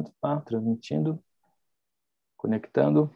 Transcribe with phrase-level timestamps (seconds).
[0.00, 1.22] Tá transmitindo,
[2.34, 3.10] conectando.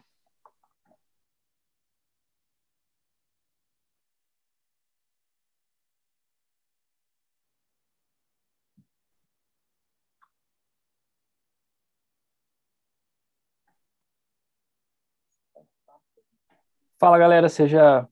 [16.99, 18.07] Fala galera, seja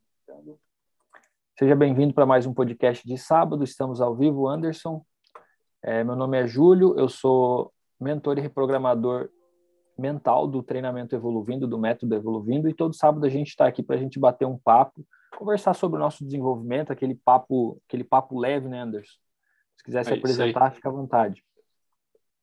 [1.57, 3.63] seja bem-vindo para mais um podcast de sábado.
[3.63, 5.05] Estamos ao vivo, Anderson.
[5.83, 9.29] É, meu nome é Júlio, eu sou mentor e reprogramador
[9.97, 13.95] mental do treinamento Evoluindo, do método Evoluindo, e todo sábado a gente está aqui para
[13.95, 15.05] a gente bater um papo,
[15.37, 19.17] conversar sobre o nosso desenvolvimento, aquele papo, aquele papo leve, né, Anderson?
[19.77, 21.43] Se quiser se é apresentar, fica à vontade.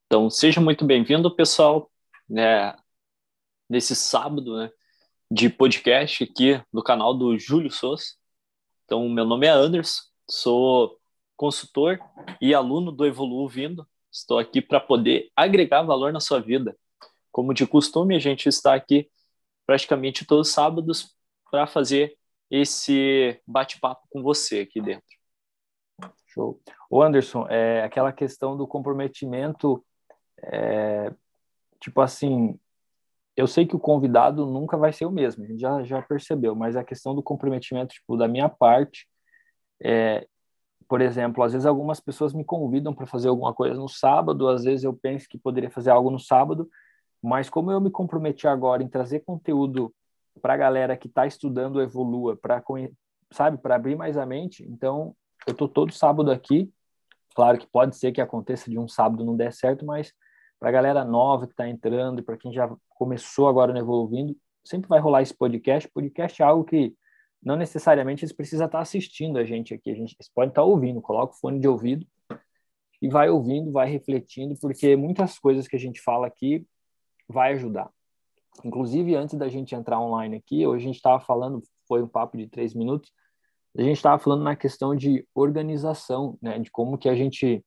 [0.06, 1.90] Então, seja muito bem-vindo, pessoal,
[2.28, 2.74] né,
[3.68, 4.70] nesse sábado, né,
[5.30, 8.04] de podcast aqui do canal do Júlio Souza.
[8.84, 10.98] Então, meu nome é Anderson, sou
[11.36, 11.98] consultor
[12.40, 16.76] e aluno do Evoluindo, Estou aqui para poder agregar valor na sua vida.
[17.30, 19.10] Como de costume, a gente está aqui
[19.64, 21.16] praticamente todos os sábados
[21.50, 22.16] para fazer
[22.50, 25.06] esse bate-papo com você aqui dentro.
[26.26, 26.60] Show.
[26.90, 29.82] O Anderson, é, aquela questão do comprometimento,
[30.42, 31.10] é,
[31.80, 32.58] tipo assim,
[33.34, 36.54] eu sei que o convidado nunca vai ser o mesmo, a gente já, já percebeu,
[36.54, 39.06] mas a questão do comprometimento, tipo, da minha parte,
[39.82, 40.26] é,
[40.92, 44.64] por exemplo, às vezes algumas pessoas me convidam para fazer alguma coisa no sábado, às
[44.64, 46.68] vezes eu penso que poderia fazer algo no sábado,
[47.22, 49.90] mas como eu me comprometi agora em trazer conteúdo
[50.42, 52.62] para a galera que está estudando Evolua, para
[53.30, 56.70] sabe, para abrir mais a mente, então eu tô todo sábado aqui.
[57.34, 60.12] Claro que pode ser que aconteça de um sábado não der certo, mas
[60.60, 64.90] para a galera nova que está entrando para quem já começou agora no Evoluindo, sempre
[64.90, 65.88] vai rolar esse podcast.
[65.88, 66.94] Podcast é algo que
[67.42, 71.00] não necessariamente eles precisam estar assistindo a gente aqui, a gente eles podem estar ouvindo,
[71.00, 72.06] coloca o fone de ouvido
[73.00, 76.64] e vai ouvindo, vai refletindo, porque muitas coisas que a gente fala aqui
[77.28, 77.90] vai ajudar.
[78.64, 82.36] Inclusive, antes da gente entrar online aqui, hoje a gente estava falando, foi um papo
[82.36, 83.10] de três minutos,
[83.76, 87.64] a gente estava falando na questão de organização, né, de como que a gente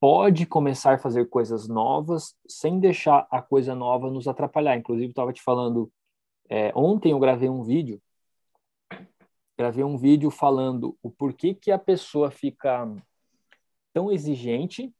[0.00, 4.76] pode começar a fazer coisas novas sem deixar a coisa nova nos atrapalhar.
[4.76, 5.90] Inclusive, estava te falando,
[6.48, 8.00] é, ontem eu gravei um vídeo
[9.58, 12.88] gravei um vídeo falando o porquê que a pessoa fica
[13.92, 14.94] tão exigente,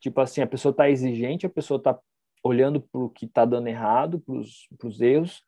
[0.00, 1.98] tipo assim, a pessoa está exigente, a pessoa está
[2.42, 5.44] olhando para o que está dando errado, para os erros,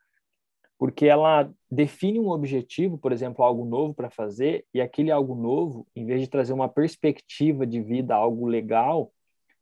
[0.79, 5.87] porque ela define um objetivo, por exemplo, algo novo para fazer, e aquele algo novo,
[5.97, 9.11] em vez de trazer uma perspectiva de vida, algo legal,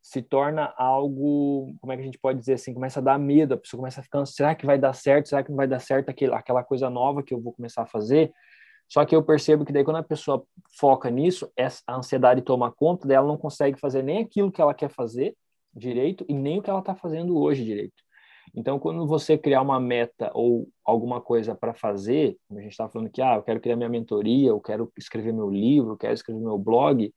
[0.03, 3.55] se torna algo, como é que a gente pode dizer assim, começa a dar medo,
[3.55, 5.29] a pessoa começa a ficar, será que vai dar certo?
[5.29, 8.33] Será que não vai dar certo aquela coisa nova que eu vou começar a fazer?
[8.91, 10.45] Só que eu percebo que daí quando a pessoa
[10.77, 14.75] foca nisso, essa, a ansiedade toma conta dela, não consegue fazer nem aquilo que ela
[14.75, 15.37] quer fazer
[15.73, 18.03] direito e nem o que ela está fazendo hoje direito.
[18.53, 22.89] Então, quando você criar uma meta ou alguma coisa para fazer, como a gente está
[22.89, 26.15] falando que, ah, eu quero criar minha mentoria, eu quero escrever meu livro, eu quero
[26.15, 27.15] escrever meu blog,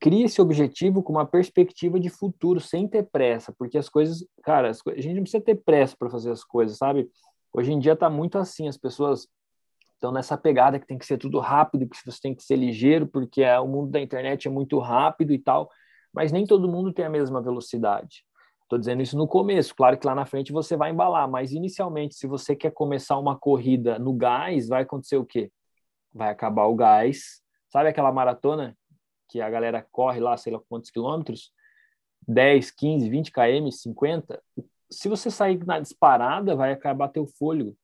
[0.00, 4.70] crie esse objetivo com uma perspectiva de futuro, sem ter pressa, porque as coisas, cara,
[4.70, 7.06] as, a gente não precisa ter pressa para fazer as coisas, sabe?
[7.52, 9.28] Hoje em dia está muito assim, as pessoas
[9.98, 13.06] então, nessa pegada que tem que ser tudo rápido, que você tem que ser ligeiro,
[13.06, 15.68] porque é, o mundo da internet é muito rápido e tal,
[16.12, 18.24] mas nem todo mundo tem a mesma velocidade.
[18.62, 22.14] Estou dizendo isso no começo, claro que lá na frente você vai embalar, mas inicialmente,
[22.14, 25.50] se você quer começar uma corrida no gás, vai acontecer o quê?
[26.14, 27.42] Vai acabar o gás.
[27.68, 28.76] Sabe aquela maratona
[29.28, 31.52] que a galera corre lá, sei lá quantos quilômetros?
[32.26, 34.42] 10, 15, 20 km, 50?
[34.90, 37.76] Se você sair na disparada, vai acabar teu fôlego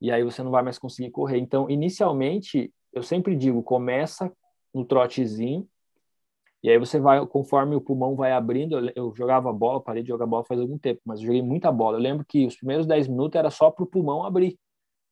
[0.00, 1.38] e aí você não vai mais conseguir correr.
[1.38, 4.32] Então, inicialmente, eu sempre digo, começa
[4.72, 5.68] no trotezinho,
[6.62, 10.08] e aí você vai, conforme o pulmão vai abrindo, eu, eu jogava bola, parei de
[10.08, 11.96] jogar bola faz algum tempo, mas eu joguei muita bola.
[11.96, 14.58] Eu lembro que os primeiros 10 minutos era só para o pulmão abrir,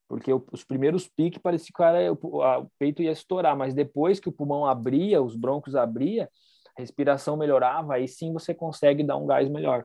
[0.08, 4.18] porque eu, os primeiros piques parecia que o, a, o peito ia estourar, mas depois
[4.18, 6.28] que o pulmão abria, os broncos abria,
[6.76, 9.84] a respiração melhorava, aí sim você consegue dar um gás melhor.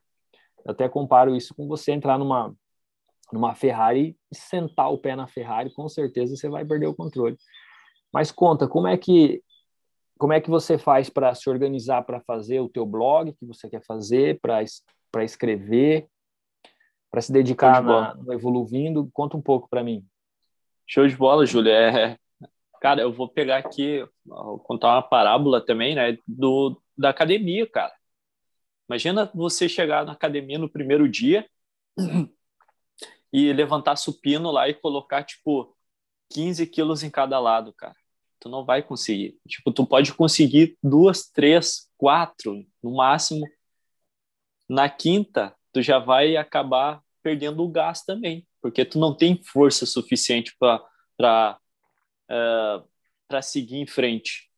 [0.66, 2.54] Eu até comparo isso com você entrar numa
[3.32, 7.38] numa Ferrari sentar o pé na Ferrari, com certeza você vai perder o controle.
[8.14, 9.42] Mas conta, como é que
[10.18, 13.68] como é que você faz para se organizar para fazer o teu blog que você
[13.68, 16.08] quer fazer, para escrever,
[17.10, 19.10] para se dedicar na, no Evoluindo?
[19.14, 20.06] Conta um pouco para mim.
[20.86, 21.72] Show de bola, Júlia.
[21.72, 22.18] É,
[22.80, 27.94] cara, eu vou pegar aqui, vou contar uma parábola também, né, do, da academia, cara.
[28.88, 31.48] Imagina você chegar na academia no primeiro dia
[33.32, 35.76] e levantar supino lá e colocar, tipo,
[36.30, 37.96] 15 quilos em cada lado, cara.
[38.40, 39.40] Tu não vai conseguir.
[39.48, 43.48] Tipo, tu pode conseguir duas, três, quatro, no máximo,
[44.68, 49.86] na quinta tu já vai acabar perdendo o gás também, porque tu não tem força
[49.86, 51.60] suficiente para
[52.30, 52.92] uh,
[53.28, 54.50] para seguir em frente.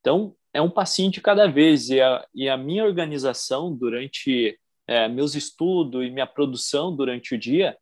[0.00, 0.70] Então, é um
[1.10, 1.90] de cada vez.
[1.90, 7.38] E a, e a minha organização durante é, meus estudos e minha produção durante o
[7.38, 7.76] dia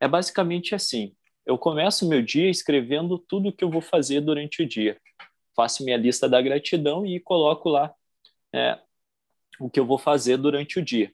[0.00, 1.14] é basicamente assim.
[1.44, 5.00] Eu começo meu dia escrevendo tudo o que eu vou fazer durante o dia.
[5.54, 7.94] Faço minha lista da gratidão e coloco lá
[8.52, 8.78] é,
[9.60, 11.12] o que eu vou fazer durante o dia.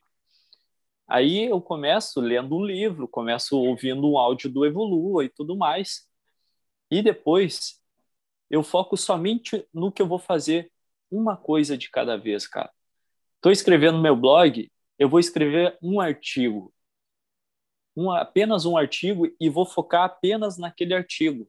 [1.07, 6.07] Aí eu começo lendo um livro, começo ouvindo um áudio do Evolua e tudo mais.
[6.89, 7.81] E depois
[8.49, 10.71] eu foco somente no que eu vou fazer
[11.11, 12.71] uma coisa de cada vez, cara.
[13.35, 16.73] Estou escrevendo meu blog, eu vou escrever um artigo.
[17.95, 21.47] Um, apenas um artigo e vou focar apenas naquele artigo.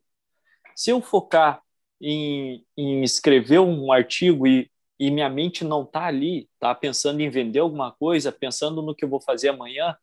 [0.77, 1.63] Se eu focar
[2.01, 7.31] em, em escrever um artigo e, e minha mente não está ali, tá pensando em
[7.31, 9.97] vender alguma coisa, pensando no que eu vou fazer amanhã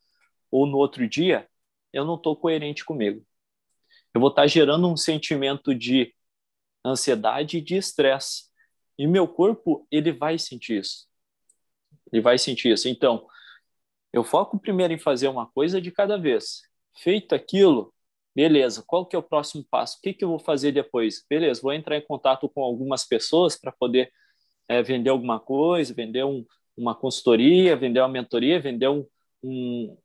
[0.50, 1.48] ou no outro dia,
[1.94, 3.26] eu não estou coerente comigo.
[4.14, 6.14] Eu vou estar tá gerando um sentimento de
[6.84, 8.46] ansiedade e de estresse.
[8.98, 11.08] E meu corpo, ele vai sentir isso.
[12.12, 12.88] Ele vai sentir isso.
[12.90, 13.26] Então,
[14.13, 16.62] eu foco primeiro em fazer uma coisa de cada vez.
[16.98, 17.94] Feito aquilo,
[18.36, 19.98] beleza, qual que é o próximo passo?
[19.98, 21.25] O que, que eu vou fazer depois?
[21.30, 24.12] Beleza, vou entrar em contato com algumas pessoas para poder
[24.68, 29.06] é, vender alguma coisa, vender um, uma consultoria, vender uma mentoria, vender um,
[29.44, 29.98] um,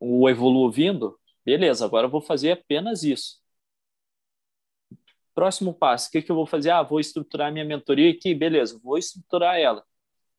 [0.00, 1.18] um evoluindo.
[1.44, 3.40] Beleza, agora eu vou fazer apenas isso.
[5.34, 6.70] Próximo passo, o que, que eu vou fazer?
[6.70, 9.84] Ah, vou estruturar minha mentoria aqui, beleza, vou estruturar ela.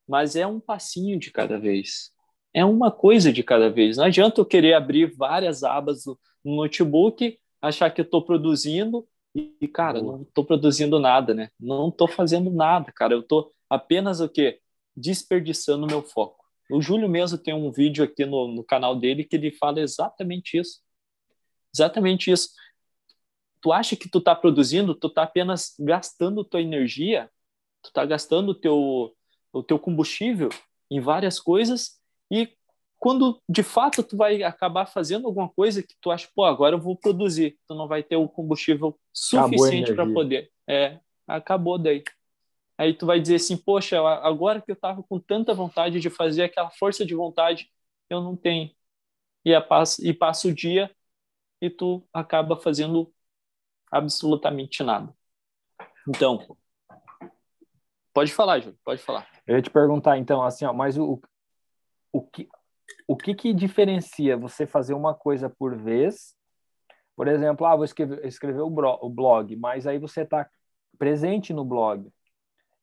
[0.08, 2.12] Mas é um passinho de cada vez.
[2.54, 3.98] É uma coisa de cada vez.
[3.98, 9.68] Não adianta eu querer abrir várias abas no notebook, achar que eu estou produzindo e,
[9.68, 11.50] cara, não estou produzindo nada, né?
[11.60, 13.14] Não estou fazendo nada, cara.
[13.14, 14.60] Eu estou apenas o quê?
[14.96, 16.44] Desperdiçando meu foco.
[16.70, 20.58] O Júlio mesmo tem um vídeo aqui no, no canal dele que ele fala exatamente
[20.58, 20.82] isso.
[21.74, 22.50] Exatamente isso
[23.62, 27.30] tu acha que tu está produzindo, tu está apenas gastando tua energia,
[27.82, 29.16] tu está gastando teu,
[29.54, 30.50] o teu combustível
[30.90, 32.01] em várias coisas
[32.32, 32.56] e
[32.98, 36.80] quando de fato tu vai acabar fazendo alguma coisa que tu acha, pô, agora eu
[36.80, 40.52] vou produzir, tu não vai ter o combustível suficiente para poder.
[40.68, 42.04] É, acabou daí.
[42.78, 46.44] Aí tu vai dizer assim, poxa, agora que eu tava com tanta vontade de fazer
[46.44, 47.72] aquela força de vontade,
[48.10, 48.72] eu não tenho.
[49.44, 50.90] E, passa, e passa o dia
[51.60, 53.12] e tu acaba fazendo
[53.92, 55.14] absolutamente nada.
[56.08, 56.56] Então,
[58.14, 59.28] pode falar, Júlio, pode falar.
[59.46, 61.22] Eu ia te perguntar, então, assim, ó, mas o,
[62.12, 62.48] o, que,
[63.08, 66.36] o que que diferencia você fazer uma coisa por vez?
[67.16, 70.50] Por exemplo, ah, vou escrever, escrever o, bro, o blog, mas aí você está
[70.98, 72.10] presente no blog.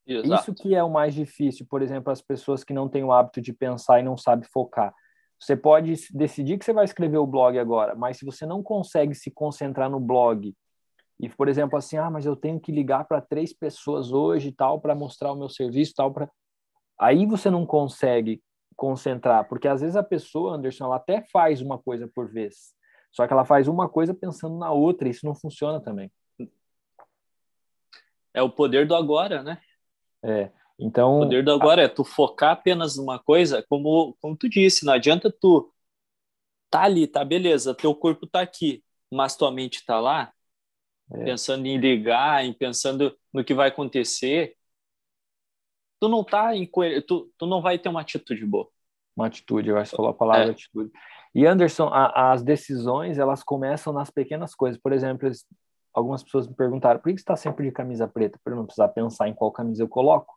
[0.06, 0.34] Exato.
[0.34, 3.40] Isso que é o mais difícil, por exemplo, as pessoas que não têm o hábito
[3.40, 4.94] de pensar e não sabem focar.
[5.38, 9.14] Você pode decidir que você vai escrever o blog agora, mas se você não consegue
[9.14, 10.54] se concentrar no blog
[11.20, 14.80] e, por exemplo, assim, ah, mas eu tenho que ligar para três pessoas hoje tal
[14.80, 16.30] para mostrar o meu serviço tal para
[16.98, 18.42] aí você não consegue
[18.78, 22.76] concentrar, porque às vezes a pessoa, Anderson, ela até faz uma coisa por vez.
[23.10, 26.10] Só que ela faz uma coisa pensando na outra, e isso não funciona também.
[28.32, 29.60] É o poder do agora, né?
[30.22, 30.52] É.
[30.78, 31.84] Então, o poder do agora a...
[31.86, 35.74] é tu focar apenas numa coisa, como como tu disse, não adianta tu
[36.70, 40.32] tá ali, tá beleza, teu corpo tá aqui, mas tua mente tá lá,
[41.12, 41.24] é.
[41.24, 44.54] pensando em ligar, em pensando no que vai acontecer,
[46.00, 46.68] tu não tá em
[47.06, 48.68] tu, tu não vai ter uma atitude boa.
[49.16, 50.50] Uma atitude, eu acho que falou a palavra é.
[50.50, 50.92] atitude.
[51.34, 54.80] E Anderson, a, as decisões elas começam nas pequenas coisas.
[54.80, 55.30] Por exemplo,
[55.92, 58.88] algumas pessoas me perguntaram por que você está sempre de camisa preta para não precisar
[58.88, 60.34] pensar em qual camisa eu coloco.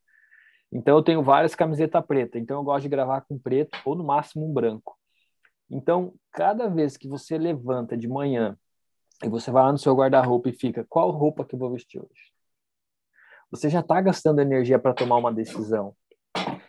[0.71, 2.41] Então eu tenho várias camisetas pretas.
[2.41, 4.97] Então eu gosto de gravar com preto ou no máximo um branco.
[5.69, 8.57] Então cada vez que você levanta de manhã
[9.23, 11.99] e você vai lá no seu guarda-roupa e fica, qual roupa que eu vou vestir
[11.99, 12.31] hoje?
[13.51, 15.93] Você já está gastando energia para tomar uma decisão.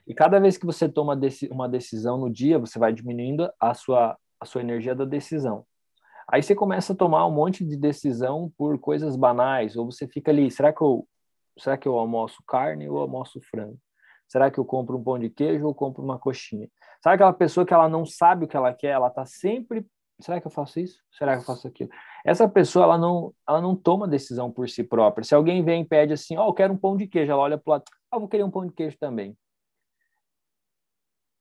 [0.06, 1.16] E cada vez que você toma
[1.50, 5.64] uma decisão no dia, você vai diminuindo a sua, a sua energia da decisão.
[6.28, 10.30] Aí você começa a tomar um monte de decisão por coisas banais, ou você fica
[10.30, 11.06] ali, será que eu,
[11.58, 13.78] será que eu almoço carne ou almoço frango?
[14.26, 16.68] Será que eu compro um pão de queijo ou compro uma coxinha?
[17.02, 19.86] Sabe aquela pessoa que ela não sabe o que ela quer, ela está sempre
[20.22, 21.02] será que eu faço isso?
[21.12, 21.90] Será que eu faço aquilo?
[22.24, 25.24] Essa pessoa, ela não, ela não toma decisão por si própria.
[25.24, 27.42] Se alguém vem e pede assim, ó, oh, eu quero um pão de queijo, ela
[27.42, 29.36] olha para o lado, ah, vou querer um pão de queijo também.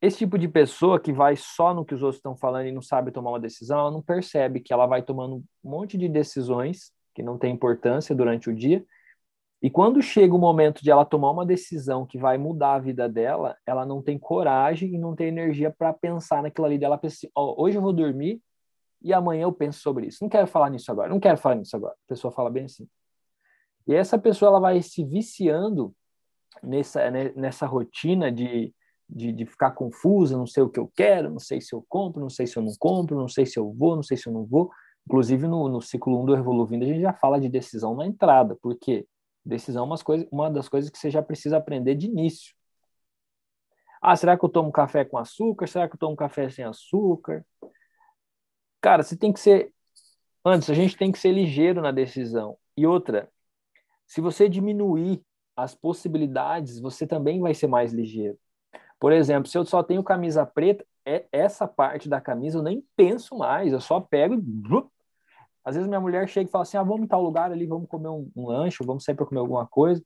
[0.01, 2.81] Esse tipo de pessoa que vai só no que os outros estão falando e não
[2.81, 6.91] sabe tomar uma decisão, ela não percebe que ela vai tomando um monte de decisões
[7.13, 8.83] que não tem importância durante o dia
[9.61, 13.07] E quando chega o momento de ela tomar uma decisão que vai mudar a vida
[13.07, 16.97] dela, ela não tem coragem e não tem energia para pensar naquilo ali dela.
[16.97, 18.41] Pensa assim, oh, hoje eu vou dormir
[19.01, 20.19] e amanhã eu penso sobre isso.
[20.21, 21.93] Não quero falar nisso agora, não quero falar nisso agora.
[21.93, 22.87] A pessoa fala bem assim.
[23.87, 25.93] E essa pessoa ela vai se viciando
[26.61, 28.73] nessa, né, nessa rotina de,
[29.09, 32.21] de, de, ficar confusa, não sei o que eu quero, não sei se eu compro,
[32.21, 34.33] não sei se eu não compro, não sei se eu vou, não sei se eu
[34.33, 34.69] não vou.
[35.05, 38.55] Inclusive, no, no ciclo 1 do Evoluindo, a gente já fala de decisão na entrada,
[38.61, 39.07] porque
[39.43, 42.53] Decisão é umas coisas, uma das coisas que você já precisa aprender de início.
[44.01, 45.67] Ah, será que eu tomo café com açúcar?
[45.67, 47.45] Será que eu tomo café sem açúcar?
[48.81, 49.71] Cara, você tem que ser.
[50.43, 52.57] Antes, a gente tem que ser ligeiro na decisão.
[52.75, 53.29] E outra,
[54.07, 55.21] se você diminuir
[55.55, 58.37] as possibilidades, você também vai ser mais ligeiro.
[58.99, 62.83] Por exemplo, se eu só tenho camisa preta, é essa parte da camisa eu nem
[62.95, 64.41] penso mais, eu só pego e
[65.63, 67.87] às vezes minha mulher chega e fala assim: ah, vamos em tal lugar ali, vamos
[67.87, 70.03] comer um, um lanche, vamos sair para comer alguma coisa.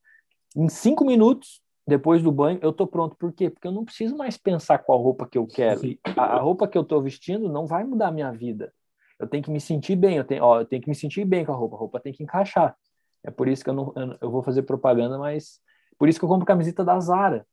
[0.56, 3.16] Em cinco minutos, depois do banho, eu tô pronto.
[3.16, 3.50] Por quê?
[3.50, 5.82] Porque eu não preciso mais pensar qual roupa que eu quero.
[6.18, 8.74] A, a roupa que eu tô vestindo não vai mudar a minha vida.
[9.20, 11.46] Eu tenho que me sentir bem, eu tenho, ó, eu tenho que me sentir bem
[11.46, 11.76] com a roupa.
[11.76, 12.76] A roupa tem que encaixar.
[13.24, 15.60] É por isso que eu não eu, vou fazer propaganda, mas
[15.98, 17.46] por isso que eu compro camiseta da Zara.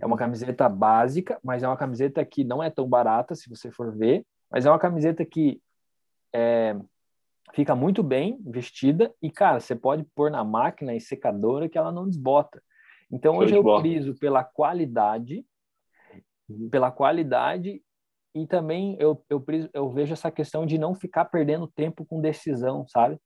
[0.00, 3.70] É uma camiseta básica, mas é uma camiseta que não é tão barata, se você
[3.70, 5.62] for ver, mas é uma camiseta que
[6.34, 6.76] é,
[7.54, 11.90] fica muito bem vestida e, cara, você pode pôr na máquina e secadora que ela
[11.90, 12.62] não desbota.
[13.10, 13.80] Então, Show hoje eu bola.
[13.80, 15.44] priso pela qualidade,
[16.70, 17.82] pela qualidade
[18.34, 22.20] e também eu, eu, priso, eu vejo essa questão de não ficar perdendo tempo com
[22.20, 23.18] decisão, sabe?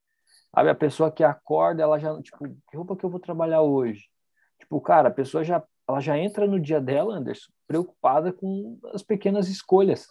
[0.54, 4.08] Sabe, a pessoa que acorda, ela já, tipo, que roupa que eu vou trabalhar hoje?
[4.58, 9.02] Tipo, cara, a pessoa já, ela já entra no dia dela, Anderson, preocupada com as
[9.02, 10.06] pequenas escolhas.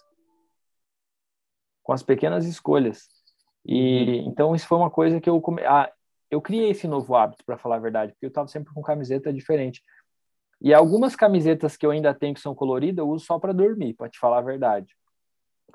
[1.82, 3.08] Com as pequenas escolhas.
[3.64, 4.28] E uhum.
[4.28, 5.64] então isso foi uma coisa que eu come...
[5.64, 5.90] ah,
[6.32, 9.30] eu criei esse novo hábito para falar a verdade, porque eu estava sempre com camiseta
[9.30, 9.82] diferente.
[10.62, 13.92] E algumas camisetas que eu ainda tenho que são coloridas, eu uso só para dormir,
[13.92, 14.96] para te falar a verdade.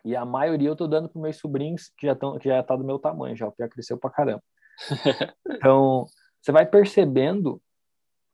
[0.03, 2.75] E a maioria eu tô dando para meus sobrinhos que já estão que já tá
[2.75, 4.43] do meu tamanho, já, já cresceu para caramba.
[5.47, 6.05] então,
[6.41, 7.61] você vai percebendo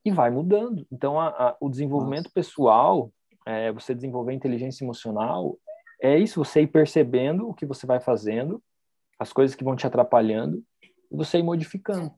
[0.06, 0.88] e vai mudando.
[0.89, 2.36] Então, a, a, o desenvolvimento Nossa.
[2.36, 3.12] pessoal,
[3.46, 5.58] é, você desenvolver inteligência emocional,
[6.01, 8.63] é isso, você ir percebendo o que você vai fazendo
[9.20, 10.63] as coisas que vão te atrapalhando
[11.13, 12.12] e você ir modificando.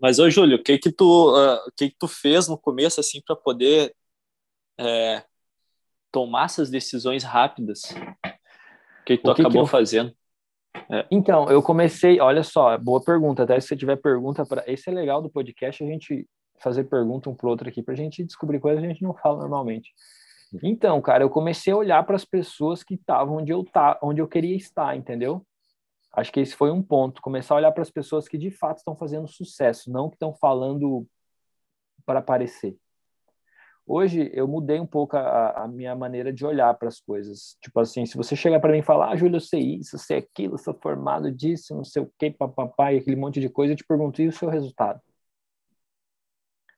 [0.00, 3.00] Mas ô Júlio, o que que tu, uh, o que que tu fez no começo
[3.00, 3.94] assim para poder
[4.78, 5.24] é,
[6.10, 7.84] tomar essas decisões rápidas?
[7.84, 9.66] O que, que tu que acabou que eu...
[9.66, 10.14] fazendo?
[10.90, 11.06] É.
[11.10, 13.44] Então, eu comecei, olha só, boa pergunta.
[13.44, 16.26] Até se você tiver pergunta para, esse é legal do podcast a gente
[16.58, 19.14] fazer pergunta um pro outro aqui para a gente descobrir coisas que a gente não
[19.14, 19.92] fala normalmente.
[20.62, 24.20] Então, cara, eu comecei a olhar para as pessoas que estavam onde eu tá, onde
[24.20, 25.46] eu queria estar, entendeu?
[26.12, 28.78] Acho que esse foi um ponto, começar a olhar para as pessoas que de fato
[28.78, 31.06] estão fazendo sucesso, não que estão falando
[32.04, 32.76] para aparecer.
[33.86, 37.56] Hoje eu mudei um pouco a, a minha maneira de olhar para as coisas.
[37.60, 40.00] Tipo assim, se você chegar para mim e falar, ah, Júlio, eu sei isso, eu
[40.00, 43.72] sei aquilo, eu sou formado disso, não sei o que, e aquele monte de coisa,
[43.72, 45.00] eu te pergunto, e o seu resultado?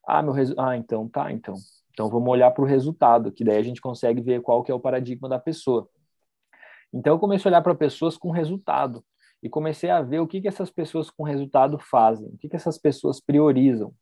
[0.07, 0.55] Ah, meu resu...
[0.59, 1.55] ah, então tá, então.
[1.91, 4.75] Então vamos olhar para o resultado, que daí a gente consegue ver qual que é
[4.75, 5.89] o paradigma da pessoa.
[6.93, 9.05] Então eu comecei a olhar para pessoas com resultado
[9.45, 12.57] e comecei a ver o que, que essas pessoas com resultado fazem, o que, que
[12.57, 13.95] essas pessoas priorizam.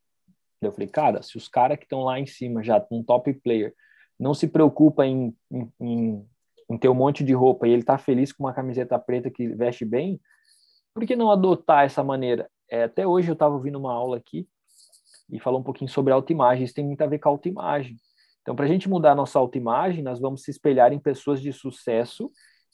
[0.61, 3.75] Eu falei, cara, se os caras que estão lá em cima, já um top player,
[4.17, 5.37] não se preocupa em,
[5.81, 6.25] em,
[6.71, 9.49] em, ter um monte de roupa e ele está feliz com uma camiseta preta que
[9.49, 10.21] veste bem,
[10.95, 12.49] por que não adotar essa maneira?
[12.71, 14.47] É, até hoje eu estava ouvindo uma aula aqui
[15.29, 16.63] e falou um pouquinho sobre autoimagem.
[16.63, 17.97] Isso tem muito a ver com autoimagem.
[18.43, 21.53] Então, para a gente mudar a nossa autoimagem, nós vamos se espelhar em pessoas de
[21.53, 22.31] sucesso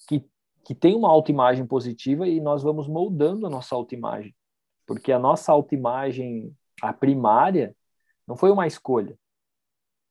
[0.06, 0.22] que
[0.68, 4.36] que tem uma autoimagem positiva e nós vamos moldando a nossa autoimagem.
[4.86, 7.74] Porque a nossa autoimagem, a primária,
[8.26, 9.18] não foi uma escolha.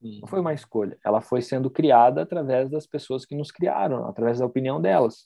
[0.01, 0.97] Não foi uma escolha.
[1.05, 5.25] Ela foi sendo criada através das pessoas que nos criaram, através da opinião delas.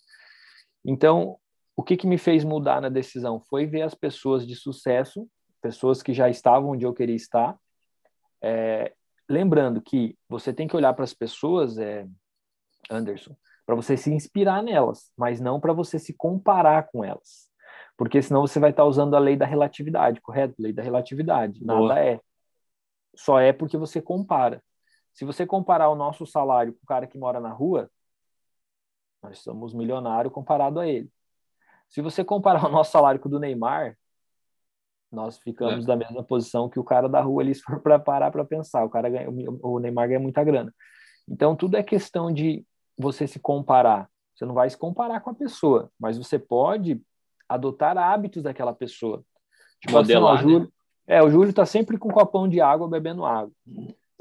[0.84, 1.38] Então,
[1.78, 5.26] o que, que me fez mudar na decisão foi ver as pessoas de sucesso,
[5.62, 7.58] pessoas que já estavam onde eu queria estar.
[8.42, 8.94] É,
[9.30, 12.06] lembrando que você tem que olhar para as pessoas, é,
[12.90, 13.34] Anderson,
[13.72, 17.50] para você se inspirar nelas, mas não para você se comparar com elas.
[17.96, 20.56] Porque senão você vai estar tá usando a lei da relatividade, correto?
[20.60, 21.64] Lei da relatividade.
[21.64, 22.00] Nada Boa.
[22.00, 22.20] é.
[23.16, 24.62] Só é porque você compara.
[25.14, 27.90] Se você comparar o nosso salário com o cara que mora na rua,
[29.24, 31.10] nós somos milionários comparado a ele.
[31.90, 33.98] Se você comparar o nosso salário com o do Neymar,
[35.10, 35.88] nós ficamos é.
[35.88, 38.84] da mesma posição que o cara da rua ali, se for para parar para pensar.
[38.84, 40.76] O cara ganha, o Neymar ganha muita grana.
[41.26, 42.66] Então, tudo é questão de
[43.02, 44.10] você se comparar.
[44.34, 47.02] Você não vai se comparar com a pessoa, mas você pode
[47.48, 49.24] adotar hábitos daquela pessoa.
[49.82, 50.68] Tipo assim, Modelar, assim, ó, Júlio, né?
[51.08, 53.52] É, o Júlio tá sempre com um copão de água bebendo água,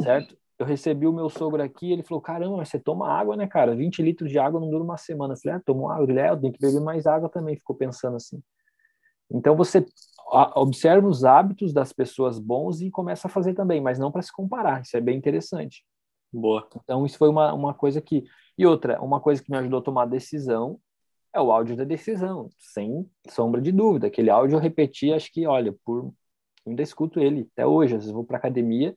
[0.00, 0.37] certo?
[0.58, 3.75] Eu recebi o meu sogro aqui, ele falou: caramba, mas você toma água, né, cara?
[3.75, 5.34] 20 litros de água não dura uma semana.
[5.34, 6.04] Eu falei: ah, tomo água.
[6.10, 7.56] Ele, é, eu tenho que beber mais água também.
[7.56, 8.42] Ficou pensando assim.
[9.30, 9.87] Então você
[10.54, 14.32] observa os hábitos das pessoas bons e começa a fazer também, mas não para se
[14.32, 14.82] comparar.
[14.82, 15.84] Isso é bem interessante.
[16.32, 16.68] Boa.
[16.82, 18.25] Então isso foi uma, uma coisa que
[18.56, 20.78] e outra, uma coisa que me ajudou a tomar decisão
[21.34, 24.08] é o áudio da decisão, sem sombra de dúvida.
[24.08, 26.12] Aquele áudio eu repeti, acho que, olha, por
[26.66, 27.94] eu ainda escuto ele até hoje.
[27.94, 28.96] Às vezes vou para academia,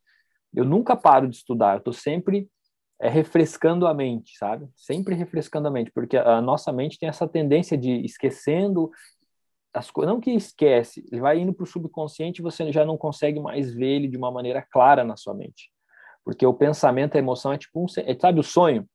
[0.54, 1.76] eu nunca paro de estudar.
[1.76, 2.50] Eu estou sempre
[3.00, 4.68] é, refrescando a mente, sabe?
[4.76, 8.92] Sempre refrescando a mente, porque a nossa mente tem essa tendência de esquecendo
[9.74, 12.96] as coisas, não que esquece, ele vai indo para o subconsciente e você já não
[12.96, 15.73] consegue mais ver ele de uma maneira clara na sua mente.
[16.24, 18.88] Porque o pensamento, a emoção é tipo um, é, sabe o sonho?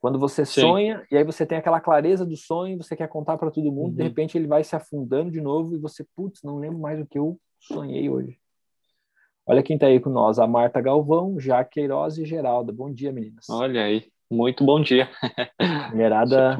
[0.00, 0.60] Quando você Sim.
[0.60, 3.90] sonha e aí você tem aquela clareza do sonho, você quer contar para todo mundo,
[3.90, 3.96] uhum.
[3.96, 7.06] de repente ele vai se afundando de novo e você, putz, não lembro mais o
[7.06, 8.38] que eu sonhei hoje.
[9.46, 12.72] Olha quem está aí com nós, a Marta Galvão, Jaque Queiroz e Geralda.
[12.72, 13.48] Bom dia, meninas.
[13.48, 15.08] Olha aí, muito bom dia.
[15.90, 16.56] Mulherada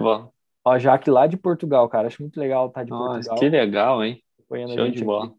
[0.65, 2.09] Ó, Jaque lá de Portugal, cara.
[2.09, 3.39] Acho muito legal estar tá de Nossa, Portugal.
[3.39, 4.23] Que legal, hein?
[4.75, 5.35] Show de bola.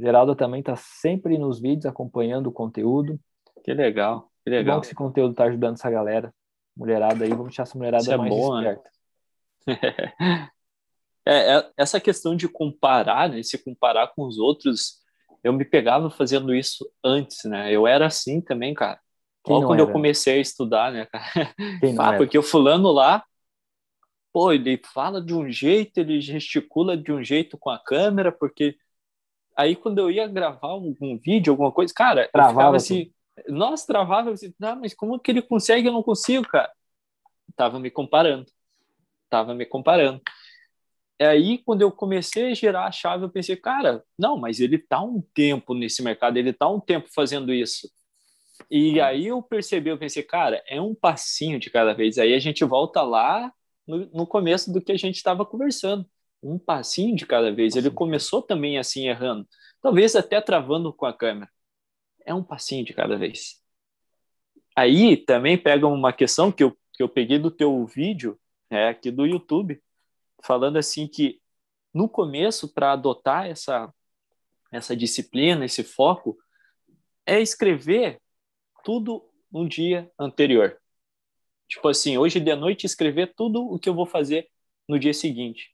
[0.00, 3.18] Geralda também está sempre nos vídeos acompanhando o conteúdo.
[3.64, 4.64] Que legal, que legal.
[4.64, 6.32] Que bom que esse conteúdo está ajudando essa galera.
[6.76, 8.72] Mulherada aí, vamos deixar essa mulherada Isso é mais boa, né?
[8.72, 8.90] esperta.
[9.66, 10.50] Né?
[11.26, 13.42] é, é, essa questão de comparar, né?
[13.42, 15.00] Se comparar com os outros,
[15.42, 17.72] eu me pegava fazendo isso antes, né?
[17.72, 19.00] Eu era assim também, cara.
[19.46, 19.88] Logo quando era?
[19.88, 21.54] eu comecei a estudar, né, cara?
[21.98, 23.24] ah, porque o fulano lá
[24.34, 28.76] pô, ele fala de um jeito, ele gesticula de um jeito com a câmera, porque
[29.56, 33.13] aí quando eu ia gravar um, um vídeo, alguma coisa, cara, travava eu ficava assim,
[33.48, 36.70] nossa, travava, assim, não, mas como que ele consegue, eu não consigo, cara.
[37.56, 38.46] Tava me comparando,
[39.30, 40.20] tava me comparando.
[41.20, 44.78] E aí, quando eu comecei a girar a chave, eu pensei, cara, não, mas ele
[44.78, 47.88] tá um tempo nesse mercado, ele tá um tempo fazendo isso.
[48.70, 52.18] E aí eu percebi, eu pensei, cara, é um passinho de cada vez.
[52.18, 53.52] Aí a gente volta lá
[53.86, 56.06] no, no começo do que a gente estava conversando.
[56.42, 57.76] Um passinho de cada vez.
[57.76, 59.46] Ele começou também assim, errando.
[59.80, 61.50] Talvez até travando com a câmera.
[62.24, 63.62] É um passinho de cada vez.
[64.76, 68.38] Aí também pega uma questão que eu, que eu peguei do teu vídeo,
[68.70, 69.80] é, aqui do YouTube,
[70.42, 71.40] falando assim que
[71.92, 73.92] no começo, para adotar essa,
[74.72, 76.36] essa disciplina, esse foco,
[77.24, 78.20] é escrever
[78.82, 80.76] tudo um dia anterior.
[81.68, 84.48] Tipo assim, hoje de noite escrever tudo o que eu vou fazer
[84.88, 85.72] no dia seguinte.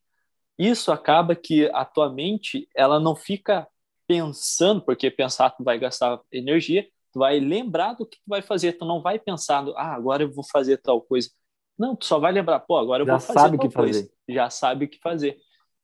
[0.58, 3.66] Isso acaba que a tua mente, ela não fica
[4.10, 8.72] pensando, porque pensar tu vai gastar energia, tu vai lembrar do que tu vai fazer,
[8.72, 11.30] tu não vai pensando, ah, agora eu vou fazer tal coisa.
[11.78, 14.00] Não, tu só vai lembrar, pô, agora eu Já vou fazer sabe tal que coisa.
[14.00, 14.14] Fazer.
[14.28, 15.38] Já sabe o que fazer.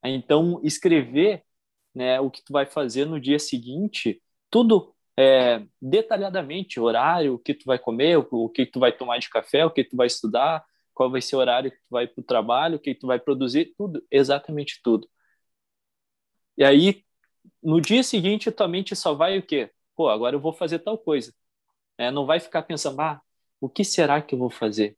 [0.05, 1.45] Então, escrever
[1.95, 7.55] né, o que tu vai fazer no dia seguinte, tudo é, detalhadamente horário, o que
[7.55, 10.09] tu vai comer, o, o, que tu vai tomar de café, o que tu vai
[10.09, 13.07] estudar, qual vai ser o horário que tu vai para o trabalho, o que tu
[13.07, 15.09] vai produzir, tudo, exatamente tudo.
[16.57, 17.06] E aí,
[17.63, 19.71] no dia seguinte, tua mente só vai o quê?
[19.95, 21.33] Pô, agora eu vou fazer tal coisa.
[21.99, 23.21] É, não vai ficar pensando, ah,
[23.61, 24.97] o que será que eu vou fazer?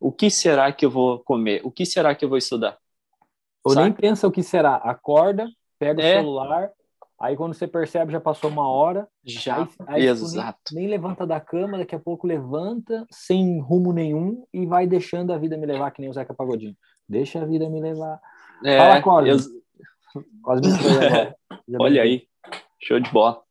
[0.00, 1.60] O que será que eu vou comer?
[1.64, 2.78] O que será que eu vou estudar?
[3.64, 3.84] Ou Saca?
[3.84, 4.76] nem pensa o que será.
[4.76, 5.48] Acorda,
[5.78, 6.72] pega é, o celular,
[7.18, 9.08] Aí quando você percebe, já passou uma hora.
[9.24, 10.58] Já, aí, aí, exato.
[10.72, 15.32] Nem, nem, levanta da cama, daqui a pouco levanta, sem rumo nenhum, e vai deixando
[15.32, 16.76] a vida me levar, que nem o Zeca Pagodinho.
[17.08, 18.20] Deixa a vida me levar.
[18.62, 19.62] É, Fala, Cosme.
[21.80, 22.26] Olha aí,
[22.82, 23.42] show de bola.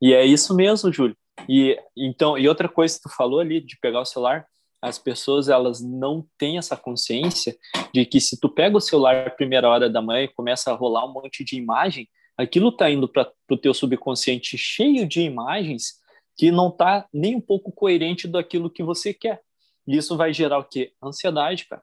[0.00, 1.16] E é isso mesmo, Júlio.
[1.48, 4.46] E, então, e outra coisa que tu falou ali, de pegar o celular,
[4.80, 7.56] as pessoas elas não têm essa consciência
[7.92, 11.06] de que se tu pega o celular primeira hora da manhã e começa a rolar
[11.06, 15.94] um monte de imagem, aquilo está indo para o teu subconsciente cheio de imagens
[16.36, 19.40] que não está nem um pouco coerente daquilo que você quer.
[19.86, 20.92] E isso vai gerar o quê?
[21.02, 21.82] Ansiedade, cara.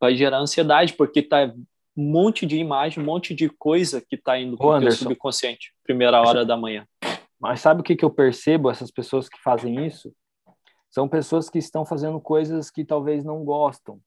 [0.00, 1.54] Vai gerar ansiedade, porque tá
[1.96, 5.74] um monte de imagem, um monte de coisa que está indo para o teu subconsciente,
[5.84, 6.86] primeira hora da manhã.
[7.38, 8.70] Mas sabe o que, que eu percebo?
[8.70, 10.14] Essas pessoas que fazem isso
[10.90, 14.00] são pessoas que estão fazendo coisas que talvez não gostam.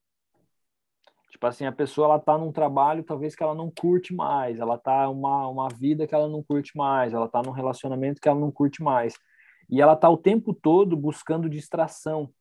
[1.31, 4.77] Tipo assim, a pessoa ela tá num trabalho talvez que ela não curte mais, ela
[4.77, 8.39] tá uma uma vida que ela não curte mais, ela tá num relacionamento que ela
[8.39, 9.15] não curte mais.
[9.69, 12.31] E ela tá o tempo todo buscando distração.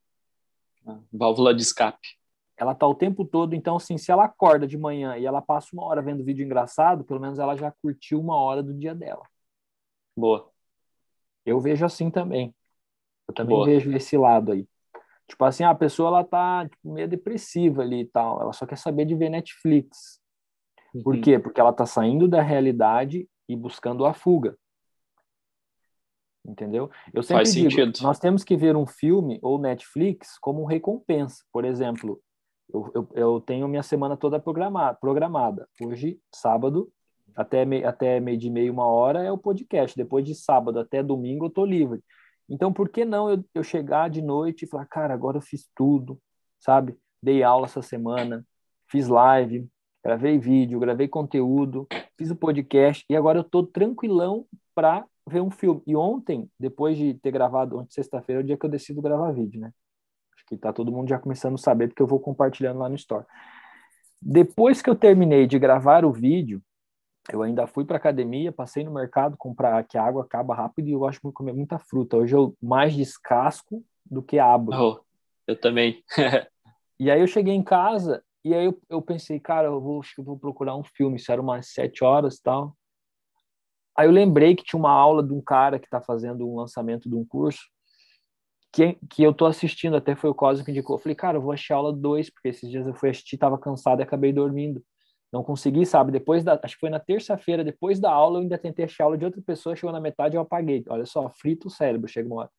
[0.86, 2.06] Ah, válvula de escape.
[2.56, 5.68] Ela tá o tempo todo, então assim, se ela acorda de manhã e ela passa
[5.72, 9.26] uma hora vendo vídeo engraçado, pelo menos ela já curtiu uma hora do dia dela.
[10.16, 10.48] Boa.
[11.44, 12.54] Eu vejo assim também.
[13.26, 13.66] Eu também Boa.
[13.66, 14.68] vejo esse lado aí.
[15.26, 18.76] Tipo assim, a pessoa ela tá tipo, meio depressiva ali e tal, ela só quer
[18.76, 20.20] saber de ver Netflix.
[21.02, 21.20] Por uhum.
[21.20, 21.38] quê?
[21.38, 24.56] Porque ela tá saindo da realidade e buscando a fuga.
[26.46, 26.90] Entendeu?
[27.12, 28.02] Eu sempre Faz digo, sentido.
[28.02, 31.42] nós temos que ver um filme ou Netflix como recompensa.
[31.50, 32.20] Por exemplo,
[32.74, 35.68] eu, eu, eu tenho minha semana toda programada, programada.
[35.80, 36.90] Hoje, sábado,
[37.36, 39.96] até, me, até meio de meia, uma hora é o podcast.
[39.96, 42.02] Depois de sábado até domingo eu tô livre.
[42.48, 45.68] Então, por que não eu, eu chegar de noite e falar, cara, agora eu fiz
[45.74, 46.18] tudo,
[46.58, 46.96] sabe?
[47.22, 48.44] Dei aula essa semana,
[48.90, 49.66] fiz live,
[50.02, 51.86] gravei vídeo, gravei conteúdo,
[52.18, 55.80] fiz o podcast e agora eu tô tranquilão para ver um filme.
[55.86, 59.32] E ontem, depois de ter gravado, ontem sexta-feira, é o dia que eu decido gravar
[59.32, 59.72] vídeo, né?
[60.44, 62.94] Acho que tá todo mundo já começando a saber, porque eu vou compartilhando lá no
[62.94, 63.24] Store.
[64.20, 66.62] Depois que eu terminei de gravar o vídeo,
[67.32, 70.92] eu ainda fui para academia, passei no mercado comprar que a água acaba rápido e
[70.92, 72.18] eu gosto de comer muita fruta.
[72.18, 74.76] Hoje eu mais descasco do que abro.
[74.76, 75.00] Oh,
[75.46, 76.04] eu também.
[77.00, 80.14] e aí eu cheguei em casa e aí eu, eu pensei, cara, eu vou, acho
[80.14, 81.16] que eu vou procurar um filme.
[81.16, 82.76] Isso era umas sete horas e tal.
[83.96, 87.08] Aí eu lembrei que tinha uma aula de um cara que está fazendo um lançamento
[87.08, 87.73] de um curso
[88.74, 90.96] que, que eu tô assistindo, até foi o Cosmo que indicou.
[90.96, 93.38] Eu falei, cara, eu vou assistir a aula 2, porque esses dias eu fui assistir,
[93.38, 94.84] tava cansado e acabei dormindo.
[95.32, 96.10] Não consegui, sabe?
[96.10, 99.04] Depois da, acho que foi na terça-feira, depois da aula, eu ainda tentei assistir a
[99.04, 100.84] aula de outra pessoa, chegou na metade eu apaguei.
[100.88, 102.50] Olha só, frito o cérebro, chega uma hora.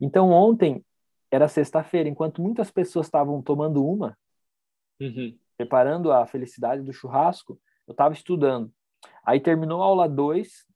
[0.00, 0.82] Então ontem
[1.30, 4.16] era sexta-feira, enquanto muitas pessoas estavam tomando uma,
[4.98, 5.36] uhum.
[5.56, 8.72] preparando a felicidade do churrasco, eu estava estudando.
[9.22, 10.66] Aí terminou a aula 2,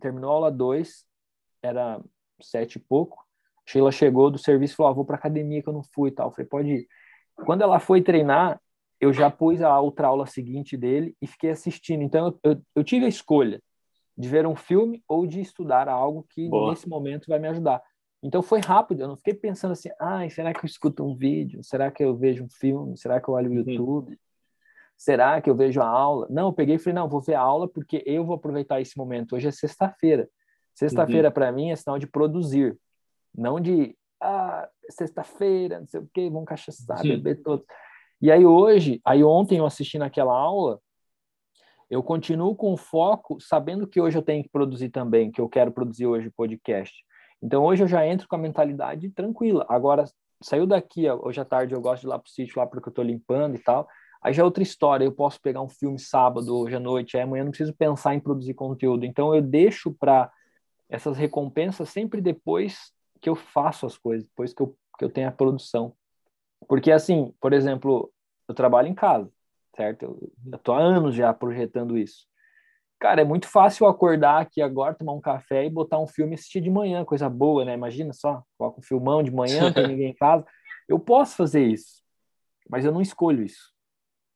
[0.00, 1.04] terminou a aula 2,
[1.62, 2.00] era
[2.40, 3.27] sete e pouco.
[3.68, 6.12] Sheila chegou do serviço e falou: ah, vou para academia que eu não fui e
[6.12, 6.28] tal.
[6.28, 6.88] Eu falei: pode ir.
[7.44, 8.58] Quando ela foi treinar,
[8.98, 12.02] eu já pus a outra aula seguinte dele e fiquei assistindo.
[12.02, 13.62] Então eu, eu, tive a escolha
[14.16, 16.70] de ver um filme ou de estudar algo que Boa.
[16.70, 17.82] nesse momento vai me ajudar.
[18.22, 21.62] Então foi rápido, eu não fiquei pensando assim, ah, será que eu escuto um vídeo?
[21.62, 22.96] Será que eu vejo um filme?
[22.96, 23.58] Será que eu olho o uhum.
[23.58, 24.18] YouTube?
[24.96, 26.26] Será que eu vejo a aula?
[26.28, 28.96] Não, eu peguei e falei, não, vou ver a aula porque eu vou aproveitar esse
[28.96, 29.36] momento.
[29.36, 30.28] Hoje é sexta-feira.
[30.74, 31.34] Sexta-feira, uhum.
[31.34, 32.76] para mim, é sinal de produzir,
[33.34, 37.08] não de, ah, sexta-feira, não sei o quê, vamos cachaçar, Sim.
[37.08, 37.64] beber todos.
[38.20, 40.80] E aí hoje, aí ontem eu assisti naquela aula,
[41.90, 45.72] eu continuo com foco, sabendo que hoje eu tenho que produzir também, que eu quero
[45.72, 46.94] produzir hoje podcast.
[47.40, 49.64] Então hoje eu já entro com a mentalidade tranquila.
[49.68, 50.04] Agora,
[50.42, 52.92] saiu daqui, hoje à tarde eu gosto de ir lá pro sítio lá porque eu
[52.92, 53.88] tô limpando e tal.
[54.20, 57.22] Aí já é outra história, eu posso pegar um filme sábado, hoje à noite, aí
[57.22, 59.06] amanhã não preciso pensar em produzir conteúdo.
[59.06, 60.30] Então eu deixo para
[60.88, 65.28] essas recompensas sempre depois que eu faço as coisas, depois que eu, que eu tenho
[65.28, 65.94] a produção.
[66.68, 68.12] Porque assim, por exemplo,
[68.48, 69.30] eu trabalho em casa,
[69.76, 70.02] certo?
[70.04, 72.26] Eu, eu tô há anos já projetando isso.
[72.98, 76.34] Cara, é muito fácil acordar aqui agora, tomar um café e botar um filme e
[76.34, 77.74] assistir de manhã, coisa boa, né?
[77.74, 80.44] Imagina só, coloca um filmão de manhã, não tem ninguém em casa.
[80.88, 82.02] Eu posso fazer isso,
[82.68, 83.72] mas eu não escolho isso.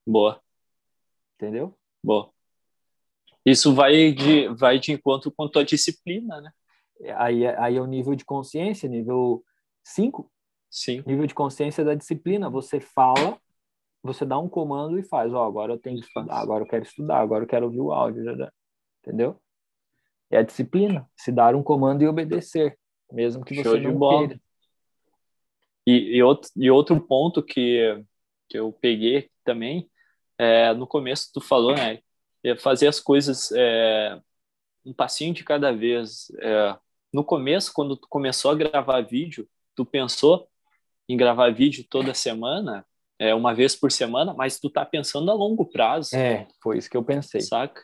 [0.06, 0.40] Boa.
[1.34, 1.76] Entendeu?
[2.04, 2.30] Boa.
[3.44, 6.52] Isso vai de, vai de encontro com a tua disciplina, né?
[7.16, 9.44] Aí, aí é o nível de consciência, nível
[9.84, 10.30] 5.
[10.70, 11.02] Sim.
[11.06, 12.48] Nível de consciência da disciplina.
[12.48, 13.38] Você fala,
[14.02, 15.32] você dá um comando e faz.
[15.32, 17.80] Ó, oh, agora eu tenho que estudar, agora eu quero estudar, agora eu quero ouvir
[17.80, 18.22] o áudio.
[19.02, 19.40] Entendeu?
[20.30, 21.08] É a disciplina.
[21.16, 22.78] Se dar um comando e obedecer,
[23.10, 24.28] mesmo que você Show não bola.
[24.28, 24.40] queira.
[25.86, 28.02] E, e, outro, e outro ponto que,
[28.48, 29.90] que eu peguei também,
[30.38, 31.98] é, no começo tu falou, né?
[32.44, 34.20] É fazer as coisas é,
[34.84, 36.32] um passinho de cada vez.
[36.40, 36.76] É,
[37.12, 40.48] no começo, quando tu começou a gravar vídeo, tu pensou
[41.08, 42.86] em gravar vídeo toda semana,
[43.18, 46.16] é, uma vez por semana, mas tu tá pensando a longo prazo.
[46.16, 47.40] É, foi isso que eu pensei.
[47.40, 47.82] Saca?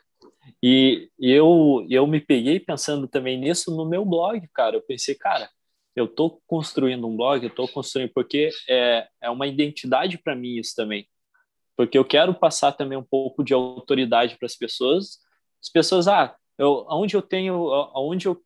[0.62, 4.76] E eu, eu me peguei pensando também nisso no meu blog, cara.
[4.76, 5.48] Eu pensei, cara,
[5.94, 10.56] eu tô construindo um blog, eu tô construindo, porque é, é uma identidade para mim
[10.56, 11.06] isso também.
[11.76, 15.18] Porque eu quero passar também um pouco de autoridade para as pessoas.
[15.62, 18.42] As pessoas, ah, eu, onde eu tenho, aonde eu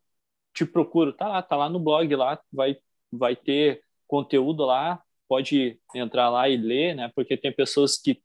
[0.53, 2.77] te procuro, tá lá, tá lá no blog lá, vai,
[3.11, 7.11] vai ter conteúdo lá, pode entrar lá e ler, né?
[7.15, 8.21] Porque tem pessoas que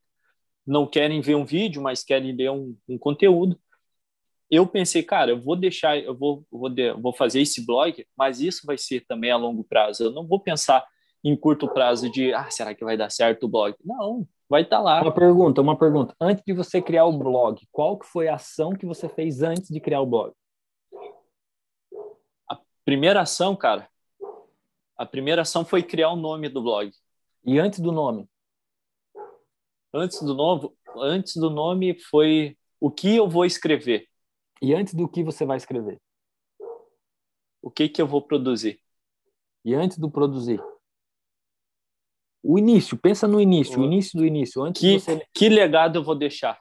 [0.66, 3.58] não querem ver um vídeo, mas querem ler um, um conteúdo.
[4.50, 8.40] Eu pensei, cara, eu vou deixar, eu vou, vou, de, vou fazer esse blog, mas
[8.40, 10.04] isso vai ser também a longo prazo.
[10.04, 10.84] Eu não vou pensar
[11.24, 13.74] em curto prazo de, ah, será que vai dar certo o blog?
[13.84, 15.02] Não, vai estar tá lá.
[15.02, 16.14] Uma pergunta, uma pergunta.
[16.20, 19.68] Antes de você criar o blog, qual que foi a ação que você fez antes
[19.68, 20.32] de criar o blog?
[22.88, 23.86] Primeira ação, cara,
[24.96, 26.90] a primeira ação foi criar o nome do blog.
[27.44, 28.26] E antes do nome?
[29.92, 34.08] Antes do nome, antes do nome foi o que eu vou escrever.
[34.62, 36.00] E antes do que você vai escrever?
[37.60, 38.80] O que que eu vou produzir?
[39.66, 40.58] E antes do produzir?
[42.42, 44.62] O início, pensa no início, o início do início.
[44.62, 45.26] Antes que, você...
[45.34, 46.58] que legado eu vou deixar?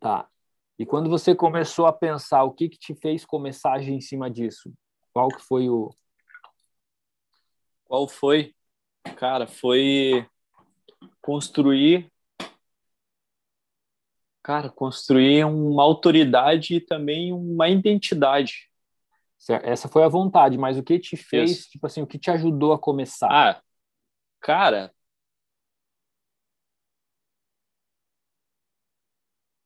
[0.00, 0.28] Tá.
[0.76, 4.00] E quando você começou a pensar, o que que te fez começar a agir em
[4.00, 4.74] cima disso?
[5.16, 5.94] Qual que foi o
[7.86, 8.54] Qual foi?
[9.16, 10.28] Cara, foi
[11.22, 12.12] construir
[14.42, 18.70] cara, construir uma autoridade e também uma identidade.
[19.62, 21.70] Essa foi a vontade, mas o que te fez, Isso.
[21.70, 23.30] tipo assim, o que te ajudou a começar?
[23.32, 23.62] Ah,
[24.38, 24.92] cara,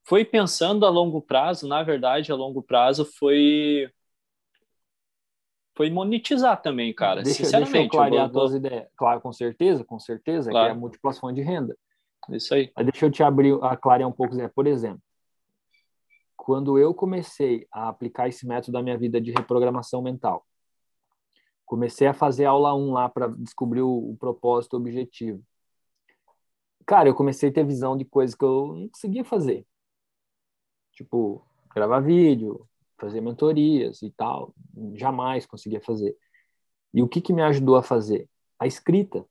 [0.05, 3.91] foi pensando a longo prazo, na verdade, a longo prazo foi
[5.81, 7.23] foi monetizar também, cara.
[7.23, 8.43] Deixa, Sinceramente, deixa eu clarear eu vou...
[8.43, 8.87] tuas ideias.
[8.95, 10.66] Claro, com certeza, com certeza, claro.
[10.66, 11.75] que é a multiplicação de renda.
[12.29, 12.71] Isso aí.
[12.77, 14.47] Mas deixa eu te abrir, clarear um pouco, Zé.
[14.47, 15.01] Por exemplo,
[16.37, 20.45] quando eu comecei a aplicar esse método da minha vida de reprogramação mental,
[21.64, 25.43] comecei a fazer aula 1 lá para descobrir o, o propósito, o objetivo.
[26.85, 29.66] Cara, eu comecei a ter visão de coisas que eu não conseguia fazer.
[30.93, 31.43] Tipo,
[31.75, 32.69] gravar vídeo,
[33.01, 34.55] fazer mentorias e tal.
[34.95, 36.17] Jamais conseguia fazer.
[36.93, 38.29] E o que, que me ajudou a fazer?
[38.59, 39.25] A escrita.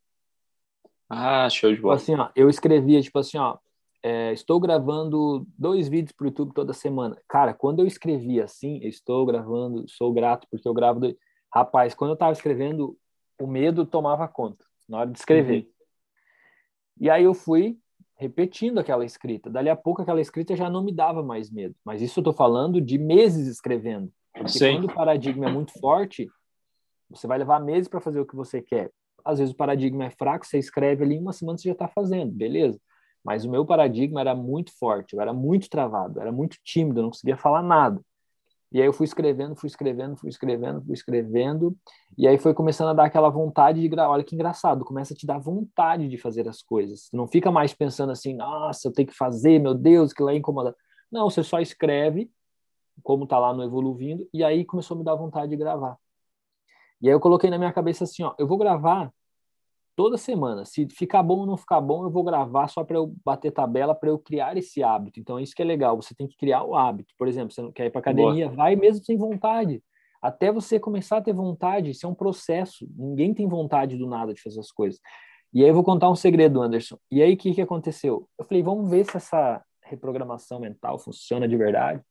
[1.09, 1.95] Ah, show de tipo bola.
[1.95, 3.57] Assim, ó, eu escrevia, tipo assim, ó,
[4.01, 7.17] é, estou gravando dois vídeos para o YouTube toda semana.
[7.27, 10.99] Cara, quando eu escrevia assim, estou gravando, sou grato porque eu gravo.
[10.99, 11.15] Dois...
[11.53, 12.97] Rapaz, quando eu estava escrevendo,
[13.39, 15.63] o medo tomava conta na hora de escrever.
[15.63, 15.71] Uhum.
[17.01, 17.77] E aí eu fui
[18.19, 19.49] repetindo aquela escrita.
[19.49, 21.73] Dali a pouco aquela escrita já não me dava mais medo.
[21.85, 24.11] Mas isso eu estou falando de meses escrevendo.
[24.33, 24.73] Porque Sim.
[24.73, 26.29] quando o paradigma é muito forte,
[27.09, 28.91] você vai levar meses para fazer o que você quer.
[29.23, 32.31] Às vezes o paradigma é fraco, você escreve ali uma semana você já está fazendo,
[32.31, 32.77] beleza.
[33.23, 37.03] Mas o meu paradigma era muito forte, eu era muito travado, era muito tímido, eu
[37.03, 38.01] não conseguia falar nada.
[38.71, 41.75] E aí eu fui escrevendo, fui escrevendo, fui escrevendo, fui escrevendo,
[42.15, 44.13] e aí foi começando a dar aquela vontade de gravar.
[44.13, 47.09] Olha que engraçado, começa a te dar vontade de fazer as coisas.
[47.11, 50.35] Não fica mais pensando assim, nossa, eu tenho que fazer, meu Deus, que lá é
[50.35, 50.75] incomoda.
[51.11, 52.31] Não, você só escreve,
[53.01, 55.97] como tá lá no Evoluindo, e aí começou a me dar vontade de gravar.
[57.01, 59.11] E aí eu coloquei na minha cabeça assim, ó, eu vou gravar
[59.99, 60.63] toda semana.
[60.63, 63.93] Se ficar bom ou não ficar bom, eu vou gravar só para eu bater tabela,
[63.93, 65.19] para eu criar esse hábito.
[65.19, 66.01] Então, isso que é legal.
[66.01, 67.13] Você tem que criar o hábito.
[67.17, 68.55] Por exemplo, você não quer ir para academia, Boa.
[68.55, 69.83] vai mesmo sem vontade.
[70.21, 72.87] Até você começar a ter vontade, isso é um processo.
[72.95, 75.01] Ninguém tem vontade do nada de fazer as coisas.
[75.53, 76.97] E aí eu vou contar um segredo, Anderson.
[77.11, 78.25] E aí o que, que aconteceu?
[78.39, 82.01] Eu falei, vamos ver se essa reprogramação mental funciona de verdade.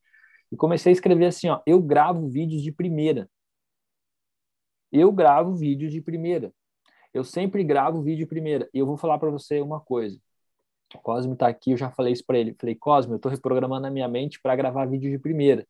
[0.51, 3.27] E comecei a escrever assim, ó, eu gravo vídeos de primeira.
[4.91, 6.53] Eu gravo vídeos de primeira.
[7.13, 8.69] Eu sempre gravo vídeo primeira.
[8.73, 10.19] E eu vou falar para você uma coisa.
[10.93, 12.55] O Cosme está aqui, eu já falei isso para ele.
[12.59, 15.67] Falei, Cosme, eu estou reprogramando a minha mente para gravar vídeo de primeira.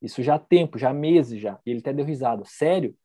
[0.00, 1.58] Isso já há tempo, já há meses já.
[1.66, 2.42] E ele até deu risada.
[2.46, 2.96] Sério?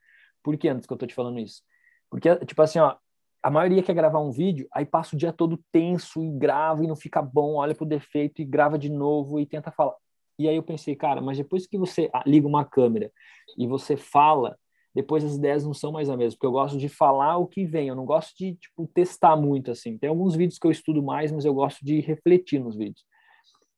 [0.41, 1.61] Por que antes que eu estou te falando isso?
[2.09, 2.95] Porque, tipo assim, ó,
[3.41, 6.87] a maioria quer gravar um vídeo, aí passa o dia todo tenso e grava e
[6.87, 9.95] não fica bom, olha pro defeito e grava de novo e tenta falar.
[10.39, 13.11] E aí eu pensei, cara, mas depois que você liga uma câmera
[13.57, 14.57] e você fala,
[14.93, 17.65] depois as ideias não são mais as mesmas, porque eu gosto de falar o que
[17.65, 19.97] vem, eu não gosto de, tipo, testar muito, assim.
[19.97, 23.03] Tem alguns vídeos que eu estudo mais, mas eu gosto de refletir nos vídeos.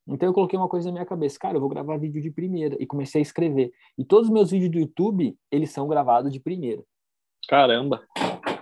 [0.07, 2.75] Então eu coloquei uma coisa na minha cabeça, cara, eu vou gravar vídeo de primeira,
[2.79, 3.71] e comecei a escrever.
[3.97, 6.83] E todos os meus vídeos do YouTube, eles são gravados de primeira.
[7.47, 8.03] Caramba!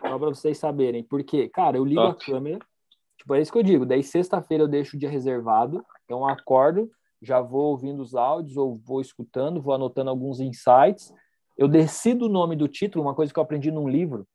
[0.02, 2.22] Só para vocês saberem, porque, cara, eu ligo Top.
[2.22, 2.60] a câmera,
[3.18, 6.26] tipo, é isso que eu digo, daí sexta-feira eu deixo o dia reservado, então eu
[6.26, 6.89] acordo,
[7.22, 11.12] já vou ouvindo os áudios, ou vou escutando, vou anotando alguns insights,
[11.58, 14.28] eu decido o nome do título, uma coisa que eu aprendi num livro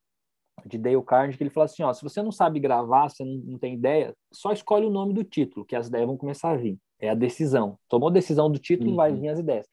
[0.67, 3.35] de Dale Carnegie, que ele fala assim, ó, se você não sabe gravar, você não,
[3.45, 6.57] não tem ideia, só escolhe o nome do título, que as ideias vão começar a
[6.57, 6.79] vir.
[7.01, 7.79] É a decisão.
[7.89, 8.97] Tomou decisão do título, uhum.
[8.97, 9.67] vai vir as ideias.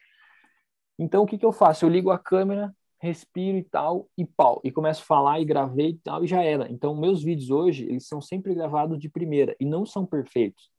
[0.98, 1.86] Então, o que, que eu faço?
[1.86, 5.90] Eu ligo a câmera, respiro e tal, e pau, e começo a falar e gravei
[5.90, 6.72] e tal, e já era.
[6.72, 10.70] Então, meus vídeos hoje, eles são sempre gravados de primeira, e não são perfeitos.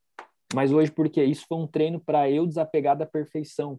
[0.55, 3.79] Mas hoje, porque isso foi um treino para eu desapegar da perfeição.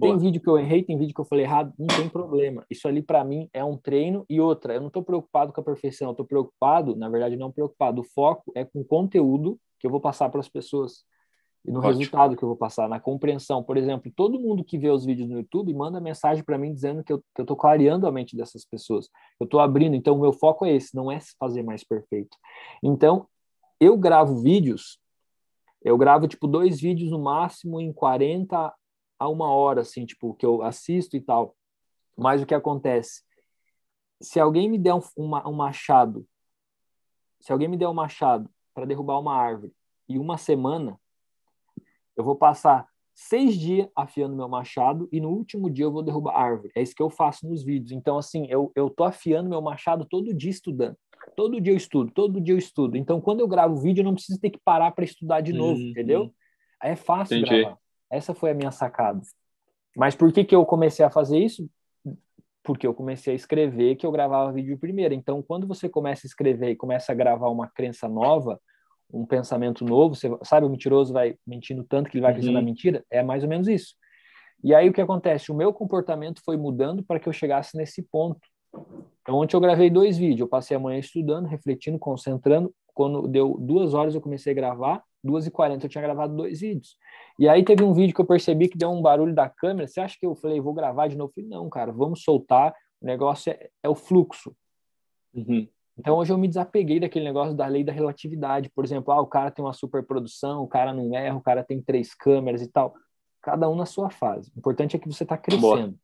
[0.00, 2.64] Tem vídeo que eu errei, tem vídeo que eu falei errado, não tem problema.
[2.70, 4.74] Isso ali para mim é um treino e outra.
[4.74, 8.00] Eu não estou preocupado com a perfeição, eu estou preocupado, na verdade não preocupado.
[8.00, 11.04] O foco é com o conteúdo que eu vou passar para as pessoas
[11.64, 11.98] e no Ótimo.
[11.98, 13.62] resultado que eu vou passar, na compreensão.
[13.62, 17.04] Por exemplo, todo mundo que vê os vídeos no YouTube manda mensagem para mim dizendo
[17.04, 19.08] que eu estou clareando a mente dessas pessoas.
[19.38, 22.36] Eu estou abrindo, então o meu foco é esse, não é fazer mais perfeito.
[22.82, 23.26] Então,
[23.80, 24.98] eu gravo vídeos,
[25.82, 28.74] eu gravo tipo dois vídeos no máximo em 40
[29.18, 31.56] a uma hora, assim, tipo, que eu assisto e tal.
[32.16, 33.22] Mas o que acontece?
[34.20, 36.26] Se alguém me der um, uma, um machado,
[37.40, 39.72] se alguém me der um machado para derrubar uma árvore
[40.08, 40.98] e uma semana,
[42.16, 46.34] eu vou passar seis dias afiando meu machado e no último dia eu vou derrubar
[46.34, 46.72] a árvore.
[46.74, 47.92] É isso que eu faço nos vídeos.
[47.92, 50.96] Então, assim, eu, eu tô afiando meu machado todo dia estudando.
[51.36, 52.96] Todo dia eu estudo, todo dia eu estudo.
[52.96, 55.80] Então, quando eu gravo vídeo, eu não preciso ter que parar para estudar de novo,
[55.80, 55.88] uhum.
[55.88, 56.32] entendeu?
[56.80, 57.62] Aí é fácil Entendi.
[57.62, 57.78] gravar.
[58.10, 59.20] Essa foi a minha sacada.
[59.96, 61.68] Mas por que, que eu comecei a fazer isso?
[62.62, 65.14] Porque eu comecei a escrever que eu gravava vídeo primeiro.
[65.14, 68.60] Então, quando você começa a escrever e começa a gravar uma crença nova,
[69.12, 72.60] um pensamento novo, você sabe, o mentiroso vai mentindo tanto que ele vai crescendo uhum.
[72.60, 73.04] na mentira?
[73.10, 73.94] É mais ou menos isso.
[74.62, 75.50] E aí o que acontece?
[75.50, 78.40] O meu comportamento foi mudando para que eu chegasse nesse ponto.
[79.22, 80.40] Então, ontem eu gravei dois vídeos.
[80.40, 82.74] Eu passei a manhã estudando, refletindo, concentrando.
[82.94, 85.02] Quando deu duas horas, eu comecei a gravar.
[85.22, 86.96] Duas e quarenta, eu tinha gravado dois vídeos.
[87.38, 89.86] E aí teve um vídeo que eu percebi que deu um barulho da câmera.
[89.86, 91.30] Você acha que eu falei, vou gravar de novo?
[91.30, 92.72] Eu falei, não, cara, vamos soltar.
[93.00, 94.54] O negócio é, é o fluxo.
[95.34, 95.68] Uhum.
[95.98, 98.70] Então hoje eu me desapeguei daquele negócio da lei da relatividade.
[98.70, 101.82] Por exemplo, ah, o cara tem uma superprodução, o cara não erra, o cara tem
[101.82, 102.94] três câmeras e tal.
[103.42, 104.52] Cada um na sua fase.
[104.54, 105.98] O importante é que você está crescendo.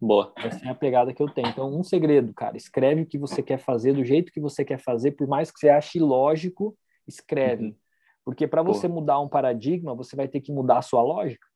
[0.00, 0.32] Boa.
[0.36, 1.48] Essa é a pegada que eu tenho.
[1.48, 4.78] Então, um segredo, cara, escreve o que você quer fazer, do jeito que você quer
[4.78, 7.66] fazer, por mais que você ache lógico, escreve.
[7.66, 7.74] Uhum.
[8.28, 11.48] Porque para você mudar um paradigma, você vai ter que mudar a sua lógica.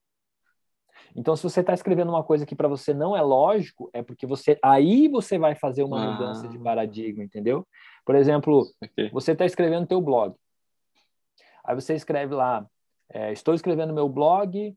[1.15, 4.27] Então, se você está escrevendo uma coisa que para você não é lógico, é porque
[4.27, 6.13] você aí você vai fazer uma ah.
[6.13, 7.69] mudança de paradigma, entendeu?
[8.07, 9.11] Por exemplo, okay.
[9.11, 10.35] você está escrevendo teu blog.
[11.63, 12.67] Aí você escreve lá,
[13.11, 14.75] é, estou escrevendo meu blog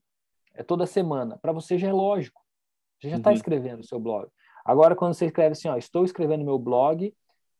[0.53, 1.37] é toda semana.
[1.37, 2.41] Para você já é lógico.
[2.99, 3.37] Você já está uhum.
[3.37, 4.27] escrevendo o seu blog.
[4.65, 7.15] Agora, quando você escreve assim, ó, estou escrevendo meu blog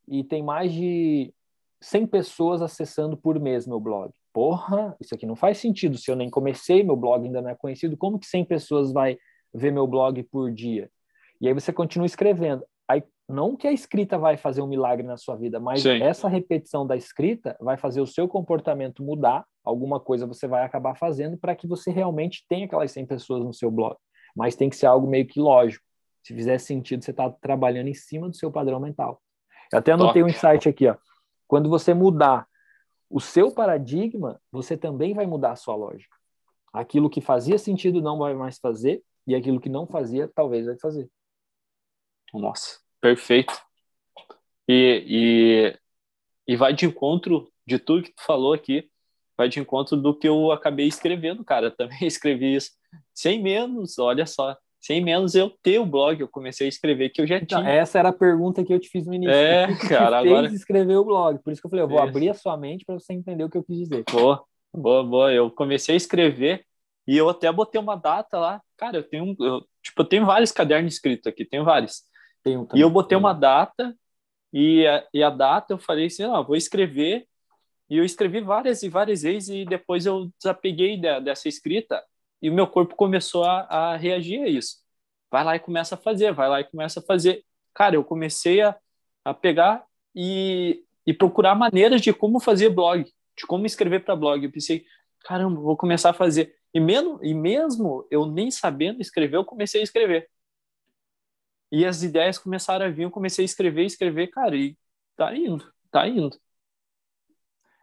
[0.06, 1.32] e tem mais de
[1.80, 4.12] 100 pessoas acessando por mês meu blog.
[4.36, 5.96] Porra, isso aqui não faz sentido.
[5.96, 9.16] Se eu nem comecei, meu blog ainda não é conhecido, como que 100 pessoas vai
[9.54, 10.90] ver meu blog por dia?
[11.40, 12.62] E aí você continua escrevendo.
[12.86, 16.02] Aí, não que a escrita vai fazer um milagre na sua vida, mas Sim.
[16.02, 19.42] essa repetição da escrita vai fazer o seu comportamento mudar.
[19.64, 23.54] Alguma coisa você vai acabar fazendo para que você realmente tenha aquelas 100 pessoas no
[23.54, 23.96] seu blog
[24.36, 25.82] mas tem que ser algo meio que lógico.
[26.22, 29.22] Se fizer sentido, você está trabalhando em cima do seu padrão mental.
[29.72, 30.24] Eu até anotei Top.
[30.24, 30.96] um insight aqui, ó.
[31.48, 32.46] Quando você mudar
[33.08, 36.16] o seu paradigma, você também vai mudar a sua lógica.
[36.72, 40.78] Aquilo que fazia sentido não vai mais fazer, e aquilo que não fazia, talvez vai
[40.78, 41.10] fazer.
[42.32, 43.54] Nossa, perfeito.
[44.68, 45.04] E,
[46.46, 48.90] e, e vai de encontro de tudo que tu falou aqui,
[49.36, 51.70] vai de encontro do que eu acabei escrevendo, cara.
[51.74, 52.70] Também escrevi isso.
[53.14, 54.56] Sem menos, olha só.
[54.80, 57.72] Sem menos eu ter o blog, eu comecei a escrever que eu já então, tinha.
[57.72, 59.34] Essa era a pergunta que eu te fiz no início.
[59.34, 61.38] É, que cara, fez agora escrever o blog.
[61.42, 62.08] Por isso que eu falei, eu vou isso.
[62.08, 64.04] abrir a sua mente para você entender o que eu quis dizer.
[64.10, 65.32] Boa, boa, boa.
[65.32, 66.64] Eu comecei a escrever
[67.06, 68.60] e eu até botei uma data lá.
[68.76, 72.02] Cara, eu tenho, eu, tipo, eu tenho vários cadernos escritos aqui, tenho vários.
[72.42, 73.96] Tenho e eu botei uma data
[74.52, 77.26] e a, e a data eu falei assim, não, vou escrever
[77.88, 82.02] e eu escrevi várias e várias vezes e depois eu desapeguei de, dessa escrita
[82.40, 84.78] e o meu corpo começou a, a, reagir a isso.
[85.30, 87.44] Vai lá e começa a fazer, vai lá e começa a fazer.
[87.74, 88.76] Cara, eu comecei a,
[89.24, 94.44] a pegar e, e procurar maneiras de como fazer blog, de como escrever para blog.
[94.44, 94.84] Eu pensei,
[95.24, 96.54] caramba, vou começar a fazer.
[96.72, 100.28] E mesmo, e mesmo eu nem sabendo escrever, eu comecei a escrever.
[101.72, 104.76] E as ideias começaram a vir, eu comecei a escrever, escrever, cara, e
[105.16, 106.38] tá indo, tá indo.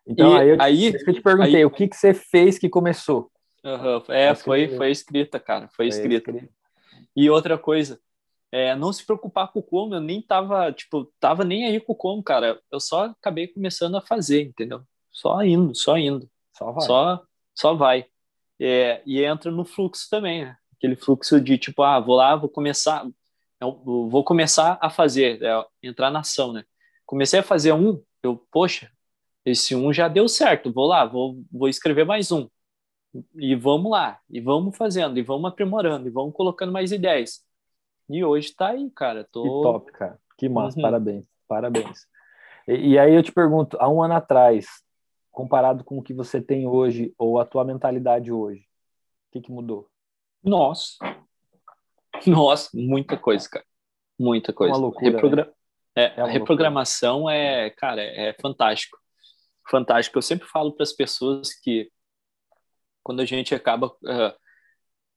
[0.06, 2.70] Então, e aí, eu, aí, eu te perguntei, aí, o que, que você fez que
[2.70, 3.32] começou?
[3.64, 6.32] Uhum, é, foi, foi escrita, cara, foi, foi escrita.
[6.32, 6.54] escrita.
[7.16, 8.00] E outra coisa,
[8.52, 12.22] é, não se preocupar com como, eu nem tava, tipo, tava nem aí com como,
[12.22, 14.84] cara, eu só acabei começando a fazer, entendeu?
[15.12, 16.30] Só indo, só indo.
[16.58, 16.86] Só vai.
[16.86, 17.24] Só,
[17.56, 18.06] só vai.
[18.60, 20.58] É, e entra no fluxo também, né?
[20.76, 23.08] Aquele fluxo de, tipo, ah, vou lá, vou começar,
[23.60, 26.64] vou começar a fazer, é, entrar na ação, né?
[27.06, 28.92] Comecei a fazer um, eu, poxa,
[29.46, 32.48] esse um já deu certo, vou lá, vou, vou escrever mais um.
[33.36, 37.44] E vamos lá, e vamos fazendo, e vamos aprimorando, e vamos colocando mais ideias.
[38.10, 39.28] E hoje tá aí, cara.
[39.32, 39.44] Tô...
[39.44, 40.20] Que top, cara.
[40.38, 40.82] Que massa, uhum.
[40.82, 42.08] parabéns, parabéns.
[42.68, 44.66] E, e, aí eu te pergunto, há um ano atrás,
[45.32, 49.52] comparado com o que você tem hoje, ou a tua mentalidade hoje, o que, que
[49.52, 49.88] mudou?
[50.44, 50.98] Nossa.
[52.26, 53.66] Nossa, muita coisa, cara.
[54.20, 54.74] Muita coisa.
[54.74, 55.12] Uma loucura.
[55.12, 55.46] Reprogra...
[55.46, 55.52] Né?
[55.96, 57.36] É, é a reprogramação loucura.
[57.36, 58.98] é, cara, é fantástico
[59.70, 60.18] fantástico.
[60.18, 61.90] Eu sempre falo para as pessoas que
[63.04, 64.34] quando a gente acaba uh,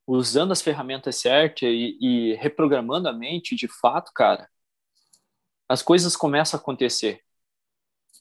[0.07, 4.49] usando as ferramentas certas e, e, reprogramando a mente, de fato, cara,
[5.69, 7.23] as coisas começam a acontecer.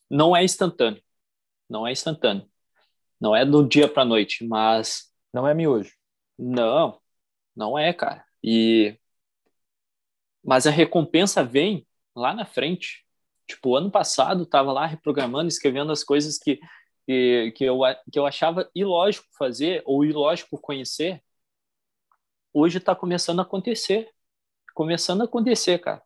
[0.09, 1.01] Não é instantâneo.
[1.69, 2.49] Não é instantâneo.
[3.19, 5.93] Não é do dia para noite, mas não é miojo.
[6.37, 7.01] Não,
[7.55, 8.25] não é, cara.
[8.43, 8.97] E
[10.43, 13.03] mas a recompensa vem lá na frente.
[13.47, 16.59] Tipo, ano passado estava lá reprogramando, escrevendo as coisas que,
[17.05, 17.79] que, que, eu,
[18.11, 21.21] que eu achava ilógico fazer ou ilógico conhecer.
[22.53, 24.09] Hoje está começando a acontecer.
[24.73, 26.01] Começando a acontecer, cara.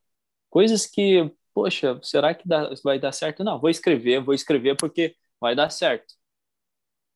[0.50, 3.44] Coisas que, poxa, será que dá, vai dar certo?
[3.44, 6.14] Não, vou escrever, vou escrever porque vai dar certo.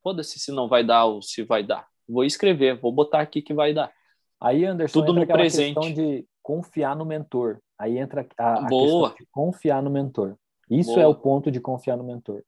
[0.01, 1.87] Foda-se se não vai dar ou se vai dar.
[2.07, 3.91] vou escrever, vou botar aqui que vai dar.
[4.39, 5.75] Aí, Anderson, Tudo no presente.
[5.75, 7.61] questão de confiar no mentor.
[7.79, 9.09] Aí entra a, a Boa.
[9.09, 10.37] questão de confiar no mentor.
[10.69, 11.01] Isso Boa.
[11.01, 12.43] é o ponto de confiar no mentor.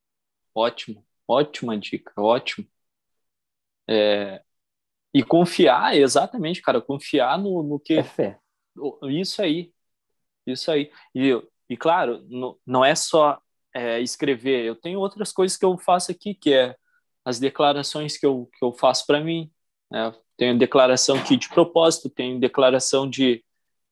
[0.53, 2.67] Ótimo, ótima dica, ótimo.
[3.87, 4.41] É...
[5.13, 7.93] E confiar, exatamente, cara, confiar no, no que.
[7.93, 8.39] É fé.
[9.09, 9.71] Isso aí,
[10.45, 10.91] isso aí.
[11.13, 11.31] E,
[11.69, 13.39] e claro, no, não é só
[13.73, 16.75] é, escrever, eu tenho outras coisas que eu faço aqui, que é
[17.23, 19.51] as declarações que eu, que eu faço para mim.
[19.89, 20.13] Né?
[20.37, 23.43] Tenho declaração aqui de propósito, tenho declaração de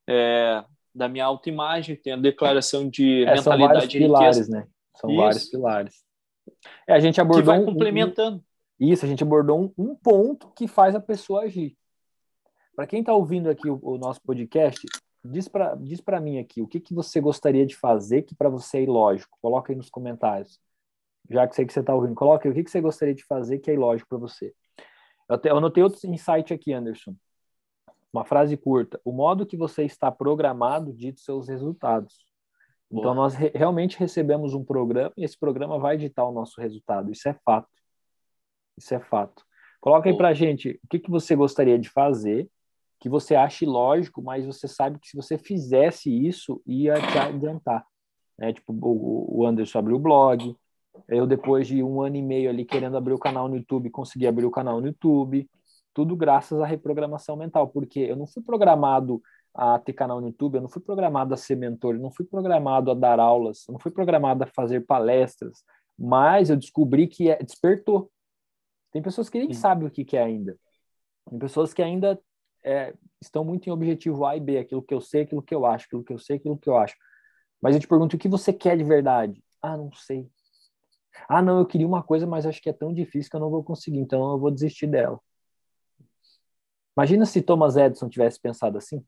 [0.06, 0.64] é,
[0.94, 4.66] da minha autoimagem, tenho declaração de é, mentalidade são vários pilares, né?
[4.96, 5.18] São Isso.
[5.18, 6.04] vários pilares.
[6.86, 8.38] É, a gente abordou que vai complementando.
[8.80, 11.76] Um, isso, a gente abordou um, um, ponto que faz a pessoa agir.
[12.74, 14.84] Para quem está ouvindo aqui o, o, nosso podcast,
[15.24, 18.78] diz para diz mim aqui o que, que você gostaria de fazer que para você
[18.78, 19.38] é ilógico.
[19.40, 20.58] Coloca aí nos comentários
[21.30, 23.58] já que sei que você está ouvindo, coloque o que, que você gostaria de fazer
[23.58, 24.54] que é ilógico para você.
[25.28, 27.14] Eu, te, eu anotei outro insight aqui, Anderson.
[28.12, 29.00] Uma frase curta.
[29.04, 32.14] O modo que você está programado dita seus resultados.
[32.90, 33.00] Boa.
[33.00, 37.10] Então, nós re, realmente recebemos um programa e esse programa vai ditar o nosso resultado.
[37.10, 37.68] Isso é fato.
[38.76, 39.44] Isso é fato.
[39.80, 42.48] Coloca aí para gente o que, que você gostaria de fazer,
[42.98, 47.84] que você acha lógico, mas você sabe que se você fizesse isso, ia te adiantar.
[48.40, 50.56] É, tipo, o, o Anderson abriu o blog,
[51.08, 54.26] eu, depois de um ano e meio ali querendo abrir o canal no YouTube, consegui
[54.26, 55.48] abrir o canal no YouTube.
[55.92, 59.22] Tudo graças à reprogramação mental, porque eu não fui programado
[59.54, 62.24] a ter canal no YouTube, eu não fui programado a ser mentor, eu não fui
[62.24, 65.62] programado a dar aulas, eu não fui programado a fazer palestras,
[65.96, 68.10] mas eu descobri que é, despertou.
[68.90, 69.60] Tem pessoas que nem Sim.
[69.60, 70.58] sabem o que, que é ainda.
[71.30, 72.20] Tem pessoas que ainda
[72.64, 75.64] é, estão muito em objetivo A e B, aquilo que eu sei, aquilo que eu
[75.64, 76.96] acho, aquilo que eu sei, aquilo que eu acho.
[77.62, 79.42] Mas eu te pergunto, o que você quer de verdade?
[79.62, 80.28] Ah, não sei.
[81.28, 83.50] Ah, não, eu queria uma coisa, mas acho que é tão difícil que eu não
[83.50, 85.20] vou conseguir, então eu vou desistir dela.
[86.96, 89.04] Imagina se Thomas Edison tivesse pensado assim.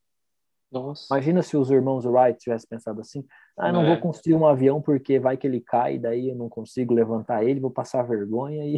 [0.71, 1.07] Nossa.
[1.11, 3.25] Imagina se os irmãos Wright tivessem pensado assim.
[3.57, 3.87] Ah, não é.
[3.87, 7.61] vou construir um avião porque vai que ele cai, daí eu não consigo levantar ele,
[7.61, 8.77] vou passar vergonha e.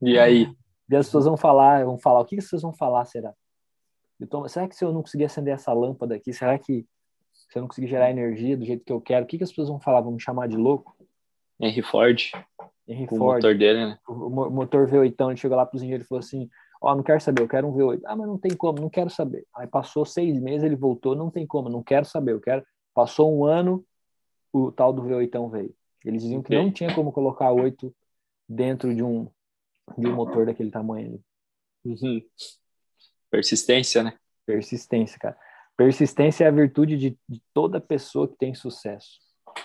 [0.00, 0.54] e aí?
[0.86, 3.32] E as pessoas vão falar, vão falar, o que vocês vão falar, será?
[4.20, 6.86] Então, será que se eu não conseguir acender essa lâmpada aqui, será que
[7.32, 9.50] se eu não conseguir gerar energia do jeito que eu quero, o que, que as
[9.50, 10.02] pessoas vão falar?
[10.02, 10.94] Vão me chamar de louco?
[11.58, 12.30] Henry Ford.
[12.86, 13.36] Henry o Ford.
[13.36, 13.98] motor dele, né?
[14.06, 16.48] O motor V8, ele chegou lá para os engenheiros e falou assim:
[16.84, 18.02] Ó, oh, não quero saber, eu quero um V8.
[18.04, 19.46] Ah, mas não tem como, não quero saber.
[19.56, 22.62] Aí passou seis meses, ele voltou, não tem como, não quero saber, eu quero.
[22.92, 23.82] Passou um ano,
[24.52, 25.74] o tal do V8 veio.
[26.04, 27.94] Eles diziam que não tinha como colocar oito
[28.46, 29.26] dentro de um,
[29.96, 31.18] de um motor daquele tamanho.
[31.86, 32.20] Uhum.
[33.30, 34.18] Persistência, né?
[34.44, 35.38] Persistência, cara.
[35.78, 39.20] Persistência é a virtude de, de toda pessoa que tem sucesso.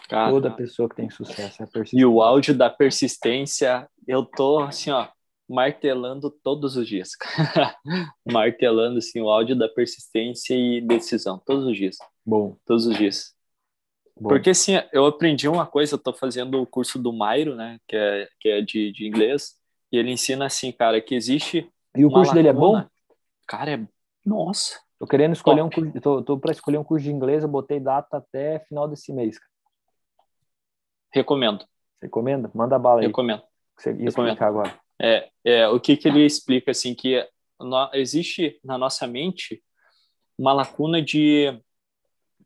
[0.07, 2.01] Cara, Toda pessoa que tem sucesso é persistente.
[2.01, 5.09] E o áudio da persistência, eu tô assim, ó,
[5.49, 7.09] martelando todos os dias.
[8.31, 11.97] martelando assim o áudio da persistência e decisão todos os dias.
[12.23, 13.33] Bom, todos os dias.
[14.15, 14.29] Bom.
[14.29, 17.95] Porque assim, eu aprendi uma coisa, eu tô fazendo o curso do Mairo, né, que
[17.95, 19.55] é que é de, de inglês,
[19.91, 22.35] e ele ensina assim, cara, que existe E o curso lacuna.
[22.35, 22.85] dele é bom?
[23.47, 23.87] Cara, é
[24.25, 24.79] nossa.
[24.99, 25.79] Tô querendo escolher Top.
[25.79, 28.87] um curso, tô, tô para escolher um curso de inglês, eu botei data até final
[28.87, 29.39] desse mês.
[31.11, 31.65] Recomendo.
[32.01, 32.51] Recomenda?
[32.53, 33.07] Manda bala aí.
[33.07, 33.41] Recomendo.
[33.77, 34.41] Você ia Recomendo.
[34.43, 34.79] agora.
[35.01, 37.25] É, é, o que, que ele explica, assim, que
[37.59, 39.63] no, existe na nossa mente
[40.37, 41.57] uma lacuna de,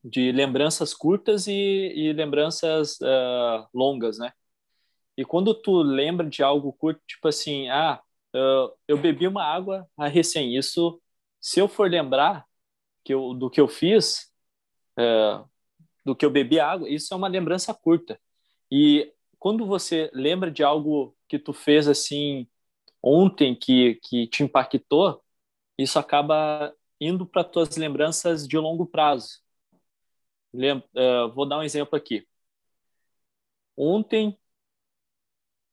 [0.04, 1.54] de lembranças curtas e,
[1.96, 4.32] e lembranças uh, longas, né?
[5.16, 8.02] E quando tu lembra de algo curto, tipo assim, ah,
[8.36, 11.00] uh, eu bebi uma água a recém, isso,
[11.40, 12.46] se eu for lembrar
[13.04, 14.32] que eu, do que eu fiz,
[15.00, 15.48] uh,
[16.04, 18.20] do que eu bebi água, isso é uma lembrança curta.
[18.72, 19.14] E
[19.44, 22.48] quando você lembra de algo que tu fez assim
[23.02, 25.22] ontem que, que te impactou,
[25.78, 29.42] isso acaba indo para tuas lembranças de longo prazo.
[30.54, 32.26] Lem uh, vou dar um exemplo aqui.
[33.76, 34.40] Ontem,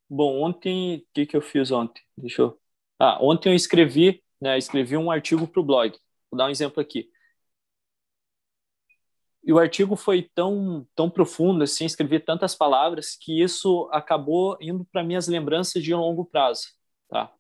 [0.09, 2.03] bom, ontem, o que, que eu fiz ontem?
[2.17, 2.61] Deixa eu.
[2.99, 5.97] Ah, ontem eu escrevi, né, escrevi um artigo para o blog.
[6.29, 7.09] Vou dar um exemplo aqui.
[9.43, 14.85] E o artigo foi tão, tão profundo, assim, escrevi tantas palavras, que isso acabou indo
[14.85, 16.69] para minhas lembranças de longo prazo.
[17.09, 17.33] Tá?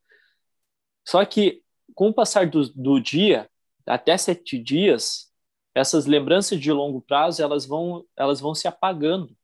[1.06, 1.62] Só que,
[1.94, 3.50] com o passar do, do dia,
[3.86, 5.30] até sete dias,
[5.74, 9.36] essas lembranças de longo prazo, elas vão, elas vão se apagando.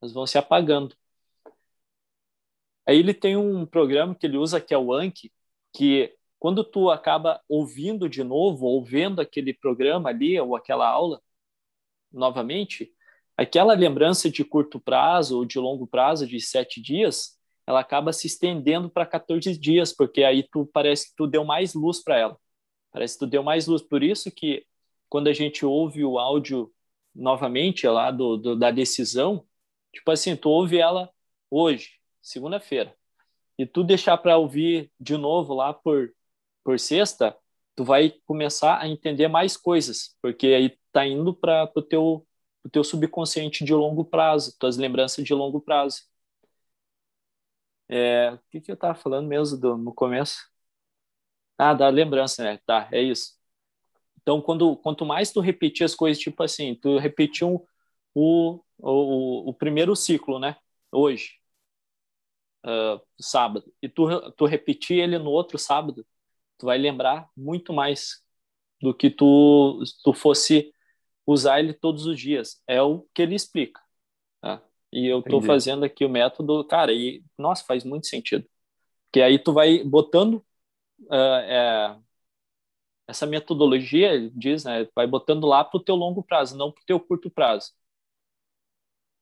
[0.00, 0.96] Elas vão se apagando.
[2.86, 5.32] Aí ele tem um programa que ele usa, que é o Anki,
[5.72, 11.20] que quando tu acaba ouvindo de novo, ou vendo aquele programa ali, ou aquela aula,
[12.12, 12.92] novamente,
[13.36, 18.26] aquela lembrança de curto prazo ou de longo prazo, de sete dias, ela acaba se
[18.26, 22.38] estendendo para 14 dias, porque aí tu parece que tu deu mais luz para ela.
[22.92, 23.82] Parece que tu deu mais luz.
[23.82, 24.66] Por isso que
[25.08, 26.72] quando a gente ouve o áudio
[27.14, 29.44] novamente lá do, do da decisão,
[29.92, 31.10] tipo assim, tu ouve ela
[31.50, 31.90] hoje,
[32.22, 32.94] segunda-feira,
[33.58, 36.12] e tu deixar para ouvir de novo lá por
[36.62, 37.36] por sexta,
[37.74, 42.26] tu vai começar a entender mais coisas, porque aí tá indo para o teu
[42.70, 46.02] teu subconsciente de longo prazo, tuas lembranças de longo prazo.
[47.88, 50.48] É, o que, que eu estava falando mesmo do, no começo?
[51.58, 52.58] Ah, da lembrança, né?
[52.66, 53.38] Tá, é isso.
[54.22, 57.66] Então, quando, quanto mais tu repetir as coisas, tipo assim, tu repetiu
[58.14, 60.56] o, o, o primeiro ciclo, né?
[60.92, 61.32] Hoje,
[62.64, 66.06] uh, sábado, e tu, tu repetir ele no outro sábado,
[66.58, 68.22] tu vai lembrar muito mais
[68.80, 70.72] do que tu, tu fosse
[71.32, 72.62] usar ele todos os dias.
[72.66, 73.80] É o que ele explica.
[74.40, 74.62] Tá?
[74.92, 78.46] E eu estou fazendo aqui o método, cara, e nossa, faz muito sentido.
[79.06, 80.44] Porque aí tu vai botando
[81.00, 81.98] uh, é,
[83.06, 86.82] essa metodologia, ele diz, né, vai botando lá para o teu longo prazo, não para
[86.82, 87.72] o teu curto prazo.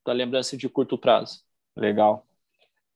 [0.05, 1.43] Tua lembrança de curto prazo.
[1.77, 2.27] Legal.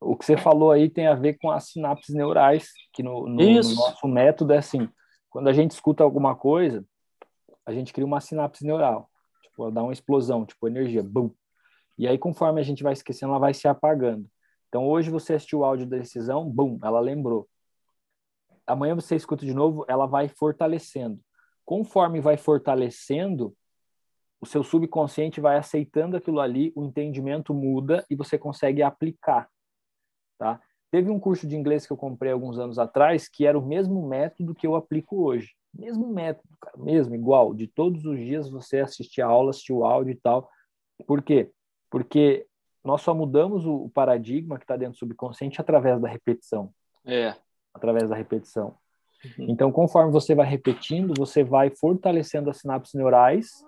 [0.00, 3.36] O que você falou aí tem a ver com as sinapses neurais, que no, no,
[3.36, 4.88] no nosso método é assim,
[5.30, 6.84] quando a gente escuta alguma coisa,
[7.66, 9.10] a gente cria uma sinapse neural,
[9.42, 11.30] tipo, dá uma explosão, tipo, energia, bum.
[11.98, 14.26] E aí, conforme a gente vai esquecendo, ela vai se apagando.
[14.68, 17.48] Então, hoje você assistiu o áudio da decisão, bum, ela lembrou.
[18.66, 21.20] Amanhã você escuta de novo, ela vai fortalecendo.
[21.64, 23.54] Conforme vai fortalecendo,
[24.40, 29.48] o seu subconsciente vai aceitando aquilo ali, o entendimento muda e você consegue aplicar,
[30.36, 30.60] tá?
[30.90, 34.06] Teve um curso de inglês que eu comprei alguns anos atrás que era o mesmo
[34.06, 35.54] método que eu aplico hoje.
[35.74, 37.54] Mesmo método, cara, mesmo, igual.
[37.54, 40.48] De todos os dias você assistir a aula, assistir o áudio e tal.
[41.06, 41.50] Por quê?
[41.90, 42.46] Porque
[42.84, 46.72] nós só mudamos o paradigma que está dentro do subconsciente através da repetição.
[47.04, 47.34] É.
[47.72, 48.76] Através da repetição.
[49.38, 49.46] Uhum.
[49.48, 53.64] Então, conforme você vai repetindo, você vai fortalecendo as sinapses neurais,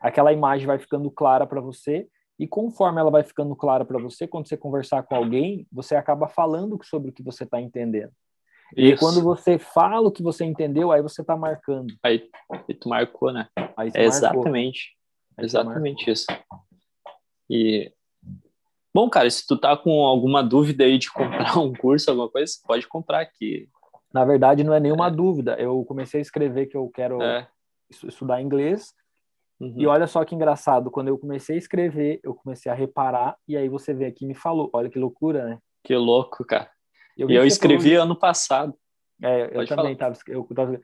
[0.00, 4.26] aquela imagem vai ficando clara para você, e conforme ela vai ficando clara para você,
[4.26, 8.12] quando você conversar com alguém, você acaba falando sobre o que você está entendendo.
[8.76, 11.94] E quando você fala o que você entendeu, aí você está marcando.
[12.02, 13.48] Aí, aí, tu marcou, né?
[13.94, 14.96] É exatamente.
[15.36, 16.26] Aí exatamente isso.
[17.50, 17.92] E
[18.94, 22.52] bom, cara, se tu tá com alguma dúvida aí de comprar um curso, alguma coisa,
[22.66, 23.68] pode comprar aqui.
[24.12, 25.10] Na verdade, não é nenhuma é.
[25.10, 25.56] dúvida.
[25.58, 27.48] Eu comecei a escrever que eu quero é.
[27.90, 28.94] estudar inglês.
[29.60, 29.74] Uhum.
[29.76, 33.56] E olha só que engraçado, quando eu comecei a escrever, eu comecei a reparar, e
[33.56, 34.68] aí você vê aqui e me falou.
[34.72, 35.58] Olha que loucura, né?
[35.84, 36.68] Que louco, cara.
[37.16, 38.04] Eu e eu escrevi falou...
[38.04, 38.74] ano passado.
[39.22, 40.80] É, eu Pode também tava, eu tava,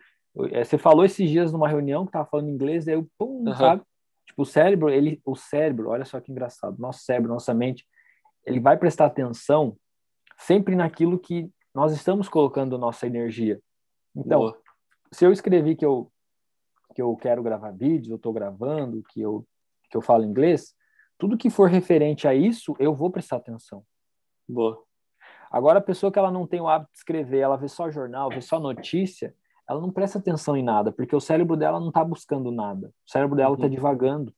[0.53, 3.55] é, Você falou esses dias numa reunião que tava falando inglês, aí eu, pum, uhum.
[3.55, 3.83] sabe?
[4.27, 7.87] Tipo, o cérebro, ele, o cérebro, olha só que engraçado, nosso cérebro, nossa mente,
[8.45, 9.77] ele vai prestar atenção
[10.39, 13.61] sempre naquilo que nós estamos colocando nossa energia.
[14.15, 14.61] Então, Boa.
[15.13, 16.11] se eu escrevi que eu
[16.95, 19.47] que eu quero gravar vídeos, eu estou gravando, que eu
[19.91, 20.75] que eu falo inglês,
[21.17, 23.85] tudo que for referente a isso, eu vou prestar atenção.
[24.49, 24.83] Boa.
[25.51, 28.29] Agora, a pessoa que ela não tem o hábito de escrever, ela vê só jornal,
[28.29, 29.35] vê só notícia,
[29.69, 32.89] ela não presta atenção em nada, porque o cérebro dela não está buscando nada.
[33.07, 33.71] O cérebro dela está uhum.
[33.71, 34.35] divagando.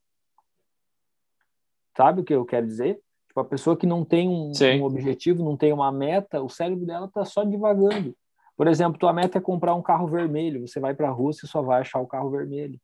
[1.96, 3.00] Sabe o que eu quero dizer?
[3.28, 4.50] Tipo, a pessoa que não tem um,
[4.80, 8.14] um objetivo, não tem uma meta, o cérebro dela está só divagando.
[8.56, 10.66] Por exemplo, tua meta é comprar um carro vermelho.
[10.66, 12.78] Você vai para a rua, você só vai achar o carro vermelho.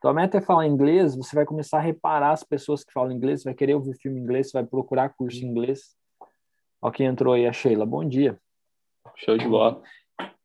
[0.00, 3.44] Tua meta é falar inglês, você vai começar a reparar as pessoas que falam inglês,
[3.44, 5.96] vai querer ouvir filme em inglês, vai procurar curso em inglês.
[6.82, 7.86] Ó, quem entrou aí, a Sheila.
[7.86, 8.36] Bom dia.
[9.16, 9.80] Show de bola.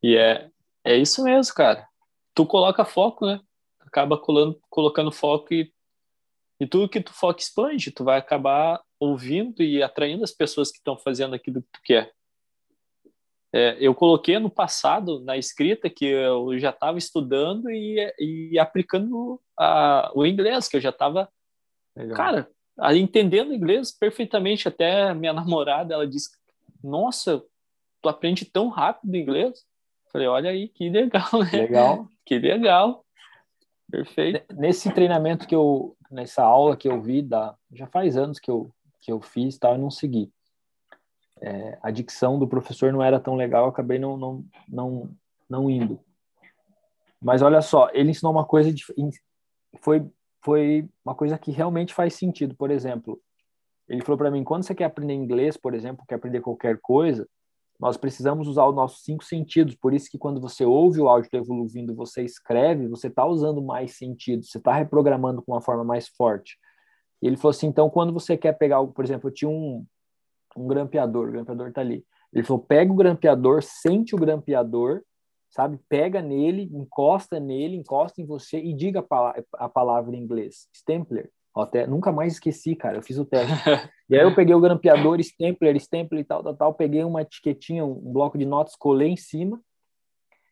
[0.04, 0.52] E é,
[0.84, 1.88] é isso mesmo, cara.
[2.36, 3.42] Tu coloca foco, né?
[3.80, 5.74] Acaba colando, colocando foco e,
[6.60, 7.90] e tudo que tu foca expande.
[7.90, 12.14] Tu vai acabar ouvindo e atraindo as pessoas que estão fazendo aquilo que tu quer.
[13.52, 19.42] É, eu coloquei no passado, na escrita, que eu já estava estudando e, e aplicando
[19.58, 21.28] a, o inglês, que eu já estava.
[22.16, 22.48] Cara,
[22.94, 24.68] entendendo inglês perfeitamente.
[24.68, 26.30] Até minha namorada, ela disse:
[26.84, 27.44] Nossa,
[28.02, 29.66] tu aprende tão rápido inglês.
[30.12, 31.52] Falei: Olha aí, que legal, né?
[31.52, 32.08] Legal.
[32.26, 33.06] que legal.
[33.90, 34.54] Perfeito.
[34.56, 38.70] Nesse treinamento que eu, nessa aula que eu vi, da, já faz anos que eu,
[39.00, 40.32] que eu fiz, tal, e não segui.
[41.40, 45.10] É, a dicção do professor não era tão legal, eu acabei não, não, não,
[45.50, 46.00] não indo.
[47.22, 48.84] Mas olha só, ele ensinou uma coisa de,
[49.80, 50.06] foi
[50.48, 52.56] foi uma coisa que realmente faz sentido.
[52.56, 53.20] Por exemplo,
[53.86, 57.28] ele falou para mim: quando você quer aprender inglês, por exemplo, quer aprender qualquer coisa,
[57.78, 59.76] nós precisamos usar os nossos cinco sentidos.
[59.76, 63.62] Por isso que quando você ouve o áudio do Evoluindo, você escreve, você está usando
[63.62, 66.58] mais sentidos, você está reprogramando com uma forma mais forte.
[67.22, 69.86] E ele falou assim: então, quando você quer pegar algo, por exemplo, eu tinha um,
[70.56, 72.06] um grampeador, o grampeador tá ali.
[72.32, 75.02] Ele falou: pega o grampeador, sente o grampeador,
[75.50, 75.80] sabe?
[75.90, 80.68] Pega nele, encosta nele, encosta em você e diga a, a palavra em inglês.
[80.76, 81.32] Stempler.
[81.56, 82.98] Até, nunca mais esqueci, cara.
[82.98, 83.52] Eu fiz o teste.
[84.10, 86.74] e aí eu peguei o grampeador, stempler, stempler e tal, tal, tal.
[86.74, 89.60] Peguei uma etiquetinha, um bloco de notas, colei em cima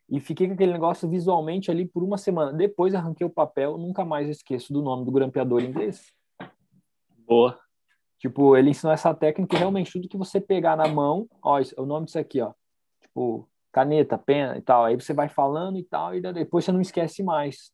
[0.08, 2.52] e fiquei com aquele negócio visualmente ali por uma semana.
[2.52, 6.12] Depois arranquei o papel, nunca mais esqueço do nome do grampeador em inglês.
[7.26, 7.58] Boa.
[8.18, 11.84] Tipo, ele ensinou essa técnica e realmente tudo que você pegar na mão, ó, o
[11.84, 12.52] nome disso aqui, ó.
[13.02, 14.84] Tipo, caneta, pena e tal.
[14.84, 17.70] Aí você vai falando e tal, e depois você não esquece mais.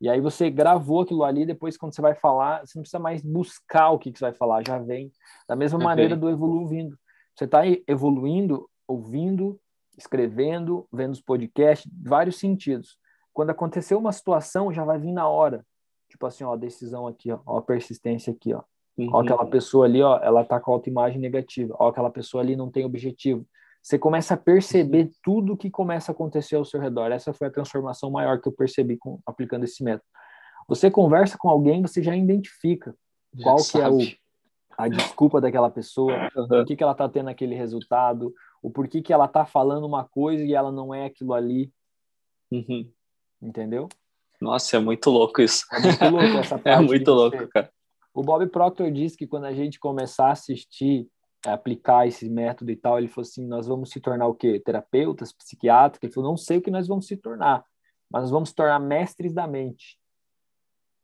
[0.00, 3.22] E aí você gravou aquilo ali, depois quando você vai falar, você não precisa mais
[3.22, 5.10] buscar o que, que você vai falar, já vem.
[5.48, 5.86] Da mesma okay.
[5.86, 6.98] maneira do evoluindo.
[7.34, 9.58] Você está evoluindo, ouvindo,
[9.96, 12.98] escrevendo, vendo os podcasts, vários sentidos.
[13.32, 15.64] Quando aconteceu uma situação, já vai vir na hora.
[16.08, 18.62] Tipo assim, ó, a decisão aqui, ó, ó a persistência aqui, ó.
[18.96, 19.08] Uhum.
[19.12, 21.74] Ó, aquela pessoa ali, ó, ela tá com autoimagem negativa.
[21.78, 23.46] Ó, aquela pessoa ali não tem objetivo.
[23.84, 25.10] Você começa a perceber uhum.
[25.22, 27.12] tudo que começa a acontecer ao seu redor.
[27.12, 30.08] Essa foi a transformação maior que eu percebi com, aplicando esse método.
[30.66, 32.96] Você conversa com alguém, você já identifica
[33.34, 33.98] já qual que é o,
[34.78, 36.48] a desculpa daquela pessoa, uhum.
[36.48, 38.32] por que, que ela tá tendo aquele resultado,
[38.62, 41.70] o porquê que ela tá falando uma coisa e ela não é aquilo ali.
[42.50, 42.90] Uhum.
[43.42, 43.90] Entendeu?
[44.40, 45.66] Nossa, é muito louco isso.
[45.70, 46.68] É muito louco essa é parte.
[46.68, 47.70] é muito louco, cara.
[48.14, 51.06] O Bob Proctor disse que quando a gente começar a assistir,
[51.44, 54.60] aplicar esse método e tal, ele falou assim: nós vamos se tornar o quê?
[54.60, 56.02] Terapeutas, psiquiatras?
[56.02, 57.64] Ele falou: não sei o que nós vamos se tornar,
[58.10, 59.98] mas nós vamos se tornar mestres da mente.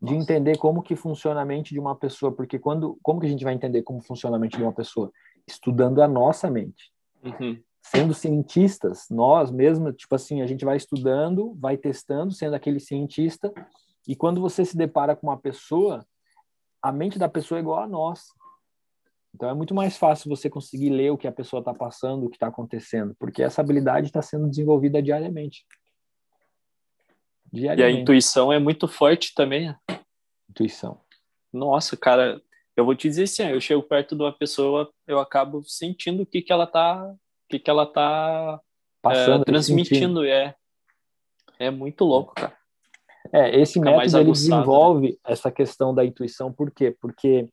[0.01, 0.24] De Nossa.
[0.24, 3.45] entender como que funciona a mente de uma pessoa, porque quando, como que a gente
[3.45, 5.12] vai entender como funciona a mente de uma pessoa?
[5.47, 6.91] Estudando a nossa mente.
[7.22, 7.62] Uhum.
[7.82, 13.53] Sendo cientistas, nós mesmos, tipo assim, a gente vai estudando, vai testando, sendo aquele cientista,
[14.09, 16.07] e quando você se depara com uma pessoa,
[16.82, 18.32] a mente da pessoa é igual a nossa.
[19.34, 22.28] Então é muito mais fácil você conseguir ler o que a pessoa está passando, o
[22.28, 25.64] que está acontecendo, porque essa habilidade está sendo desenvolvida diariamente.
[27.52, 27.94] diariamente.
[27.94, 29.68] E a intuição é muito forte também.
[29.68, 29.78] Né?
[30.48, 31.00] Intuição.
[31.52, 32.40] Nossa, cara,
[32.76, 36.26] eu vou te dizer assim, eu chego perto de uma pessoa, eu acabo sentindo o
[36.26, 37.18] que que ela tá, o
[37.48, 38.60] que que ela tá
[39.02, 40.54] Passando, é, transmitindo, é
[41.58, 42.56] é muito louco, cara.
[43.32, 44.32] É, esse Fica método ele né?
[44.32, 45.16] desenvolve né?
[45.24, 46.96] essa questão da intuição, por quê?
[46.98, 47.48] Porque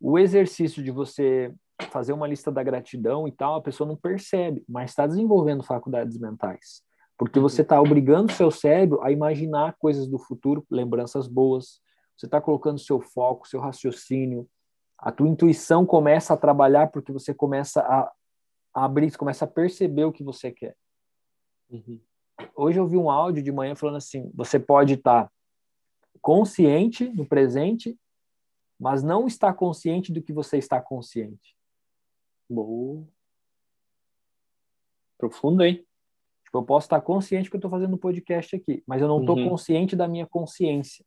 [0.00, 1.52] o exercício de você
[1.90, 6.18] fazer uma lista da gratidão e tal, a pessoa não percebe, mas está desenvolvendo faculdades
[6.18, 6.82] mentais.
[7.18, 11.80] Porque você está obrigando o seu cérebro a imaginar coisas do futuro, lembranças boas.
[12.16, 14.48] Você está colocando seu foco, seu raciocínio.
[14.98, 18.12] A tua intuição começa a trabalhar porque você começa a,
[18.74, 20.76] a abrir, você começa a perceber o que você quer.
[21.70, 22.00] Uhum
[22.54, 25.30] hoje eu vi um áudio de manhã falando assim: você pode estar
[26.20, 27.96] consciente no presente,
[28.78, 31.56] mas não está consciente do que você está consciente.
[32.48, 33.06] Boa.
[35.18, 35.84] Profundo, hein?
[36.44, 39.20] Tipo, eu posso estar consciente que eu estou fazendo um podcast aqui, mas eu não
[39.20, 39.48] estou uhum.
[39.48, 41.04] consciente da minha consciência.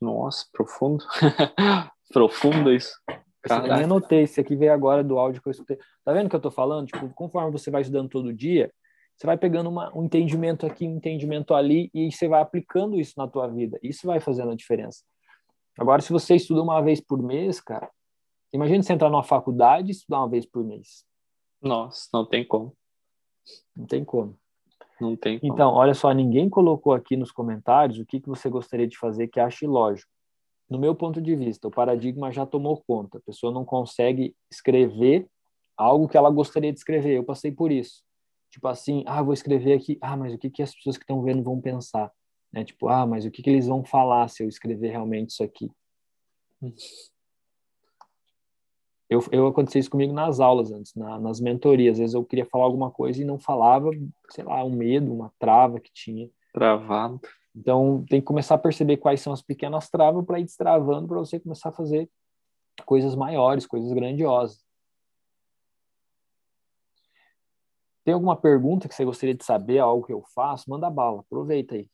[0.00, 1.04] Nossa, profundo.
[2.12, 2.94] profundo isso.
[3.48, 5.78] Eu nem anotei, esse aqui veio agora do áudio que eu escutei.
[6.04, 6.86] Tá vendo o que eu tô falando?
[6.86, 8.72] Tipo, conforme você vai estudando todo dia,
[9.16, 13.14] você vai pegando uma, um entendimento aqui, um entendimento ali, e você vai aplicando isso
[13.16, 13.78] na tua vida.
[13.82, 15.04] Isso vai fazendo a diferença.
[15.78, 17.90] Agora, se você estuda uma vez por mês, cara,
[18.52, 21.04] imagina você entrar numa faculdade e estudar uma vez por mês.
[21.60, 22.74] Nossa, não tem como.
[23.76, 24.38] Não tem como.
[25.00, 25.52] Não tem como.
[25.52, 29.28] Então, olha só, ninguém colocou aqui nos comentários o que, que você gostaria de fazer
[29.28, 30.10] que ache lógico.
[30.68, 33.18] No meu ponto de vista, o paradigma já tomou conta.
[33.18, 35.28] A pessoa não consegue escrever
[35.76, 37.16] algo que ela gostaria de escrever.
[37.16, 38.02] Eu passei por isso.
[38.50, 41.22] Tipo assim, ah, vou escrever aqui, ah, mas o que, que as pessoas que estão
[41.22, 42.10] vendo vão pensar?
[42.56, 42.64] Né?
[42.64, 45.70] Tipo, ah, mas o que, que eles vão falar se eu escrever realmente isso aqui?
[49.10, 51.96] Eu, eu aconteceu isso comigo nas aulas antes, na, nas mentorias.
[51.96, 53.90] Às vezes eu queria falar alguma coisa e não falava,
[54.30, 56.30] sei lá, um medo, uma trava que tinha.
[56.54, 57.20] Travado.
[57.54, 61.18] Então tem que começar a perceber quais são as pequenas travas para ir destravando para
[61.18, 62.08] você começar a fazer
[62.86, 64.64] coisas maiores, coisas grandiosas.
[68.02, 70.70] Tem alguma pergunta que você gostaria de saber, algo que eu faço?
[70.70, 71.88] Manda bala, aproveita aí.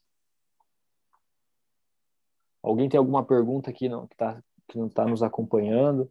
[2.62, 6.10] Alguém tem alguma pergunta aqui não, que, tá, que não está nos acompanhando?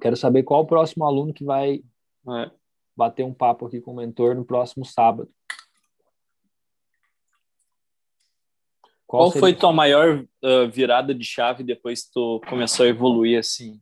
[0.00, 1.82] Quero saber qual o próximo aluno que vai
[2.28, 2.50] é.
[2.96, 5.30] bater um papo aqui com o mentor no próximo sábado.
[9.06, 13.38] Qual, qual foi tua maior uh, virada de chave depois que tu começou a evoluir
[13.38, 13.80] assim?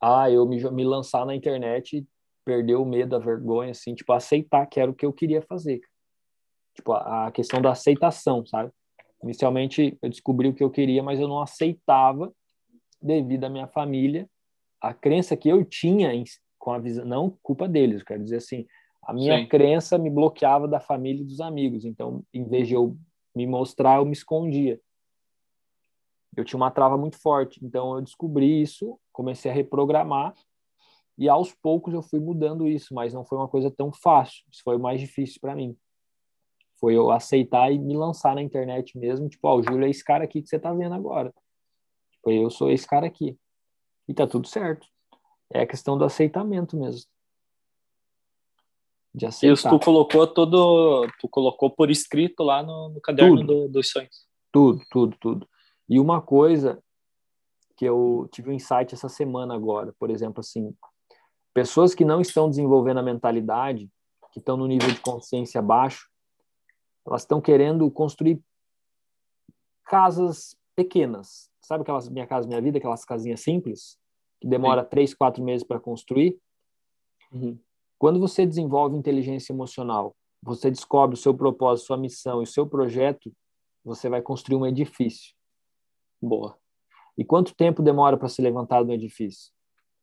[0.00, 2.06] Ah, eu me, me lançar na internet
[2.44, 5.80] perder o medo, a vergonha, assim, tipo, aceitar que era o que eu queria fazer.
[6.74, 8.72] Tipo, a, a questão da aceitação, sabe?
[9.26, 12.32] Inicialmente eu descobri o que eu queria, mas eu não aceitava
[13.02, 14.28] devido à minha família,
[14.80, 16.24] a crença que eu tinha em,
[16.58, 18.66] com a visão, não culpa deles, quero dizer assim,
[19.02, 19.46] a minha Sim.
[19.46, 21.84] crença me bloqueava da família e dos amigos.
[21.84, 22.96] Então, em vez de eu
[23.34, 24.80] me mostrar, eu me escondia.
[26.36, 27.64] Eu tinha uma trava muito forte.
[27.64, 30.34] Então, eu descobri isso, comecei a reprogramar
[31.18, 34.44] e aos poucos eu fui mudando isso, mas não foi uma coisa tão fácil.
[34.50, 35.76] Isso foi o mais difícil para mim.
[36.78, 39.90] Foi eu aceitar e me lançar na internet mesmo, tipo, ó, oh, o Júlio é
[39.90, 41.32] esse cara aqui que você tá vendo agora.
[42.12, 43.38] Tipo, eu sou esse cara aqui.
[44.08, 44.86] E tá tudo certo.
[45.52, 47.08] É a questão do aceitamento mesmo.
[49.14, 49.54] De aceitar.
[49.54, 54.26] Isso tu colocou todo, tu colocou por escrito lá no, no caderno do, dos sonhos.
[54.52, 55.48] Tudo, tudo, tudo.
[55.88, 56.82] E uma coisa
[57.76, 60.74] que eu tive um insight essa semana agora, por exemplo, assim,
[61.54, 63.90] pessoas que não estão desenvolvendo a mentalidade,
[64.32, 66.10] que estão no nível de consciência baixo,
[67.06, 68.42] elas estão querendo construir
[69.84, 71.50] casas pequenas.
[71.60, 73.98] Sabe aquelas Minha Casa Minha Vida, aquelas casinhas simples,
[74.40, 74.88] que demora Sim.
[74.90, 76.38] três, quatro meses para construir?
[77.32, 77.58] Uhum.
[77.98, 82.66] Quando você desenvolve inteligência emocional, você descobre o seu propósito, sua missão e o seu
[82.66, 83.32] projeto,
[83.82, 85.34] você vai construir um edifício.
[86.20, 86.58] Boa.
[87.16, 89.52] E quanto tempo demora para ser levantado um edifício?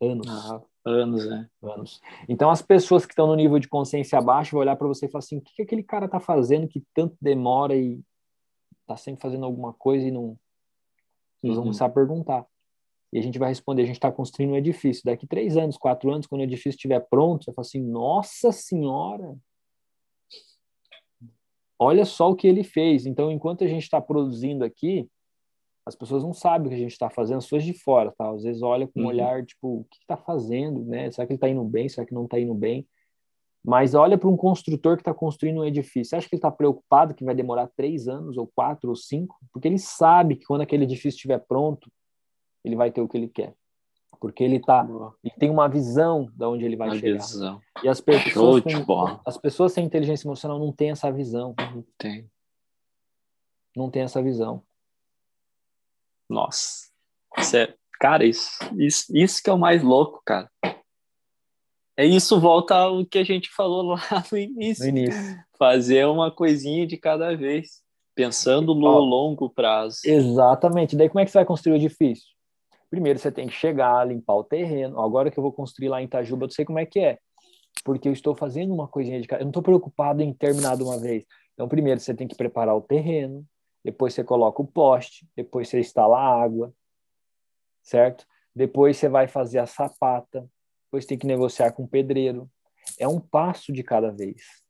[0.01, 0.27] Anos.
[0.27, 1.49] Ah, anos, né?
[1.61, 2.01] Anos.
[2.27, 5.09] Então, as pessoas que estão no nível de consciência abaixo vão olhar para você e
[5.09, 8.01] falar assim: o que, que aquele cara está fazendo que tanto demora e
[8.81, 10.37] está sempre fazendo alguma coisa e não.
[11.41, 11.55] Eles uhum.
[11.55, 12.45] vão começar a perguntar.
[13.11, 15.03] E a gente vai responder: a gente está construindo um edifício.
[15.05, 19.35] Daqui três anos, quatro anos, quando o edifício estiver pronto, você fala assim: nossa senhora!
[21.79, 23.05] Olha só o que ele fez.
[23.05, 25.09] Então, enquanto a gente está produzindo aqui,
[25.85, 28.29] as pessoas não sabem o que a gente está fazendo, as pessoas de fora, tá?
[28.29, 29.09] Às vezes olha com um uhum.
[29.09, 31.11] olhar, tipo, o que está fazendo, né?
[31.11, 31.89] Será que ele está indo bem?
[31.89, 32.87] Será que não está indo bem?
[33.63, 36.09] Mas olha para um construtor que está construindo um edifício.
[36.09, 39.37] Você acha que ele está preocupado que vai demorar três anos, ou quatro, ou cinco?
[39.51, 41.89] Porque ele sabe que quando aquele edifício estiver pronto,
[42.63, 43.53] ele vai ter o que ele quer.
[44.19, 44.87] Porque ele tá,
[45.23, 47.17] ele tem uma visão de onde ele vai uma chegar.
[47.17, 47.61] Visão.
[47.83, 51.53] E as pessoas, com, as pessoas sem inteligência emocional não têm essa visão.
[51.57, 52.29] Não tem.
[53.75, 54.63] Não tem essa visão.
[56.29, 56.87] Nossa.
[57.37, 60.49] Isso é, cara, isso, isso, isso que é o mais louco, cara.
[61.95, 64.01] É isso volta ao que a gente falou lá
[64.31, 64.83] no início.
[64.83, 65.43] No início.
[65.57, 67.83] Fazer uma coisinha de cada vez,
[68.15, 69.99] pensando no longo prazo.
[70.03, 70.95] Exatamente.
[70.95, 72.33] Daí como é que você vai construir o edifício?
[72.89, 74.99] Primeiro você tem que chegar, limpar o terreno.
[74.99, 77.19] Agora que eu vou construir lá em Itajuba, eu sei como é que é.
[77.83, 79.41] Porque eu estou fazendo uma coisinha de cada.
[79.41, 81.25] Eu não estou preocupado em terminar de uma vez.
[81.53, 83.45] Então, primeiro você tem que preparar o terreno,
[83.83, 86.73] depois você coloca o poste, depois você instala a água,
[87.81, 88.25] certo?
[88.55, 90.47] Depois você vai fazer a sapata,
[90.85, 92.49] depois tem que negociar com o pedreiro.
[92.99, 94.63] É um passo de cada vez.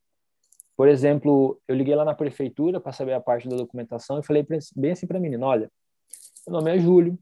[0.76, 4.46] Por exemplo, eu liguei lá na prefeitura para saber a parte da documentação e falei
[4.76, 5.72] bem assim para a menina: olha,
[6.48, 7.18] meu nome é Júlio,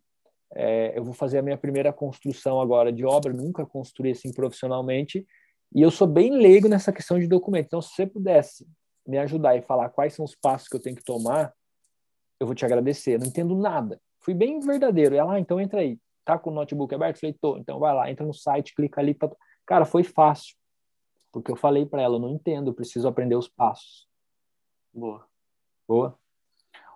[0.54, 5.26] é, eu vou fazer a minha primeira construção agora de obra, nunca construí assim profissionalmente,
[5.74, 7.68] e eu sou bem leigo nessa questão de documento.
[7.68, 8.68] Então, se você pudesse
[9.06, 11.54] me ajudar e falar quais são os passos que eu tenho que tomar,
[12.42, 13.20] eu vou te agradecer.
[13.20, 14.02] Não entendo nada.
[14.20, 15.16] Fui bem verdadeiro.
[15.16, 16.00] Ela, ah, então entra aí.
[16.26, 17.20] Tá com o notebook aberto?
[17.20, 17.56] Falei, tô.
[17.58, 19.14] Então vai lá, entra no site, clica ali.
[19.14, 19.30] Pra...
[19.64, 20.56] Cara, foi fácil.
[21.32, 24.08] Porque eu falei para ela, eu não entendo, eu preciso aprender os passos.
[24.92, 25.24] Boa.
[25.88, 26.18] Boa.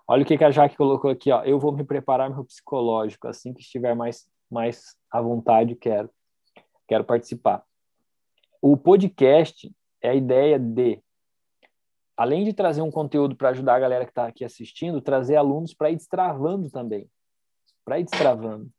[0.08, 1.44] Olha o que, que a Jaque colocou aqui, ó.
[1.44, 3.28] Eu vou me preparar meu psicológico.
[3.28, 6.10] Assim que estiver mais, mais à vontade, quero.
[6.88, 7.64] Quero participar.
[8.60, 9.72] O podcast
[10.02, 11.00] é a ideia de
[12.16, 15.74] além de trazer um conteúdo para ajudar a galera que está aqui assistindo, trazer alunos
[15.74, 17.08] para ir destravando também,
[17.84, 18.70] para ir destravando.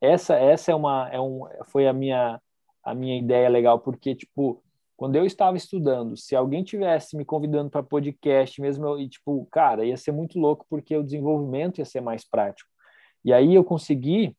[0.00, 2.40] Essa essa é uma é um foi a minha
[2.82, 4.62] a minha ideia legal porque tipo
[4.96, 9.46] quando eu estava estudando, se alguém tivesse me convidando para podcast mesmo eu, e tipo
[9.50, 12.70] cara ia ser muito louco porque o desenvolvimento ia ser mais prático.
[13.24, 14.34] E aí eu consegui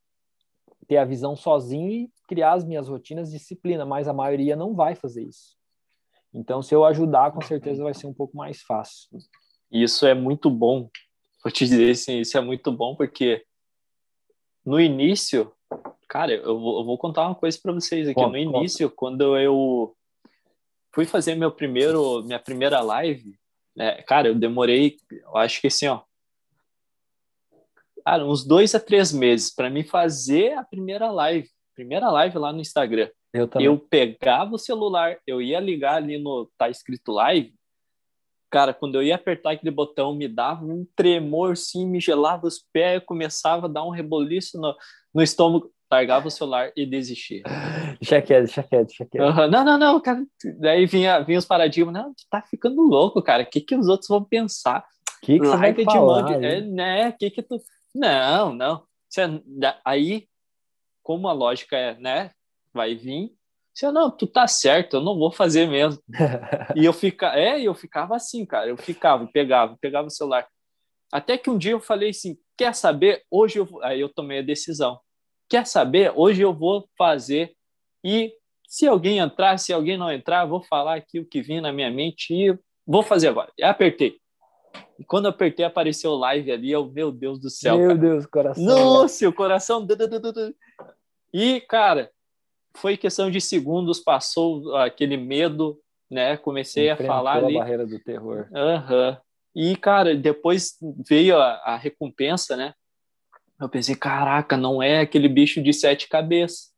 [0.87, 4.95] ter a visão sozinho e criar as minhas rotinas, disciplina, mas a maioria não vai
[4.95, 5.56] fazer isso.
[6.37, 9.09] Então, se eu ajudar, com certeza vai ser um pouco mais fácil.
[9.71, 10.87] Isso é muito bom.
[11.43, 13.43] Vou te dizer assim, isso é muito bom porque
[14.63, 15.51] no início,
[16.07, 18.13] cara, eu vou, eu vou contar uma coisa para vocês aqui.
[18.13, 18.95] Conta, no início, conta.
[18.95, 19.95] quando eu
[20.93, 23.35] fui fazer meu primeiro, minha primeira live,
[23.75, 26.01] né, cara, eu demorei, eu acho que assim, ó,
[28.05, 32.53] cara, uns dois a três meses para me fazer a primeira live, primeira live lá
[32.53, 33.09] no Instagram.
[33.33, 37.53] Eu, eu pegava o celular, eu ia ligar ali no tá escrito live.
[38.49, 42.63] Cara, quando eu ia apertar aquele botão, me dava um tremor, sim, me gelava os
[42.71, 44.73] pés, começava a dar um reboliço no,
[45.13, 47.43] no estômago, largava o celular e desistia.
[47.99, 49.23] Deixa quieto, deixa quieto, deixa quieto.
[49.23, 49.49] Uhum.
[49.49, 50.23] Não, não, não, cara.
[50.59, 53.41] Daí vinha, vinha os paradigmas, não, tu tá ficando louco, cara.
[53.41, 54.85] O que que os outros vão pensar?
[55.17, 56.43] O que que você vai falar?
[56.43, 57.11] É, né?
[57.13, 57.59] Que que tu...
[57.95, 58.83] Não, não.
[59.83, 60.27] Aí
[61.07, 62.31] como a lógica é, né,
[62.73, 63.31] vai vir,
[63.77, 66.01] você, não, tu tá certo, eu não vou fazer mesmo.
[66.75, 70.47] e eu fica, é, eu ficava assim, cara, eu ficava, pegava, pegava o celular.
[71.11, 73.23] Até que um dia eu falei assim, quer saber?
[73.29, 74.99] Hoje eu aí eu tomei a decisão.
[75.47, 76.11] Quer saber?
[76.15, 77.53] Hoje eu vou fazer
[78.03, 78.33] e
[78.67, 81.91] se alguém entrar, se alguém não entrar, vou falar aqui o que vinha na minha
[81.91, 83.51] mente e vou fazer agora.
[83.57, 84.17] E apertei.
[84.97, 87.77] E quando eu apertei, apareceu live ali, eu, meu Deus do céu.
[87.77, 87.99] Meu cara.
[87.99, 88.63] Deus, coração.
[88.63, 89.87] Nossa, o coração.
[91.31, 92.11] E, cara,
[92.77, 96.37] foi questão de segundos, passou aquele medo, né?
[96.37, 97.55] Comecei Enfrentou a falar ali.
[97.55, 98.47] a barreira do terror.
[98.53, 99.09] Aham.
[99.09, 99.17] Uhum.
[99.55, 100.75] E, cara, depois
[101.07, 102.73] veio a, a recompensa, né?
[103.59, 106.71] Eu pensei, caraca, não é aquele bicho de sete cabeças.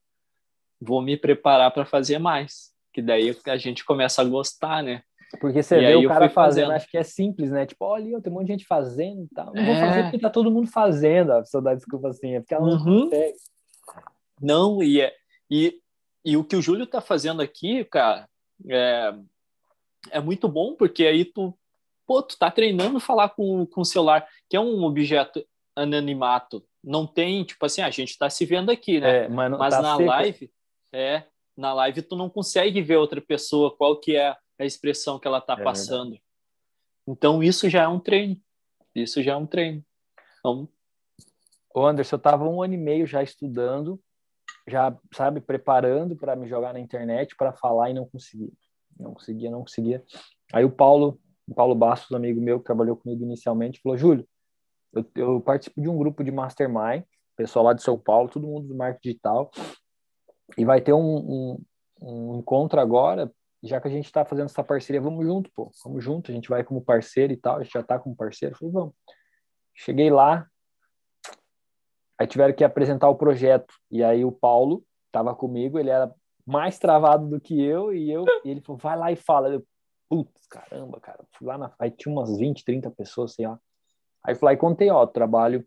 [0.80, 2.70] Vou me preparar para fazer mais.
[2.94, 5.02] Que daí a gente começa a gostar, né?
[5.42, 7.66] Porque você e vê o cara fazendo, fazendo, acho que é simples, né?
[7.66, 9.54] Tipo, olha, tem um monte de gente fazendo e tal.
[9.54, 9.66] Não é...
[9.66, 11.34] vou fazer porque tá todo mundo fazendo.
[11.34, 13.04] A pessoa dá desculpa assim, é porque ela não uhum.
[13.04, 13.38] consegue.
[14.42, 15.14] Não, e, é,
[15.52, 15.80] e,
[16.24, 18.30] e o que o Júlio tá fazendo aqui, cara,
[18.68, 19.14] é,
[20.12, 21.58] é muito bom, porque aí tu,
[22.06, 25.46] pô, tu tá treinando falar com, com o celular, que é um objeto
[25.76, 26.66] anonimato.
[26.84, 29.26] Não tem, tipo assim, a gente tá se vendo aqui, né?
[29.26, 30.52] É, mas, mas tá na live,
[30.92, 31.24] é,
[31.56, 35.40] na live tu não consegue ver outra pessoa, qual que é a expressão que ela
[35.40, 36.12] está é passando.
[36.12, 36.24] Verdade.
[37.08, 38.38] Então, isso já é um treino.
[38.94, 39.84] Isso já é um treino.
[40.40, 40.70] Então...
[41.74, 44.02] Ô Anderson, eu estava um ano e meio já estudando,
[44.68, 48.52] já, sabe, preparando para me jogar na internet para falar e não conseguia.
[49.00, 50.04] Não conseguia, não conseguia.
[50.54, 54.28] Aí o Paulo, o Paulo Bastos, amigo meu, que trabalhou comigo inicialmente, falou: Júlio,
[54.94, 57.04] eu, eu participo de um grupo de mastermind,
[57.36, 59.52] pessoal lá de São Paulo, todo mundo do marketing digital,
[60.58, 61.64] e vai ter um, um,
[62.02, 63.32] um encontro agora
[63.62, 66.50] já que a gente está fazendo essa parceria, vamos junto, pô, vamos junto, a gente
[66.50, 68.94] vai como parceiro e tal, a gente já está como parceiro, falei, vamos.
[69.76, 70.48] Cheguei lá,
[72.20, 76.14] aí tiveram que apresentar o projeto, e aí o Paulo estava comigo, ele era
[76.46, 79.50] mais travado do que eu, e eu e ele falou, vai lá e fala.
[79.50, 79.66] Eu,
[80.10, 83.58] putz, caramba, cara, fui lá na, aí tinha umas 20, 30 pessoas, sei lá.
[84.24, 85.66] Aí fui lá e contei, ó, trabalho,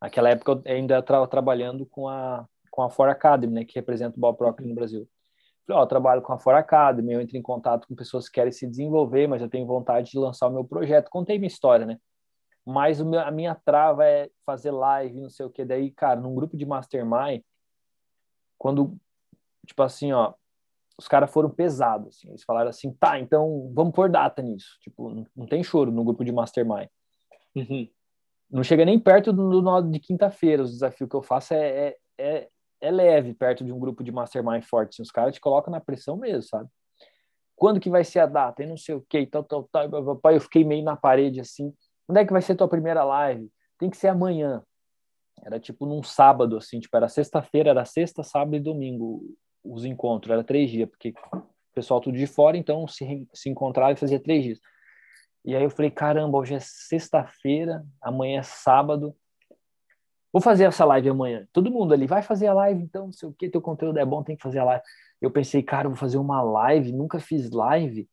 [0.00, 4.16] naquela época eu ainda estava trabalhando com a, com a For Academy, né, que representa
[4.16, 5.08] o Bob Proctor no Brasil.
[5.66, 8.52] Falei, ó, trabalho com a For Academy, eu entro em contato com pessoas que querem
[8.52, 11.08] se desenvolver, mas eu tenho vontade de lançar o meu projeto.
[11.08, 11.98] Contei minha história, né?
[12.68, 15.64] Mas meu, a minha trava é fazer live, não sei o que.
[15.64, 17.42] Daí, cara, num grupo de mastermind,
[18.58, 18.96] quando,
[19.66, 20.34] tipo assim, ó,
[20.98, 24.78] os caras foram pesados, assim, eles falaram assim, tá, então vamos pôr data nisso.
[24.80, 26.88] Tipo, não, não tem choro no grupo de mastermind.
[27.54, 27.88] Uhum.
[28.50, 30.62] Não chega nem perto do, do de quinta-feira.
[30.62, 32.48] Os desafios que eu faço é, é, é
[32.80, 34.90] é leve perto de um grupo de mastermind forte.
[34.90, 36.68] Assim, os caras te colocam na pressão mesmo, sabe?
[37.56, 38.62] Quando que vai ser a data?
[38.62, 39.88] E não sei o que, tal, tal, tal.
[40.32, 41.74] Eu fiquei meio na parede assim.
[42.08, 43.52] Quando é que vai ser tua primeira live?
[43.78, 44.62] Tem que ser amanhã.
[45.42, 49.22] Era tipo num sábado, assim, tipo, era sexta-feira, era sexta, sábado e domingo
[49.62, 51.42] os encontros, era três dias, porque o
[51.74, 54.60] pessoal tudo de fora, então se, se encontrava e fazia três dias.
[55.44, 59.14] E aí eu falei, caramba, hoje é sexta-feira, amanhã é sábado,
[60.32, 61.48] Vou fazer essa live amanhã.
[61.52, 64.04] Todo mundo ali vai fazer a live, então, não sei o que, teu conteúdo é
[64.04, 64.84] bom, tem que fazer a live.
[65.20, 68.08] Eu pensei, cara, vou fazer uma live, nunca fiz live.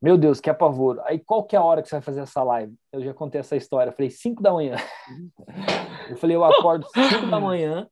[0.00, 1.00] Meu Deus, que apavoro.
[1.04, 2.74] Aí qual que é a hora que você vai fazer essa live?
[2.92, 3.90] Eu já contei essa história.
[3.90, 4.76] Eu falei, 5 da manhã.
[6.10, 7.88] eu falei, eu acordo 5 da manhã,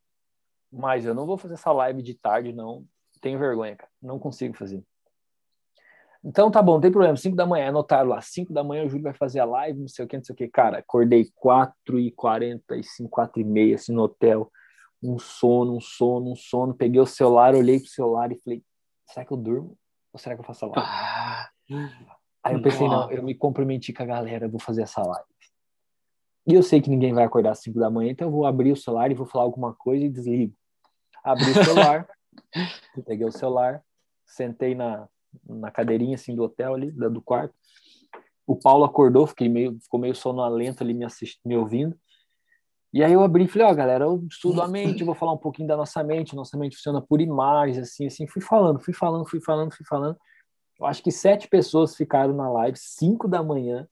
[0.71, 2.85] mas eu não vou fazer essa live de tarde, não.
[3.21, 3.91] Tenho vergonha, cara.
[4.03, 4.85] Não consigo fazer.
[6.23, 7.17] Então tá bom, não tem problema.
[7.17, 8.21] 5 da manhã, anotaram lá.
[8.21, 10.33] 5 da manhã o Júlio vai fazer a live, não sei o que, não sei
[10.33, 10.49] o que.
[10.49, 14.51] Cara, acordei 4 e 45, 4 e meia, assim, no hotel.
[15.03, 16.75] Um sono, um sono, um sono.
[16.75, 18.63] Peguei o celular, olhei pro celular e falei,
[19.07, 19.77] será que eu durmo?
[20.13, 20.83] Ou será que eu faço a live?
[20.83, 21.49] Ah,
[22.43, 25.29] Aí eu pensei, não, eu me comprometi com a galera, vou fazer essa live.
[26.47, 28.73] E eu sei que ninguém vai acordar às 5 da manhã, então eu vou abrir
[28.73, 30.55] o celular e vou falar alguma coisa e desligo.
[31.25, 32.07] Abri o celular,
[33.07, 33.83] peguei o celular,
[34.27, 35.09] sentei na,
[35.49, 37.55] na cadeirinha assim do hotel ali, do quarto.
[38.47, 41.99] O Paulo acordou, fiquei meio, ficou meio sonolento ali me, assistindo, me ouvindo.
[42.93, 45.33] E aí eu abri e falei, ó, oh, galera, eu estudo a mente, vou falar
[45.33, 48.93] um pouquinho da nossa mente, nossa mente funciona por imagens, assim, assim, fui falando, fui
[48.93, 50.17] falando, fui falando, fui falando.
[50.85, 53.89] Eu acho que sete pessoas ficaram na live, cinco da manhã.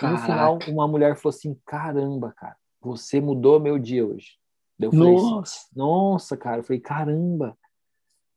[0.00, 4.38] E no final, uma mulher falou assim, caramba, cara, você mudou meu dia hoje.
[4.78, 5.66] Eu falei, nossa.
[5.76, 7.58] nossa, cara, eu falei, caramba,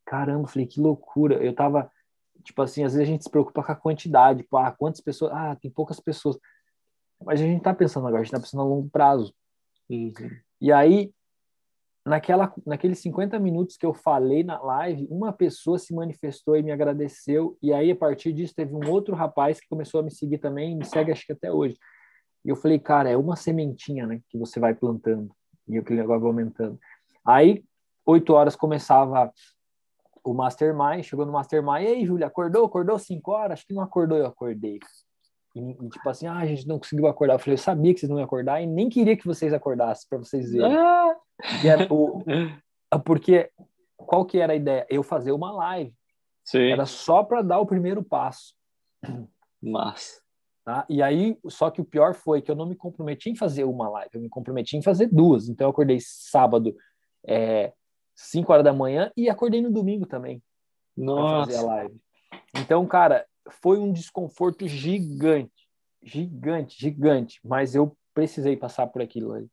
[0.04, 1.42] caramba, eu falei, que loucura.
[1.42, 1.90] Eu tava,
[2.44, 5.32] Tipo assim, às vezes a gente se preocupa com a quantidade, tipo, ah, quantas pessoas,
[5.32, 6.38] ah, tem poucas pessoas.
[7.24, 9.34] Mas a gente tá pensando agora, a gente tá pensando a longo prazo.
[9.88, 10.12] Uhum.
[10.60, 11.10] E aí,
[12.04, 16.70] naquela, naqueles 50 minutos que eu falei na live, uma pessoa se manifestou e me
[16.70, 17.56] agradeceu.
[17.62, 20.76] E aí, a partir disso, teve um outro rapaz que começou a me seguir também,
[20.76, 21.76] me segue acho que até hoje.
[22.44, 25.30] E eu falei, cara, é uma sementinha, né, que você vai plantando.
[25.66, 26.78] E aquele negócio vai aumentando.
[27.26, 27.64] Aí,
[28.04, 29.32] 8 horas começava
[30.22, 32.66] o Mastermind, chegou no Mastermind, e aí, Júlia, acordou?
[32.66, 33.52] Acordou 5 horas?
[33.58, 34.78] Acho que não acordou, eu acordei.
[35.54, 37.34] E, tipo assim, ah, a gente não conseguiu acordar.
[37.34, 40.08] Eu falei, eu sabia que vocês não iam acordar e nem queria que vocês acordassem,
[40.08, 40.76] para vocês verem.
[40.76, 41.16] Ah!
[41.64, 42.24] Era, o,
[43.04, 43.50] porque
[43.96, 44.86] qual que era a ideia?
[44.88, 45.94] Eu fazer uma live.
[46.44, 46.70] Sim.
[46.70, 48.54] Era só para dar o primeiro passo.
[49.62, 50.20] Mas.
[50.64, 50.86] Tá?
[50.88, 53.88] E aí, só que o pior foi que eu não me comprometi em fazer uma
[53.90, 55.48] live, eu me comprometi em fazer duas.
[55.48, 56.74] Então, eu acordei sábado,
[57.26, 57.72] é,
[58.14, 60.42] 5 horas da manhã, e acordei no domingo também.
[60.96, 61.50] Nossa.
[61.50, 62.00] fazer a live.
[62.56, 65.68] Então, cara, foi um desconforto gigante,
[66.02, 67.40] gigante, gigante.
[67.44, 69.46] Mas eu precisei passar por aquilo aí.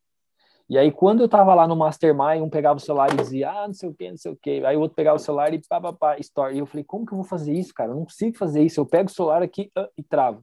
[0.68, 3.66] E aí, quando eu tava lá no Mastermind, um pegava o celular e dizia, ah,
[3.66, 4.64] não sei o que, não sei o que.
[4.64, 6.54] Aí o outro pegava o celular e pá, pá, pá, story.
[6.54, 7.90] E eu falei, como que eu vou fazer isso, cara?
[7.90, 8.80] Eu não consigo fazer isso.
[8.80, 10.42] Eu pego o celular aqui uh, e travo.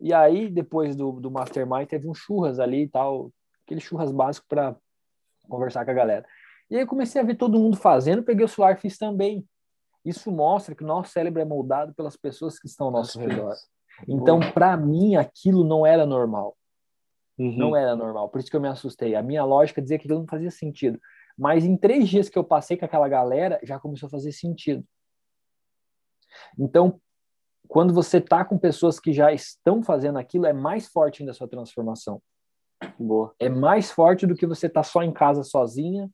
[0.00, 3.32] E aí, depois do, do Mastermind, teve um churras ali e tal,
[3.64, 4.76] aquele churras básico para
[5.48, 6.26] conversar com a galera.
[6.70, 9.44] E aí comecei a ver todo mundo fazendo, peguei o celular e fiz também.
[10.04, 13.54] Isso mostra que o nosso cérebro é moldado pelas pessoas que estão ao nosso redor.
[14.08, 16.56] Então, para mim, aquilo não era normal.
[17.38, 17.56] Uhum.
[17.56, 18.28] Não era normal.
[18.28, 19.14] Por isso que eu me assustei.
[19.14, 21.00] A minha lógica dizia que aquilo não fazia sentido.
[21.36, 24.84] Mas em três dias que eu passei com aquela galera, já começou a fazer sentido.
[26.58, 27.00] Então,
[27.66, 31.34] quando você tá com pessoas que já estão fazendo aquilo, é mais forte ainda a
[31.34, 32.22] sua transformação.
[32.98, 33.34] Boa.
[33.38, 36.10] É mais forte do que você tá só em casa sozinha,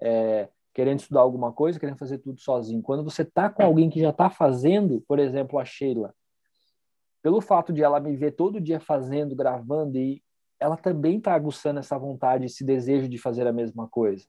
[0.00, 2.82] é, querendo estudar alguma coisa, querendo fazer tudo sozinho.
[2.82, 6.12] Quando você tá com alguém que já tá fazendo, por exemplo, a Sheila,
[7.22, 10.20] pelo fato de ela me ver todo dia fazendo, gravando e
[10.58, 14.26] ela também está aguçando essa vontade, esse desejo de fazer a mesma coisa.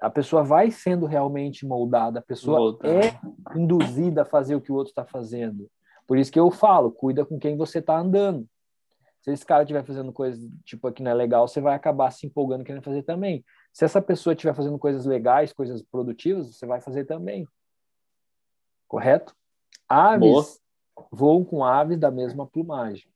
[0.00, 3.18] A pessoa vai sendo realmente moldada, a pessoa é
[3.58, 5.70] induzida a fazer o que o outro está fazendo.
[6.06, 8.46] Por isso que eu falo, cuida com quem você está andando.
[9.20, 12.26] Se esse cara estiver fazendo coisas tipo que não é legal, você vai acabar se
[12.26, 13.44] empolgando querendo fazer também.
[13.72, 17.46] Se essa pessoa estiver fazendo coisas legais, coisas produtivas, você vai fazer também.
[18.88, 19.34] Correto?
[19.88, 21.08] Aves Boa.
[21.10, 23.08] voam com aves da mesma plumagem.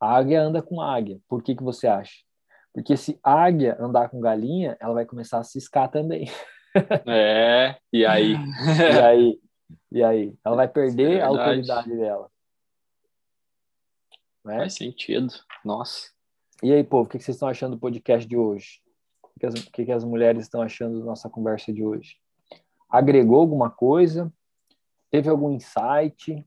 [0.00, 1.18] A águia anda com águia.
[1.26, 2.22] Por que, que você acha?
[2.72, 6.26] Porque se águia andar com galinha, ela vai começar a ciscar também.
[7.06, 8.34] É, e aí?
[8.36, 9.40] e aí?
[9.90, 10.38] E aí?
[10.44, 12.30] Ela vai perder é a autoridade dela.
[14.44, 14.58] Né?
[14.58, 15.32] Faz sentido.
[15.64, 16.12] Nossa.
[16.60, 18.80] E aí, povo, o que vocês estão achando do podcast de hoje?
[19.22, 22.16] O que as, o que as mulheres estão achando da nossa conversa de hoje?
[22.90, 24.32] Agregou alguma coisa?
[25.08, 26.44] Teve algum insight?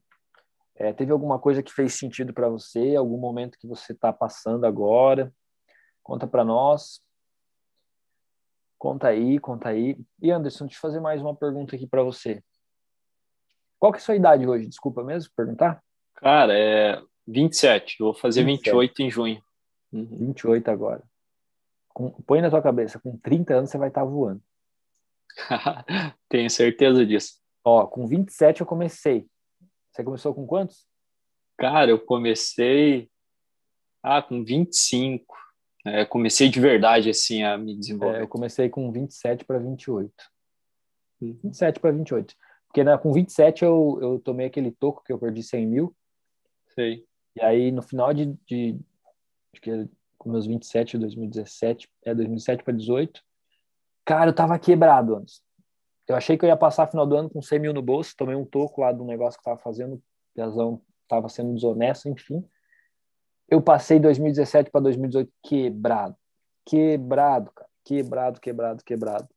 [0.75, 2.95] É, teve alguma coisa que fez sentido para você?
[2.95, 5.33] Algum momento que você está passando agora?
[6.03, 7.01] Conta para nós.
[8.77, 9.97] Conta aí, conta aí.
[10.21, 12.43] E Anderson, deixa eu fazer mais uma pergunta aqui para você.
[13.79, 14.67] Qual que é a sua idade hoje?
[14.67, 15.81] Desculpa mesmo perguntar?
[16.15, 17.97] Cara, é 27.
[17.99, 18.71] Eu vou fazer 27.
[18.71, 19.50] 28 em junho.
[19.91, 20.17] Uhum.
[20.17, 21.03] 28 agora.
[21.89, 24.41] Com, põe na tua cabeça, com 30 anos você vai estar tá voando.
[26.29, 27.39] Tenho certeza disso.
[27.63, 29.27] Ó, com 27 eu comecei.
[29.91, 30.87] Você começou com quantos?
[31.57, 33.09] Cara, eu comecei
[34.01, 35.35] ah, com 25.
[35.85, 38.19] É, comecei de verdade assim a me desenvolver.
[38.19, 40.11] É, eu comecei com 27 para 28.
[41.21, 41.39] Uhum.
[41.43, 42.35] 27 para 28.
[42.67, 45.95] Porque né, com 27 eu, eu tomei aquele toco que eu perdi 100 mil.
[46.73, 47.05] Sei.
[47.35, 48.79] E aí no final de, de,
[49.53, 53.21] de que com meus 27, 2017, é 2007 para 18,
[54.05, 55.41] cara, eu tava quebrado antes.
[56.07, 58.35] Eu achei que eu ia passar final do ano com 100 mil no bolso, tomei
[58.35, 60.01] um toco lá do negócio que estava fazendo,
[60.33, 62.45] Piazão estava sendo desonesto, enfim.
[63.49, 66.15] Eu passei 2017 para 2018 quebrado.
[66.65, 67.69] Quebrado, cara.
[67.83, 69.27] Quebrado, quebrado, quebrado.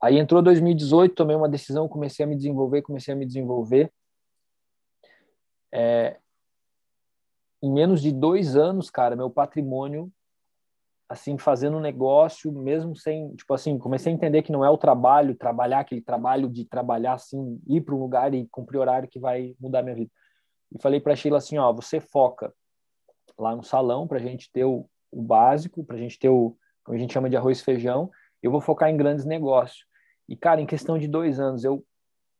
[0.00, 3.90] Aí entrou 2018, tomei uma decisão, comecei a me desenvolver, comecei a me desenvolver.
[5.72, 6.18] É,
[7.64, 10.12] em menos de dois anos, cara, meu patrimônio
[11.08, 14.78] assim, fazendo um negócio, mesmo sem, tipo assim, comecei a entender que não é o
[14.78, 19.18] trabalho, trabalhar aquele trabalho de trabalhar assim, ir para um lugar e cumprir horário que
[19.18, 20.10] vai mudar minha vida.
[20.74, 22.52] E falei para Sheila assim, ó, você foca
[23.38, 26.56] lá no salão para a gente ter o, o básico, para a gente ter o,
[26.82, 28.10] como a gente chama de arroz e feijão,
[28.42, 29.86] eu vou focar em grandes negócios.
[30.28, 31.84] E, cara, em questão de dois anos, eu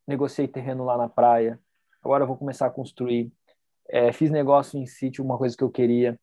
[0.07, 1.59] negociei terreno lá na praia,
[2.03, 3.31] agora eu vou começar a construir,
[3.95, 6.19] é, fiz negócio em sítio, uma coisa que eu queria,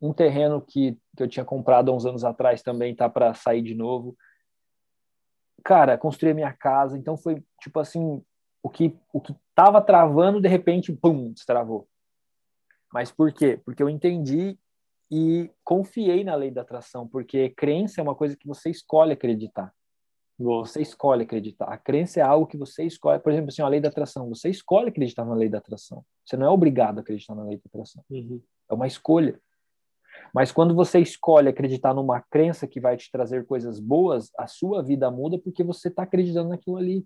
[0.00, 3.62] um terreno que, que eu tinha comprado há uns anos atrás também tá para sair
[3.62, 4.16] de novo.
[5.64, 8.22] Cara, construí a minha casa, então foi tipo assim,
[8.62, 11.88] o que o que tava travando de repente, pum, destravou.
[12.92, 13.60] Mas por quê?
[13.64, 14.56] Porque eu entendi
[15.10, 19.74] e confiei na lei da atração, porque crença é uma coisa que você escolhe acreditar.
[20.38, 21.66] Você escolhe acreditar.
[21.66, 23.20] A crença é algo que você escolhe.
[23.20, 24.28] Por exemplo, assim, a lei da atração.
[24.28, 26.04] Você escolhe acreditar na lei da atração.
[26.24, 28.04] Você não é obrigado a acreditar na lei da atração.
[28.10, 28.40] Uhum.
[28.68, 29.40] É uma escolha.
[30.34, 34.82] Mas quando você escolhe acreditar numa crença que vai te trazer coisas boas, a sua
[34.82, 37.04] vida muda porque você está acreditando naquilo ali.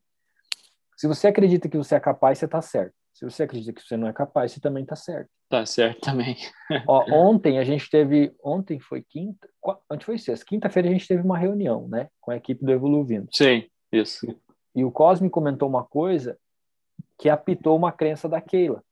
[0.96, 2.94] Se você acredita que você é capaz, você está certo.
[3.18, 5.28] Se você acredita que você não é capaz, você também está certo.
[5.48, 6.36] Tá certo também.
[6.86, 9.48] Ó, ontem a gente teve, ontem foi quinta,
[9.90, 13.26] ontem foi sexta, quinta-feira a gente teve uma reunião, né, com a equipe do Evoluindo.
[13.32, 14.24] Sim, isso.
[14.24, 14.36] E,
[14.76, 16.38] e o Cosme comentou uma coisa
[17.18, 18.84] que apitou uma crença da Keila.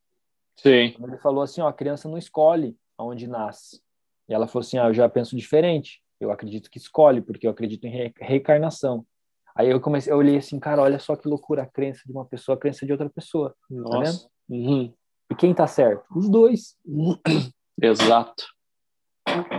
[0.56, 0.96] Sim.
[1.00, 3.80] Ele falou assim, ó, a criança não escolhe aonde nasce.
[4.28, 6.02] E ela falou assim, ah, eu já penso diferente.
[6.18, 9.06] Eu acredito que escolhe, porque eu acredito em re reencarnação.
[9.56, 12.26] Aí eu comecei, eu olhei assim, cara, olha só que loucura a crença de uma
[12.26, 13.50] pessoa, a crença de outra pessoa.
[13.50, 14.24] Tá Nossa.
[14.24, 14.92] Tá uhum.
[15.30, 16.04] E quem tá certo?
[16.14, 16.76] Os dois.
[17.80, 18.44] Exato.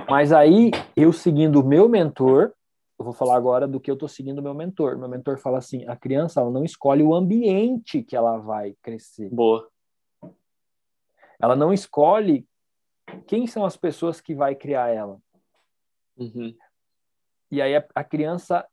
[0.07, 2.53] Mas aí, eu seguindo o meu mentor,
[2.99, 4.97] eu vou falar agora do que eu tô seguindo o meu mentor.
[4.97, 9.29] Meu mentor fala assim: a criança ela não escolhe o ambiente que ela vai crescer.
[9.29, 9.67] Boa.
[11.39, 12.47] Ela não escolhe
[13.25, 15.19] quem são as pessoas que vai criar ela.
[16.17, 16.55] Uhum.
[17.51, 18.67] E aí a, a criança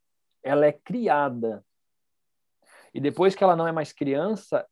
[0.45, 1.65] ela é criada.
[2.93, 4.65] E depois que ela não é mais criança,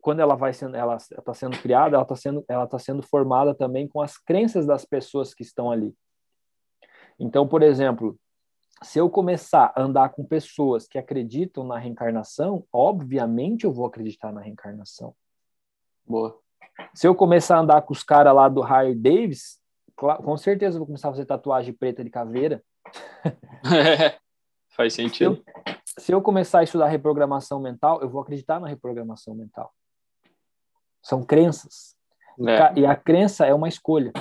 [0.00, 3.54] quando ela vai sendo, ela está sendo criada, ela está sendo, ela tá sendo formada
[3.54, 5.96] também com as crenças das pessoas que estão ali.
[7.18, 8.18] Então, por exemplo,
[8.82, 14.32] se eu começar a andar com pessoas que acreditam na reencarnação, obviamente eu vou acreditar
[14.32, 15.14] na reencarnação.
[16.04, 16.38] Boa.
[16.94, 19.60] Se eu começar a andar com os caras lá do Harry Davis,
[19.94, 22.62] com certeza eu vou começar a fazer tatuagem preta de caveira.
[24.72, 25.36] Faz sentido.
[25.36, 29.72] Se eu, se eu começar a estudar reprogramação mental, eu vou acreditar na reprogramação mental.
[31.02, 31.96] São crenças.
[32.48, 32.80] É.
[32.80, 34.12] E a crença é uma escolha.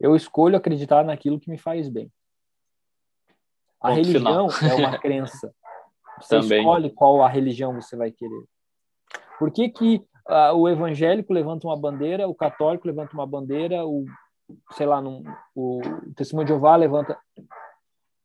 [0.00, 2.10] Eu escolho acreditar naquilo que me faz bem.
[3.80, 4.72] A Ponto religião final.
[4.72, 5.54] é uma crença.
[6.20, 6.58] Você Também.
[6.58, 8.44] escolhe qual a religião você vai querer.
[9.38, 9.96] Por que, que
[10.28, 14.04] uh, o evangélico levanta uma bandeira, o católico levanta uma bandeira, o
[14.72, 15.22] sei lá, num,
[15.54, 15.80] o
[16.14, 17.18] testemunho de Jeová levanta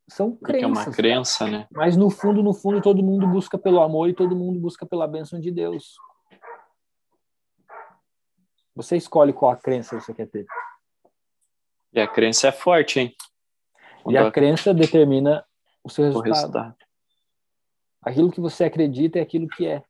[0.08, 0.64] são crenças.
[0.64, 1.68] é uma crença, né?
[1.72, 5.08] Mas no fundo, no fundo, todo mundo busca pelo amor e todo mundo busca pela
[5.08, 5.95] bênção de Deus.
[8.76, 10.45] Você escolhe qual a crença você quer ter.
[11.91, 13.16] E a crença é forte, hein?
[14.03, 15.43] Quando e a crença determina
[15.84, 16.32] o seu resultado.
[16.32, 16.76] O resultado.
[18.01, 19.84] Aquilo que você acredita é aquilo que é.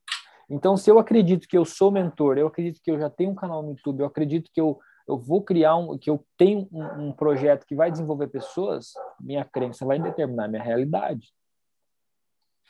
[0.49, 3.35] Então, se eu acredito que eu sou mentor, eu acredito que eu já tenho um
[3.35, 7.07] canal no YouTube, eu acredito que eu eu vou criar um, que eu tenho um,
[7.07, 11.33] um, projeto que vai desenvolver pessoas, minha crença vai determinar minha realidade.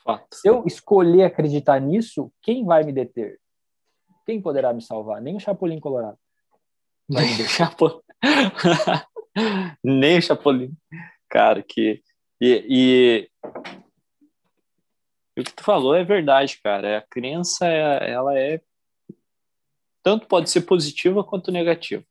[0.04, 0.36] Fato.
[0.36, 3.40] Se eu escolher acreditar nisso, quem vai me deter?
[4.24, 5.20] Quem poderá me salvar?
[5.20, 6.18] Nem o Chapolin Colorado.
[7.08, 8.00] Nem o Chapolin.
[9.82, 10.76] Nem o Chapolin.
[11.28, 12.02] Cara, que.
[12.40, 13.30] E, e,
[15.40, 16.98] o que tu falou é verdade, cara.
[16.98, 18.60] A crença, ela é.
[20.02, 22.04] Tanto pode ser positiva quanto negativa.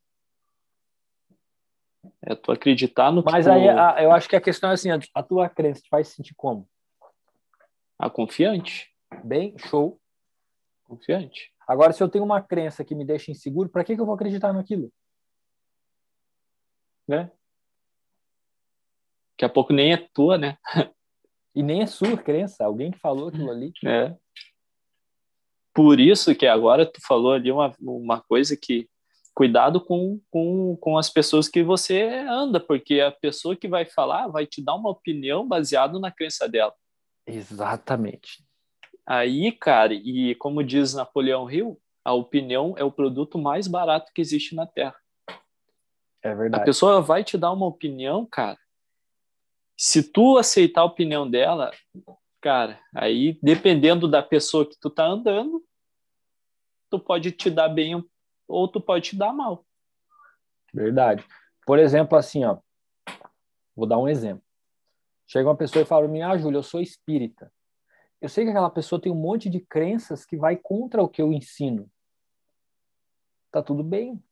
[2.22, 5.22] É tu acreditar no Mas aí a, eu acho que a questão é assim: a
[5.22, 6.68] tua crença te faz sentir como?
[7.98, 8.94] A confiante.
[9.24, 10.00] Bem, show.
[10.84, 11.52] Confiante.
[11.66, 14.14] Agora, se eu tenho uma crença que me deixa inseguro, para que, que eu vou
[14.14, 14.90] acreditar naquilo?
[17.06, 17.30] Né?
[19.32, 20.56] Daqui a pouco nem é tua, né?
[21.54, 23.72] e nem é sua crença, alguém que falou aquilo ali.
[23.84, 24.16] É.
[25.74, 28.88] Por isso que agora tu falou ali uma, uma coisa que
[29.38, 34.26] cuidado com, com, com as pessoas que você anda, porque a pessoa que vai falar
[34.26, 36.74] vai te dar uma opinião baseada na crença dela.
[37.24, 38.44] Exatamente.
[39.06, 44.20] Aí, cara, e como diz Napoleão Hill, a opinião é o produto mais barato que
[44.20, 44.96] existe na Terra.
[46.20, 46.60] É verdade.
[46.60, 48.58] A pessoa vai te dar uma opinião, cara.
[49.78, 51.70] Se tu aceitar a opinião dela,
[52.40, 55.64] cara, aí dependendo da pessoa que tu tá andando,
[56.90, 57.94] tu pode te dar bem
[58.48, 59.64] ou tu pode te dar mal.
[60.72, 61.24] Verdade.
[61.66, 62.58] Por exemplo, assim, ó,
[63.76, 64.42] vou dar um exemplo.
[65.26, 67.52] Chega uma pessoa e fala para mim, ah, Júlio, eu sou espírita.
[68.20, 71.20] Eu sei que aquela pessoa tem um monte de crenças que vai contra o que
[71.20, 71.88] eu ensino.
[73.52, 74.22] Tá tudo bem.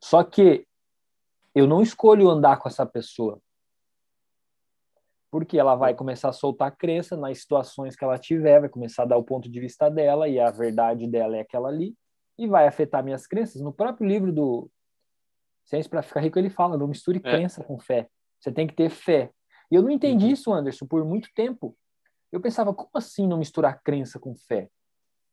[0.00, 0.66] Só que
[1.54, 3.40] eu não escolho andar com essa pessoa.
[5.30, 9.06] Porque ela vai começar a soltar crença nas situações que ela tiver, vai começar a
[9.06, 11.96] dar o ponto de vista dela e a verdade dela é aquela ali
[12.38, 13.60] e vai afetar minhas crenças.
[13.60, 14.70] No próprio livro do
[15.64, 17.20] Ciência para Ficar Rico, ele fala: não misture é.
[17.20, 18.08] crença com fé.
[18.38, 19.30] Você tem que ter fé.
[19.70, 20.30] E eu não entendi uhum.
[20.30, 21.76] isso, Anderson, por muito tempo.
[22.30, 24.68] Eu pensava, como assim não misturar crença com fé?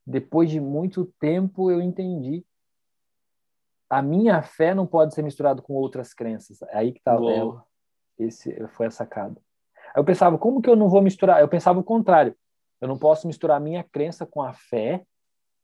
[0.05, 2.45] Depois de muito tempo, eu entendi.
[3.89, 6.61] A minha fé não pode ser misturada com outras crenças.
[6.63, 7.65] É aí que está ela.
[8.17, 9.41] Esse foi a sacada.
[9.93, 11.41] Aí eu pensava, como que eu não vou misturar?
[11.41, 12.35] Eu pensava o contrário.
[12.79, 15.05] Eu não posso misturar a minha crença com a fé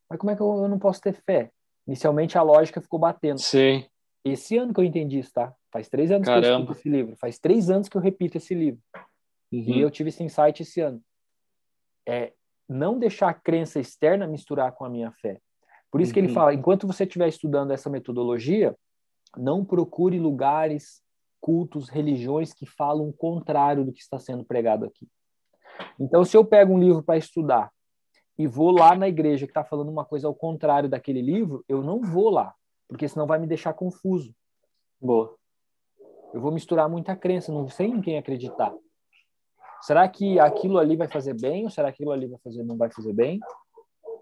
[0.09, 1.51] mas como é que eu, eu não posso ter fé?
[1.88, 3.39] Inicialmente a lógica ficou batendo.
[3.39, 3.85] Sim.
[4.23, 5.53] Esse ano que eu entendi isso, tá?
[5.71, 6.41] Faz três anos Caramba.
[6.45, 7.15] que eu estudo esse livro.
[7.17, 8.81] Faz três anos que eu repito esse livro.
[9.51, 9.63] Uhum.
[9.69, 11.01] E eu tive esse insight esse ano.
[12.07, 12.34] É
[12.67, 15.39] não deixar a crença externa misturar com a minha fé.
[15.89, 16.34] Por isso que ele Uhum.
[16.34, 18.75] fala, enquanto você estiver estudando essa metodologia,
[19.38, 21.01] não procure lugares,
[21.39, 25.07] cultos, religiões que falam o contrário do que está sendo pregado aqui.
[25.97, 27.71] Então, se eu pego um livro para estudar
[28.38, 31.81] e vou lá na igreja que está falando uma coisa ao contrário daquele livro, eu
[31.81, 32.53] não vou lá,
[32.88, 34.34] porque senão vai me deixar confuso.
[35.01, 35.35] Boa.
[36.34, 38.73] Eu vou misturar muita crença, não sei em quem acreditar.
[39.81, 42.77] Será que aquilo ali vai fazer bem ou será que aquilo ali vai fazer não
[42.77, 43.39] vai fazer bem?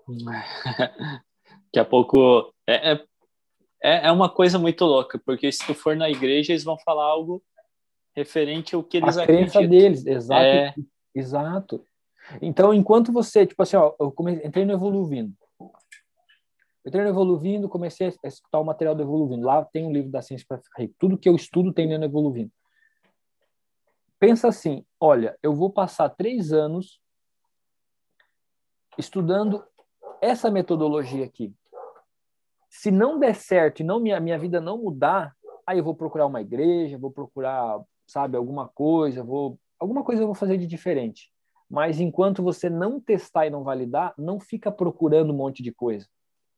[1.66, 6.10] Daqui a pouco é, é, é uma coisa muito louca, porque se tu for na
[6.10, 7.44] igreja, eles vão falar algo
[8.16, 9.70] referente ao que eles a crença acreditam.
[9.70, 10.42] deles, exato.
[10.42, 10.74] É.
[11.14, 11.86] Exato.
[12.42, 14.42] Então, enquanto você, tipo assim, ó, eu come...
[14.44, 15.34] entrei no Evoluvindo.
[15.60, 15.72] Eu
[16.88, 19.46] entrei no Evoluvindo, comecei a escutar o material do Evoluvindo.
[19.46, 20.96] Lá tem um livro da ciência para ficar rico.
[21.00, 22.52] Tudo que eu estudo tem no Evoluvindo.
[24.20, 27.00] Pensa assim, olha, eu vou passar três anos
[28.98, 29.64] estudando
[30.22, 31.54] essa metodologia aqui.
[32.70, 35.36] Se não der certo e não minha, minha vida não mudar,
[35.66, 40.28] aí eu vou procurar uma igreja, vou procurar, sabe, alguma coisa, vou alguma coisa eu
[40.28, 41.32] vou fazer de diferente.
[41.70, 46.08] Mas enquanto você não testar e não validar, não fica procurando um monte de coisa.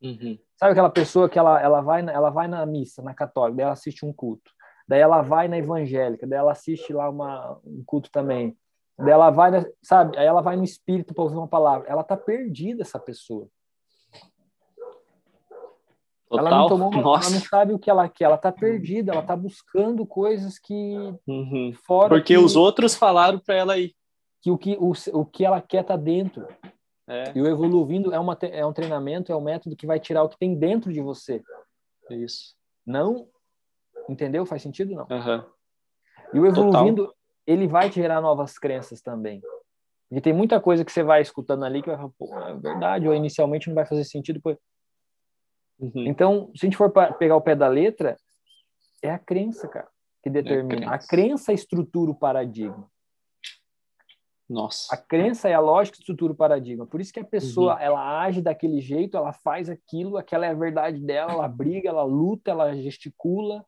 [0.01, 0.37] Uhum.
[0.55, 3.63] Sabe aquela pessoa que ela, ela, vai, na, ela vai na missa, na católica, daí
[3.63, 4.51] ela assiste um culto.
[4.87, 8.55] Daí ela vai na evangélica, daí ela assiste lá uma, um culto também.
[8.97, 10.17] Daí ela vai, na, sabe?
[10.17, 11.87] Aí ela vai no espírito para ouvir uma palavra.
[11.87, 13.47] Ela tá perdida, essa pessoa.
[16.29, 16.47] Total.
[16.47, 17.29] Ela não tomou Nossa.
[17.29, 20.95] ela não sabe o que ela quer, ela tá perdida, ela tá buscando coisas que
[21.25, 21.73] Uhum.
[21.85, 23.95] fora Porque que, os outros falaram para ela ir.
[24.47, 26.47] Que o que o, o que ela quer tá dentro.
[27.07, 30.23] É, E o evoluindo é, uma, é um treinamento, é um método que vai tirar
[30.23, 31.41] o que tem dentro de você.
[32.11, 32.55] isso.
[32.85, 33.27] Não,
[34.09, 34.45] entendeu?
[34.45, 35.07] Faz sentido não?
[35.09, 35.45] Aham.
[36.33, 37.13] E o evoluindo,
[37.45, 39.41] ele vai te gerar novas crenças também.
[40.11, 43.07] E tem muita coisa que você vai escutando ali que vai falar, pô, é verdade,
[43.07, 44.35] ou inicialmente não vai fazer sentido.
[44.35, 44.57] Depois...
[45.79, 46.07] Uhum.
[46.07, 48.17] Então, se a gente for pegar o pé da letra,
[49.01, 49.87] é a crença, cara,
[50.23, 50.87] que determina.
[50.87, 51.07] A crença.
[51.07, 52.89] crença estrutura o paradigma.
[54.49, 54.93] Nossa.
[54.95, 56.85] A crença é a lógica que estrutura o paradigma.
[56.87, 60.53] Por isso que a pessoa, ela age daquele jeito, ela faz aquilo, aquela é a
[60.53, 63.65] verdade dela, ela briga, ela luta, ela gesticula,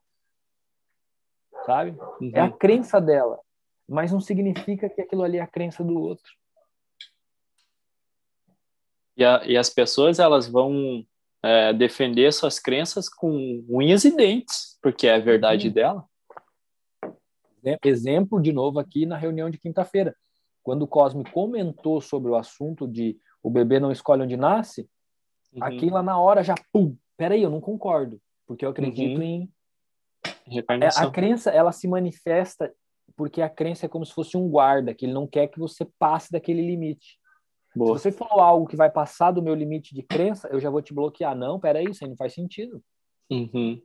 [1.65, 1.97] sabe?
[2.21, 2.31] Uhum.
[2.33, 3.39] É a crença dela,
[3.87, 6.31] mas não significa que aquilo ali é a crença do outro.
[9.17, 11.05] E, a- e as pessoas elas vão
[11.43, 15.73] é, defender suas crenças com unhas e dentes, porque é a verdade Uhum.
[15.73, 16.05] dela.
[17.83, 20.15] Exemplo, de novo, aqui na reunião de quinta-feira.
[20.69, 24.87] Quando o Cosme comentou sobre o assunto de o bebê não escolhe onde nasce,
[25.51, 25.63] Uhum.
[25.63, 29.23] aqui lá na hora já, pum, peraí, eu não concordo, porque eu acredito Uhum.
[29.23, 29.51] em
[30.23, 31.07] É, Reencarnação.
[31.07, 32.71] a crença, ela se manifesta
[33.17, 35.87] porque a crença é como se fosse um guarda, que ele não quer que você
[35.97, 37.17] passe daquele limite.
[37.75, 37.97] Boa.
[37.97, 40.83] Se você falou algo que vai passar do meu limite de crença, eu já vou
[40.83, 41.35] te bloquear.
[41.35, 42.79] Não, peraí, isso aí não faz sentido.
[43.31, 43.81] Uhum.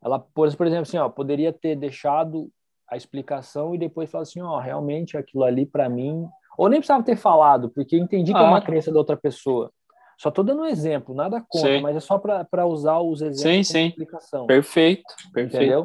[0.00, 2.48] Ela, por, por exemplo, assim, ó, poderia ter deixado
[2.90, 6.28] a explicação e depois falar assim, ó, realmente aquilo ali para mim...
[6.56, 8.60] Ou nem precisava ter falado, porque entendi que é uma Ah.
[8.60, 9.70] crença da outra pessoa.
[10.18, 11.80] Só tô dando um exemplo, nada contra, Sim.
[11.80, 13.86] mas é só para usar os exemplos Sim, sim.
[13.86, 14.44] explicação.
[14.46, 15.56] Perfeito, perfeito.
[15.56, 15.84] Entendeu?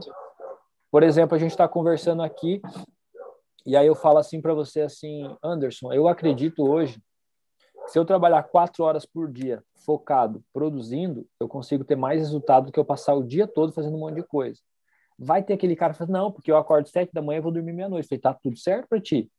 [0.90, 2.60] Por exemplo, a gente está conversando aqui
[3.64, 7.00] e aí eu falo assim para você assim, Anderson, eu acredito hoje,
[7.86, 12.72] se eu trabalhar quatro horas por dia, focado, produzindo, eu consigo ter mais resultado do
[12.72, 14.60] que eu passar o dia todo fazendo um monte de coisa.
[15.18, 17.52] Vai ter aquele cara que fala, não, porque eu acordo sete da manhã e vou
[17.52, 18.08] dormir meia-noite.
[18.08, 19.32] Falei, tá tudo certo para ti.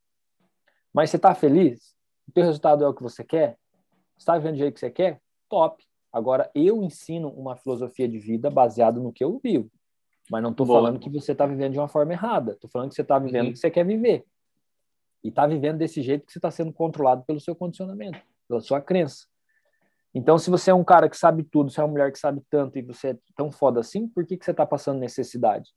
[0.93, 1.95] Mas você tá feliz?
[2.29, 3.57] O teu resultado é o que você quer?
[4.17, 5.21] Você está vivendo do jeito que você quer?
[5.49, 5.85] Top.
[6.13, 9.69] Agora, eu ensino uma filosofia de vida baseada no que eu vivo.
[10.31, 10.81] Mas não estou Boa.
[10.81, 12.53] falando que você está vivendo de uma forma errada.
[12.53, 13.51] Estou falando que você está vivendo Uhum.
[13.51, 14.25] o que você quer viver.
[15.23, 18.19] E está vivendo desse jeito que você está sendo controlado pelo seu condicionamento,
[18.49, 19.27] pela sua crença.
[20.15, 22.41] Então, se você é um cara que sabe tudo, se é uma mulher que sabe
[22.49, 25.71] tanto e você é tão foda assim, por que, que você está passando necessidade?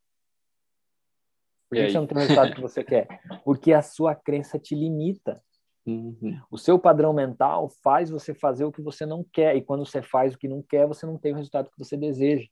[1.68, 3.08] Por que, você não tem o resultado que você quer?
[3.44, 5.44] Porque a sua crença te limita.
[5.86, 6.40] Uhum.
[6.52, 9.56] O seu padrão mental faz você fazer o que você não quer.
[9.56, 11.98] E quando você faz o que não quer, você não tem o resultado que você
[11.98, 12.48] deseja.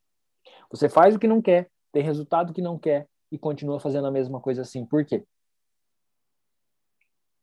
[0.72, 4.12] Você faz o que não quer, tem resultado que não quer e continua fazendo a
[4.12, 4.86] mesma coisa assim.
[4.86, 5.24] Por quê?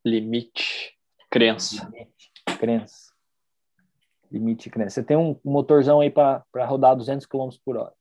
[0.04, 0.98] Limite.
[1.30, 1.88] Crença.
[1.90, 3.11] Limite, crença.
[4.32, 4.94] Limite, crença.
[4.94, 7.92] Você tem um motorzão aí para rodar 200 km por hora,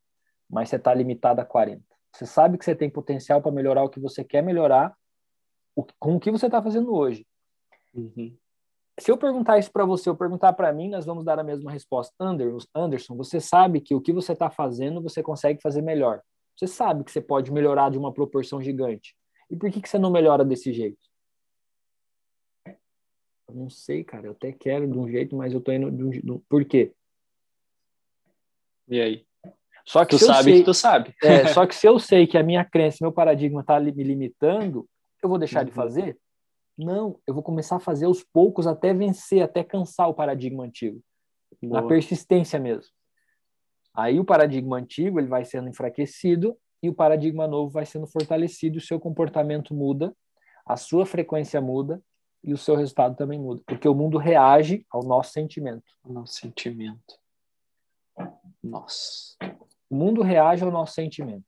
[0.50, 1.84] mas você está limitado a 40.
[2.16, 4.96] Você sabe que você tem potencial para melhorar o que você quer melhorar
[5.76, 7.26] o- com o que você está fazendo hoje.
[7.94, 8.36] Uhum.
[9.00, 11.72] se eu perguntar isso para você, eu perguntar para mim, nós vamos dar a mesma
[11.72, 12.14] resposta.
[12.76, 16.22] Anderson, você sabe que o que você está fazendo você consegue fazer melhor.
[16.56, 19.16] Você sabe que você pode melhorar de uma proporção gigante.
[19.50, 21.00] E por que, que você não melhora desse jeito?
[23.54, 24.28] Não sei, cara.
[24.28, 26.44] Eu até quero de um jeito, mas eu tô indo de um jeito.
[26.50, 26.94] Por quê?
[28.88, 29.26] E aí?
[29.86, 31.16] Só que tu sabe sei, que tu sabe.
[31.24, 34.88] É, só que se eu sei que a minha crença, meu paradigma está me limitando,
[35.24, 35.66] eu vou deixar uhum.
[35.66, 36.18] de fazer?
[36.78, 41.02] Não, eu vou começar a fazer aos poucos até vencer, até cansar o paradigma antigo.
[41.62, 41.82] Boa.
[41.82, 42.92] Na persistência mesmo.
[43.94, 48.78] Aí o paradigma antigo ele vai sendo enfraquecido e o paradigma novo vai sendo fortalecido,
[48.78, 50.16] o seu comportamento muda,
[50.66, 52.02] a sua frequência muda
[52.44, 55.94] e o seu resultado também muda, porque o mundo reage ao nosso sentimento.
[56.04, 57.20] Ao nosso sentimento.
[58.64, 59.36] Nossa.
[59.90, 61.46] O mundo reage ao nosso sentimento.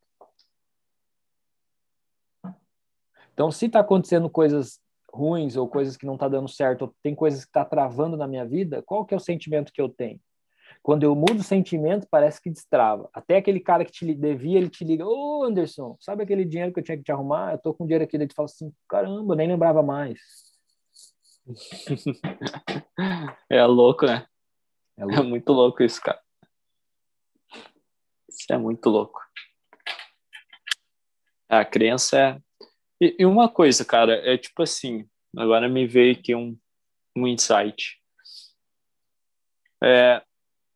[3.33, 4.79] Então, se está acontecendo coisas
[5.11, 8.27] ruins ou coisas que não está dando certo, ou tem coisas que está travando na
[8.27, 10.19] minha vida, qual que é o sentimento que eu tenho?
[10.81, 13.09] Quando eu mudo o sentimento, parece que destrava.
[13.13, 16.73] Até aquele cara que te devia, ele te liga: Ô oh, Anderson, sabe aquele dinheiro
[16.73, 17.53] que eu tinha que te arrumar?
[17.53, 18.17] Eu tô com dinheiro aqui.
[18.17, 20.19] Ele fala assim: caramba, nem lembrava mais.
[23.49, 24.25] É louco, né?
[24.97, 25.19] É, louco.
[25.19, 26.21] é muito louco isso, cara.
[28.29, 29.21] Isso é muito louco.
[31.49, 32.41] A crença é.
[33.01, 36.57] E, e uma coisa, cara, é tipo assim: agora me veio aqui um,
[37.15, 38.01] um insight.
[39.83, 40.23] É,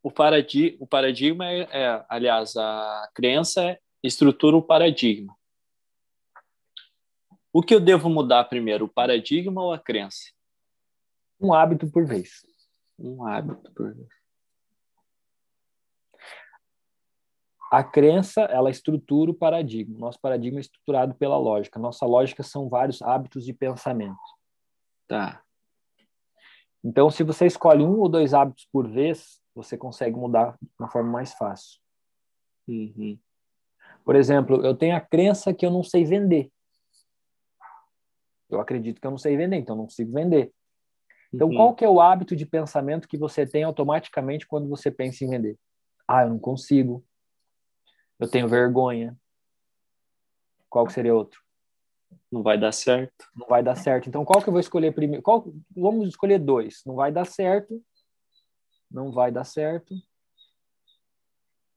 [0.02, 5.34] o, paradi o paradigma é, é, aliás, a crença é estrutura o paradigma.
[7.50, 10.37] O que eu devo mudar primeiro, o paradigma ou a crença?
[11.40, 12.44] Um hábito por vez.
[12.98, 14.08] Um hábito por vez.
[17.70, 19.98] A crença, ela estrutura o paradigma.
[19.98, 21.78] Nosso paradigma é estruturado pela lógica.
[21.78, 24.18] Nossa lógica são vários hábitos de pensamento.
[25.06, 25.42] Tá.
[26.82, 30.90] Então, se você escolhe um ou dois hábitos por vez, você consegue mudar de uma
[30.90, 31.80] forma mais fácil.
[32.66, 33.18] Uhum.
[34.04, 36.50] Por exemplo, eu tenho a crença que eu não sei vender.
[38.48, 40.52] Eu acredito que eu não sei vender, então não consigo vender.
[41.32, 41.56] Então, uhum.
[41.56, 45.30] qual que é o hábito de pensamento que você tem automaticamente quando você pensa em
[45.30, 45.58] vender?
[46.06, 47.04] Ah, eu não consigo.
[48.18, 49.16] Eu tenho vergonha.
[50.70, 51.40] Qual que seria outro?
[52.32, 53.26] Não vai dar certo.
[53.36, 54.08] Não vai dar certo.
[54.08, 55.22] Então, qual que eu vou escolher primeiro?
[55.22, 55.52] Qual...
[55.76, 56.82] Vamos escolher dois.
[56.86, 57.82] Não vai dar certo
[58.90, 59.94] não vai dar certo.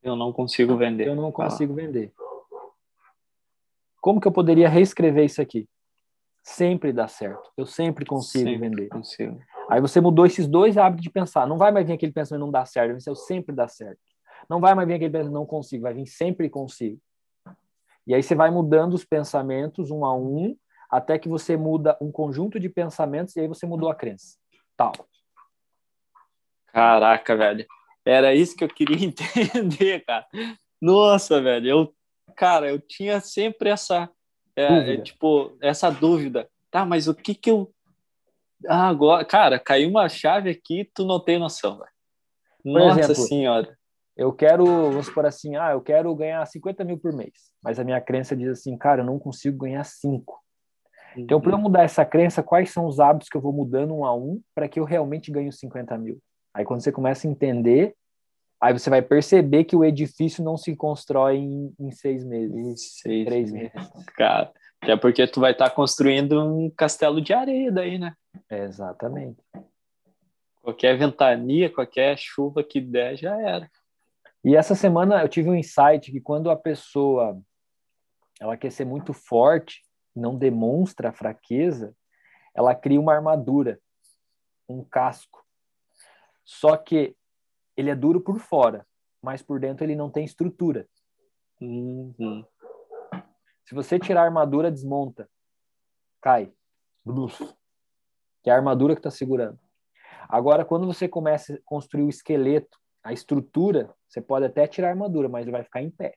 [0.02, 1.07] Eu não consigo vender.
[1.07, 1.76] Eu não consigo ah.
[1.76, 2.14] vender.
[3.99, 5.69] Como que eu poderia reescrever isso aqui?
[6.43, 7.51] Sempre dá certo.
[7.55, 8.88] Eu sempre consigo sempre vender.
[8.89, 9.39] Consigo.
[9.69, 11.47] Aí você mudou esses dois hábitos de pensar.
[11.47, 13.99] Não vai mais vir aquele pensamento não dá certo, vai ser eu sempre dá certo.
[14.49, 16.99] Não vai mais vir aquele pensamento não consigo, vai vir sempre consigo.
[18.05, 20.57] E aí você vai mudando os pensamentos um a um,
[20.89, 24.38] até que você muda um conjunto de pensamentos e aí você mudou a crença.
[24.76, 24.91] Tal.
[26.68, 27.65] Caraca, velho.
[28.03, 30.26] Era isso que eu queria entender, cara.
[30.81, 31.68] Nossa, velho.
[31.68, 31.95] Eu,
[32.35, 34.09] cara, eu tinha sempre essa,
[34.56, 36.49] é, é, tipo, essa dúvida.
[36.69, 37.72] Tá, mas o que que eu.
[38.68, 41.90] Ah, agora, cara, caiu uma chave aqui, tu não tem noção, velho.
[42.64, 43.78] Nossa exemplo, senhora.
[44.15, 47.52] Eu quero, vamos por assim, ah, eu quero ganhar 50 mil por mês.
[47.61, 50.40] Mas a minha crença diz assim, cara, eu não consigo ganhar 5.
[51.18, 51.64] Então, para eu uhum.
[51.64, 54.68] mudar essa crença, quais são os hábitos que eu vou mudando um a um para
[54.68, 56.19] que eu realmente ganhe 50 mil?
[56.53, 57.95] Aí quando você começa a entender,
[58.61, 62.77] aí você vai perceber que o edifício não se constrói em, em seis meses, em
[62.77, 63.71] seis três meses.
[64.15, 68.13] Cara, até porque tu vai estar tá construindo um castelo de areia daí, né?
[68.49, 69.41] Exatamente.
[70.61, 73.69] Qualquer ventania, qualquer chuva que der, já era.
[74.43, 77.41] E essa semana eu tive um insight que quando a pessoa
[78.39, 79.81] ela quer ser muito forte,
[80.15, 81.95] não demonstra fraqueza,
[82.53, 83.79] ela cria uma armadura,
[84.67, 85.43] um casco.
[86.43, 87.15] Só que
[87.81, 88.85] ele é duro por fora,
[89.21, 90.87] mas por dentro ele não tem estrutura.
[91.59, 92.45] Uhum.
[93.65, 95.29] Se você tirar a armadura, desmonta.
[96.21, 96.51] Cai.
[98.43, 99.59] Que é a armadura que está segurando.
[100.29, 104.91] Agora, quando você começa a construir o esqueleto, a estrutura, você pode até tirar a
[104.91, 106.15] armadura, mas ele vai ficar em pé.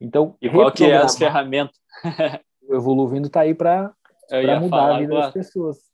[0.00, 1.78] Então, e qual que é as ferramentas?
[2.62, 3.94] o Evoluindo está aí para
[4.60, 5.26] mudar a vida agora.
[5.26, 5.93] das pessoas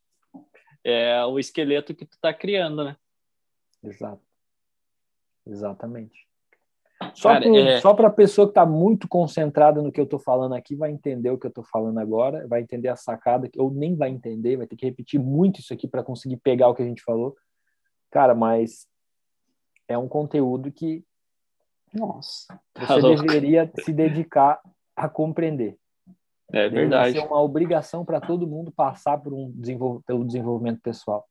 [0.85, 2.97] é o esqueleto que tu tá criando, né?
[3.83, 4.23] Exato.
[5.47, 6.29] Exatamente.
[7.15, 7.81] Só para é...
[7.81, 11.31] Só a pessoa que está muito concentrada no que eu estou falando aqui vai entender
[11.31, 14.67] o que eu estou falando agora, vai entender a sacada, ou nem vai entender, vai
[14.67, 17.35] ter que repetir muito isso aqui para conseguir pegar o que a gente falou.
[18.11, 18.87] Cara, mas
[19.89, 21.03] é um conteúdo que
[21.93, 24.61] nossa, você tá deveria se dedicar
[24.95, 25.80] a compreender.
[26.53, 27.13] É verdade.
[27.13, 30.03] Deve ser uma obrigação para todo mundo passar por um desenvol...
[30.03, 31.29] pelo desenvolvimento pessoal.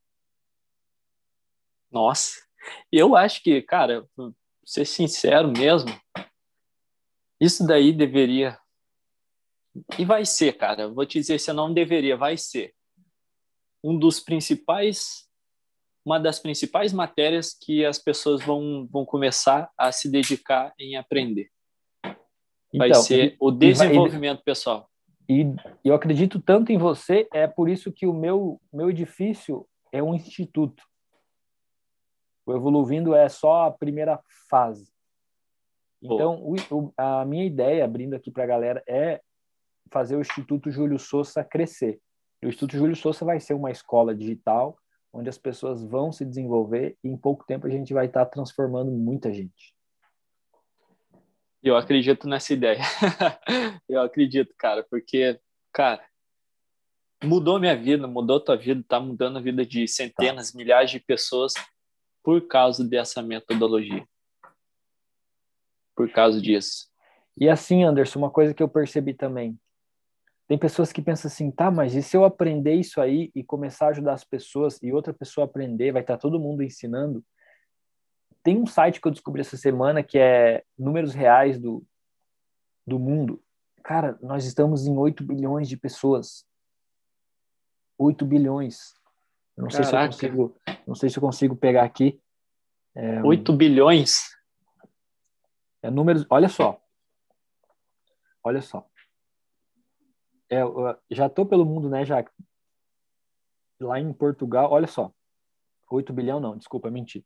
[1.90, 2.40] Nossa,
[2.90, 4.06] eu acho que, cara,
[4.64, 5.90] ser sincero mesmo,
[7.40, 8.58] isso daí deveria.
[9.98, 10.88] E vai ser, cara.
[10.88, 12.74] Vou te dizer, se não deveria, vai ser
[13.82, 15.28] um dos principais,
[16.04, 21.50] uma das principais matérias que as pessoas vão, vão começar a se dedicar em aprender.
[22.74, 24.89] Vai então, ser e, o desenvolvimento e, pessoal.
[25.30, 25.46] E
[25.84, 30.12] eu acredito tanto em você, é por isso que o meu, meu edifício é um
[30.12, 30.82] instituto.
[32.44, 34.92] O Evoluindo é só a primeira fase.
[36.02, 39.20] Então, o, o, a minha ideia, abrindo aqui para a galera, é
[39.88, 42.00] fazer o Instituto Júlio Souza crescer.
[42.42, 44.76] O Instituto Júlio Souza vai ser uma escola digital
[45.12, 48.30] onde as pessoas vão se desenvolver e em pouco tempo a gente vai estar tá
[48.32, 49.76] transformando muita gente.
[51.62, 52.80] Eu acredito nessa ideia.
[53.88, 55.38] eu acredito, cara, porque,
[55.72, 56.02] cara,
[57.22, 60.58] mudou minha vida, mudou tua vida, tá mudando a vida de centenas, tá.
[60.58, 61.52] milhares de pessoas
[62.22, 64.06] por causa dessa metodologia.
[65.94, 66.88] Por causa disso.
[67.36, 69.58] E assim, Anderson, uma coisa que eu percebi também.
[70.48, 73.86] Tem pessoas que pensam assim, tá, mas e se eu aprender isso aí e começar
[73.86, 77.24] a ajudar as pessoas e outra pessoa aprender, vai estar todo mundo ensinando?
[78.42, 81.84] Tem um site que eu descobri essa semana que é números reais do,
[82.86, 83.42] do mundo.
[83.82, 86.46] Cara, nós estamos em 8 bilhões de pessoas.
[87.98, 88.94] 8 bilhões.
[89.56, 89.84] não Caraca.
[89.84, 92.20] sei se eu consigo, não sei se eu consigo pegar aqui.
[92.94, 94.36] É, 8 bilhões?
[95.82, 96.80] É números, olha só.
[98.42, 98.86] Olha só.
[100.48, 100.60] É,
[101.10, 102.24] já tô pelo mundo, né, já
[103.78, 105.12] lá em Portugal, olha só.
[105.90, 107.24] 8 bilhão não, desculpa, menti.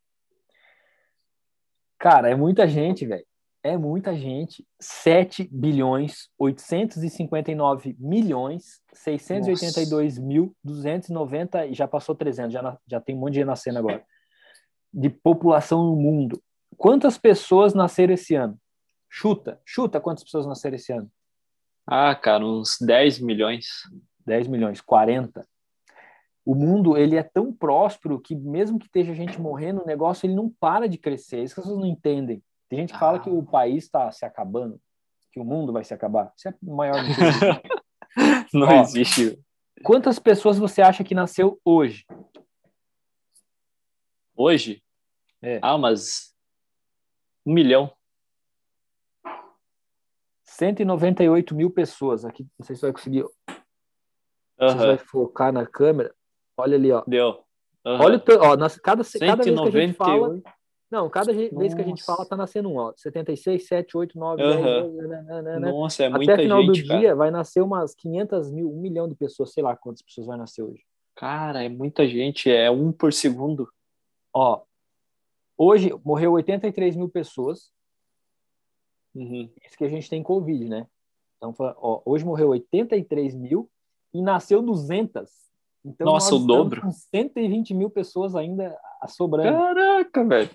[2.05, 3.25] Cara, é muita gente, velho.
[3.63, 4.63] É muita gente.
[4.79, 10.27] 7 bilhões, 859 milhões, 682 Nossa.
[10.27, 14.05] mil, 290, e já passou 300, já, já tem um monte de gente nascendo agora.
[14.93, 16.39] De população no mundo.
[16.77, 18.55] Quantas pessoas nasceram esse ano?
[19.09, 21.11] Chuta, chuta quantas pessoas nasceram esse ano?
[21.87, 23.65] Ah, cara, uns 10 milhões.
[24.27, 25.43] 10 milhões, 40
[26.45, 30.35] o mundo ele é tão próspero que mesmo que esteja gente morrendo, o negócio ele
[30.35, 31.41] não para de crescer.
[31.41, 32.43] Isso que as pessoas não entendem.
[32.69, 33.51] Tem gente que fala que o ah.
[33.51, 34.79] país está se acabando,
[35.31, 36.31] que o mundo vai se acabar.
[36.37, 37.75] Isso é maior do que
[38.53, 39.43] Não Ó, existe.
[39.83, 42.05] Quantas pessoas você acha que nasceu hoje?
[44.35, 44.83] Hoje?
[45.41, 45.59] É.
[45.61, 46.33] Ah, mas
[47.45, 47.91] um milhão.
[50.43, 52.23] 198 mil pessoas.
[52.23, 53.23] Aqui, não sei se vai conseguir.
[53.23, 53.33] Uhum.
[54.59, 56.15] Você vai focar na câmera.
[56.57, 57.03] Olha ali, ó.
[57.05, 57.43] Deu.
[57.85, 58.01] Uhum.
[58.01, 60.41] Olha, ó, nas, cada, cada vez que a gente fala.
[60.89, 61.55] Não, cada Nossa.
[61.57, 62.93] vez que a gente fala, tá nascendo um, ó.
[62.95, 64.97] 76, 7, 8, 9, uhum.
[64.97, 65.71] 10, nananana.
[65.71, 66.99] Nossa, é muita Até final gente, do cara.
[66.99, 70.37] dia vai nascer umas 500 mil, um milhão de pessoas, sei lá quantas pessoas vai
[70.37, 70.83] nascer hoje.
[71.15, 73.69] Cara, é muita gente, é um por segundo.
[74.33, 74.63] Ó,
[75.57, 77.71] hoje morreu 83 mil pessoas.
[79.13, 79.49] Uhum.
[79.65, 80.87] Isso que a gente tem Covid, né?
[81.37, 83.69] Então, ó, hoje morreu 83 mil
[84.13, 85.44] e nasceu 200.
[85.85, 86.81] Então, Nossa, o dobro.
[86.81, 88.75] Com 120 mil pessoas ainda
[89.07, 89.55] sobrando.
[89.55, 90.49] Caraca, velho.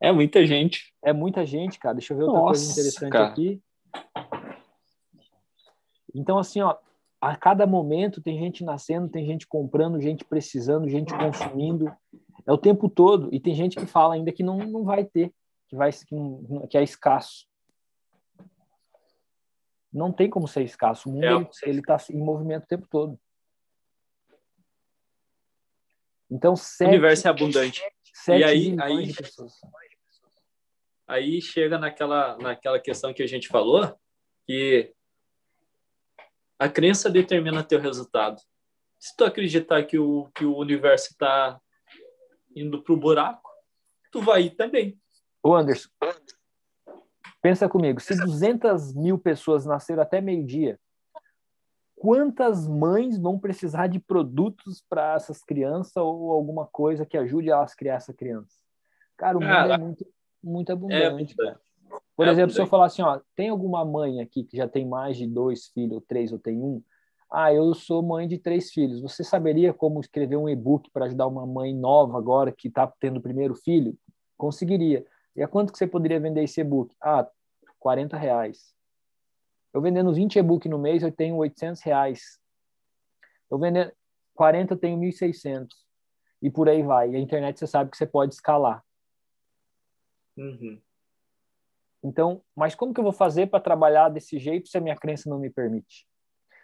[0.00, 0.94] É muita gente.
[1.02, 1.96] É muita gente, cara.
[1.96, 3.26] Deixa eu ver outra Nossa, coisa interessante cara.
[3.26, 3.60] aqui.
[6.14, 6.76] Então, assim, ó,
[7.20, 11.92] a cada momento tem gente nascendo, tem gente comprando, gente precisando, gente consumindo.
[12.46, 13.28] É o tempo todo.
[13.34, 15.32] E tem gente que fala ainda que não, não vai ter,
[15.68, 17.44] que, vai, que, não, que é escasso.
[19.92, 21.08] Não tem como ser escasso.
[21.08, 21.68] O mundo é.
[21.68, 23.18] ele está em movimento o tempo todo.
[26.30, 27.82] Então, sete, o universo é abundante.
[28.28, 29.14] e aí, aí,
[31.06, 33.96] aí chega naquela, naquela questão que a gente falou,
[34.46, 34.92] que
[36.58, 38.40] a crença determina teu resultado.
[38.98, 41.60] Se tu acreditar que o, que o universo está
[42.54, 43.48] indo para o buraco,
[44.10, 44.98] tu vai ir também.
[45.42, 45.88] Ô Anderson,
[47.42, 50.80] pensa comigo, se 200 mil pessoas nasceram até meio-dia,
[51.96, 57.72] quantas mães vão precisar de produtos para essas crianças ou alguma coisa que ajude elas
[57.72, 58.54] a criar essa criança?
[59.16, 60.06] Cara, o mundo é muito,
[60.44, 61.34] muito abundante.
[61.40, 61.54] É
[62.14, 62.54] Por é exemplo, abundante.
[62.54, 65.68] se eu falar assim, ó, tem alguma mãe aqui que já tem mais de dois
[65.68, 66.82] filhos, ou três, ou tem um?
[67.32, 69.00] Ah, eu sou mãe de três filhos.
[69.00, 73.16] Você saberia como escrever um e-book para ajudar uma mãe nova agora que está tendo
[73.16, 73.96] o primeiro filho?
[74.36, 75.04] Conseguiria.
[75.34, 76.94] E a quanto que você poderia vender esse e-book?
[77.00, 77.26] Ah,
[77.80, 78.75] 40 reais.
[79.76, 82.40] Eu vendendo 20 e-book no mês, eu tenho 800 reais.
[83.50, 83.92] Eu vendendo
[84.34, 85.66] 40, eu tenho 1.600.
[86.40, 87.10] E por aí vai.
[87.10, 88.82] E a internet, você sabe que você pode escalar.
[90.34, 90.80] Uhum.
[92.02, 95.28] Então, mas como que eu vou fazer para trabalhar desse jeito se a minha crença
[95.28, 96.08] não me permite?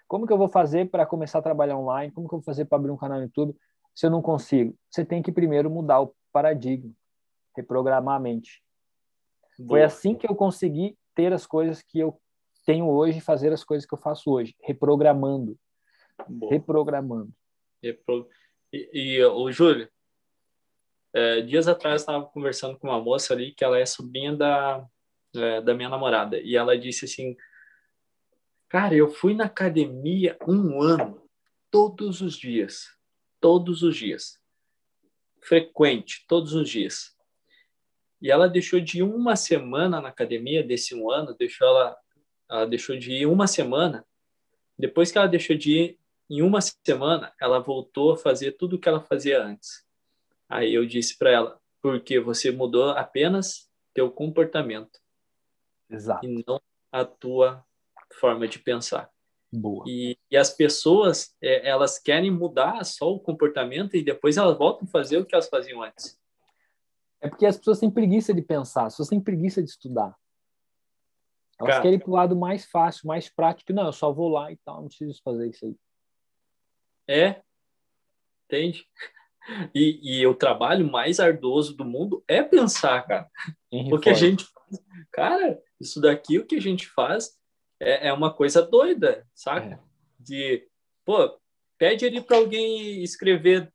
[0.09, 2.14] Como que eu vou fazer para começar a trabalhar online?
[2.14, 3.55] Como que eu vou fazer para abrir um canal no YouTube
[3.94, 4.74] se eu não consigo?
[4.90, 6.90] Você tem que primeiro mudar o paradigma,
[7.55, 8.64] reprogramar a mente.
[9.59, 9.68] Boa.
[9.68, 12.18] Foi assim que eu consegui ter as coisas que eu
[12.64, 15.59] tenho hoje, fazer as coisas que eu faço hoje, reprogramando.
[16.51, 17.32] Reprogramando.
[17.82, 18.28] Repro...
[18.72, 19.89] E, e o Júlio,
[21.12, 24.86] é, dias atrás estava conversando com uma moça ali que ela é sobrinha da,
[25.34, 27.36] é, da minha namorada e ela disse assim,
[28.68, 31.22] cara, eu fui na academia um ano,
[31.70, 32.97] todos os dias,
[33.40, 34.40] todos os dias,
[35.43, 37.14] frequente, todos os dias.
[38.20, 41.97] E ela deixou de uma semana na academia desse um ano, deixou ela,
[42.53, 44.07] ela deixou de ir uma semana.
[44.79, 45.99] Depois que ela deixou de ir
[46.29, 49.85] em uma semana, ela voltou a fazer tudo o que ela fazia antes.
[50.49, 55.01] Aí eu disse para ela, porque você mudou apenas teu comportamento.
[55.91, 56.27] Exato.
[56.27, 56.61] E não
[56.91, 57.65] a tua
[58.15, 59.11] forma de pensar.
[59.51, 59.85] Boa.
[59.87, 64.87] E, e as pessoas, é, elas querem mudar só o comportamento e depois elas voltam
[64.87, 66.19] a fazer o que elas faziam antes.
[67.20, 70.16] É porque as pessoas têm preguiça de pensar, as pessoas têm preguiça de estudar.
[71.62, 73.72] Elas Cara, querem ir para o lado mais fácil, mais prático.
[73.72, 75.76] Não, eu só vou lá e tal, não preciso fazer isso aí.
[77.09, 77.43] É,
[78.47, 78.86] entende?
[79.74, 83.28] E, e o trabalho mais ardoso do mundo é pensar, cara.
[83.70, 84.47] O que a gente
[85.10, 87.39] cara, isso daqui, o que a gente faz
[87.80, 89.74] é, é uma coisa doida, sabe?
[89.74, 89.78] É.
[90.18, 90.68] De,
[91.05, 91.39] pô,
[91.76, 93.72] pede ali para alguém escrever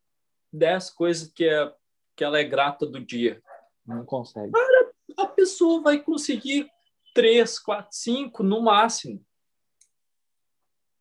[0.51, 1.71] dez coisas que, é,
[2.15, 3.41] que ela é grata do dia.
[3.85, 4.51] Não consegue.
[4.51, 6.69] Cara, a pessoa vai conseguir
[7.17, 9.25] três, quatro, cinco no máximo.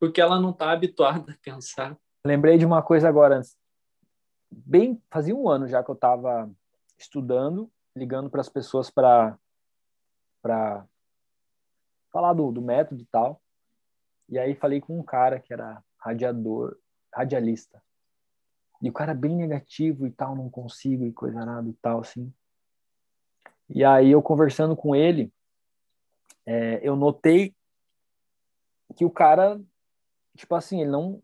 [0.01, 1.95] Porque ela não está habituada a pensar.
[2.25, 3.43] Lembrei de uma coisa agora.
[4.51, 6.51] Bem, fazia um ano já que eu estava
[6.97, 9.39] estudando, ligando para as pessoas para
[10.41, 10.87] para
[12.11, 13.43] falar do, do método e tal.
[14.27, 16.79] E aí falei com um cara que era radiador,
[17.13, 17.83] radialista.
[18.81, 22.33] E o cara bem negativo e tal, não consigo e coisa nada e tal, assim.
[23.69, 25.31] E aí eu conversando com ele,
[26.47, 27.55] é, eu notei
[28.97, 29.61] que o cara,
[30.37, 31.23] tipo assim, ele não,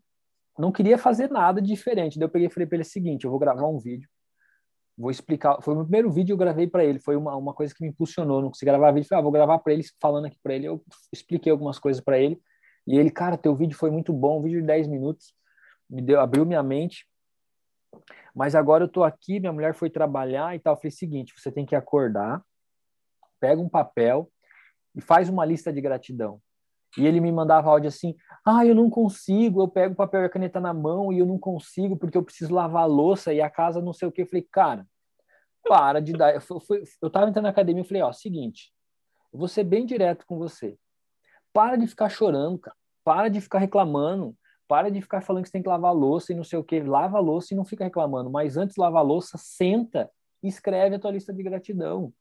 [0.57, 2.19] não queria fazer nada diferente.
[2.19, 4.09] Daí eu peguei e falei para ele o seguinte, eu vou gravar um vídeo
[4.97, 5.61] vou explicar.
[5.61, 6.99] Foi o meu primeiro vídeo que eu gravei para ele.
[6.99, 8.41] Foi uma, uma coisa que me impulsionou.
[8.41, 9.07] Não consegui gravar vídeo.
[9.07, 10.67] Falei, ah, vou gravar para ele, falando aqui para ele.
[10.67, 12.41] Eu expliquei algumas coisas para ele.
[12.85, 14.39] E ele, cara, teu vídeo foi muito bom.
[14.39, 15.33] Um vídeo de 10 minutos.
[15.89, 17.07] Me deu, abriu minha mente.
[18.35, 20.73] Mas agora eu tô aqui, minha mulher foi trabalhar e tal.
[20.73, 22.41] Eu falei, seguinte, você tem que acordar,
[23.39, 24.31] pega um papel
[24.95, 26.41] e faz uma lista de gratidão.
[26.97, 28.15] E ele me mandava áudio assim:
[28.45, 31.97] ah, eu não consigo, eu pego papel e caneta na mão e eu não consigo
[31.97, 34.21] porque eu preciso lavar a louça e a casa não sei o que.
[34.21, 34.87] Eu falei, cara,
[35.63, 36.33] para de dar.
[36.35, 38.71] Eu, fui, eu tava entrando na academia e falei: ó, seguinte,
[39.31, 40.77] eu vou ser bem direto com você.
[41.51, 42.77] Para de ficar chorando, cara.
[43.03, 44.35] Para de ficar reclamando.
[44.67, 46.63] Para de ficar falando que você tem que lavar a louça e não sei o
[46.63, 46.79] que.
[46.79, 48.29] Lava a louça e não fica reclamando.
[48.29, 50.09] Mas antes de lavar a louça, senta
[50.41, 52.13] e escreve a tua lista de gratidão.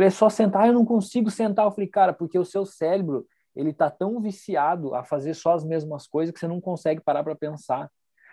[0.00, 1.66] Falei, é só sentar, eu não consigo sentar.
[1.66, 5.62] Eu falei, cara, porque o seu cérebro ele tá tão viciado a fazer só as
[5.62, 7.90] mesmas coisas que você não consegue parar para pensar.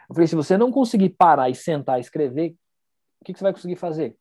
[0.09, 2.55] Eu falei, se você não conseguir parar e sentar e escrever,
[3.19, 4.17] o que, que você vai conseguir fazer?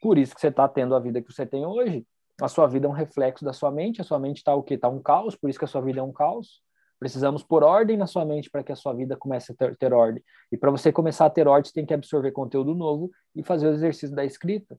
[0.00, 2.04] Por isso que você está tendo a vida que você tem hoje.
[2.42, 4.00] A sua vida é um reflexo da sua mente.
[4.00, 4.74] A sua mente está o quê?
[4.74, 6.60] Está um caos, por isso que a sua vida é um caos.
[6.98, 9.92] Precisamos pôr ordem na sua mente para que a sua vida comece a ter, ter
[9.92, 10.22] ordem.
[10.50, 13.68] E para você começar a ter ordem, você tem que absorver conteúdo novo e fazer
[13.68, 14.78] o exercício da escrita.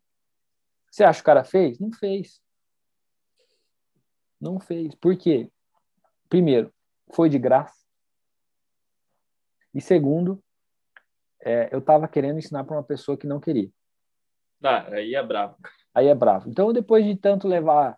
[0.89, 1.79] Você acha que o cara fez?
[1.79, 2.41] Não fez.
[4.41, 4.95] Não fez.
[4.95, 5.51] Por quê?
[6.27, 6.73] Primeiro,
[7.13, 7.75] foi de graça.
[9.73, 10.43] E segundo,
[11.39, 13.69] é, eu estava querendo ensinar para uma pessoa que não queria.
[14.63, 15.55] Ah, aí é bravo.
[15.93, 16.49] Aí é bravo.
[16.49, 17.97] Então, depois de tanto levar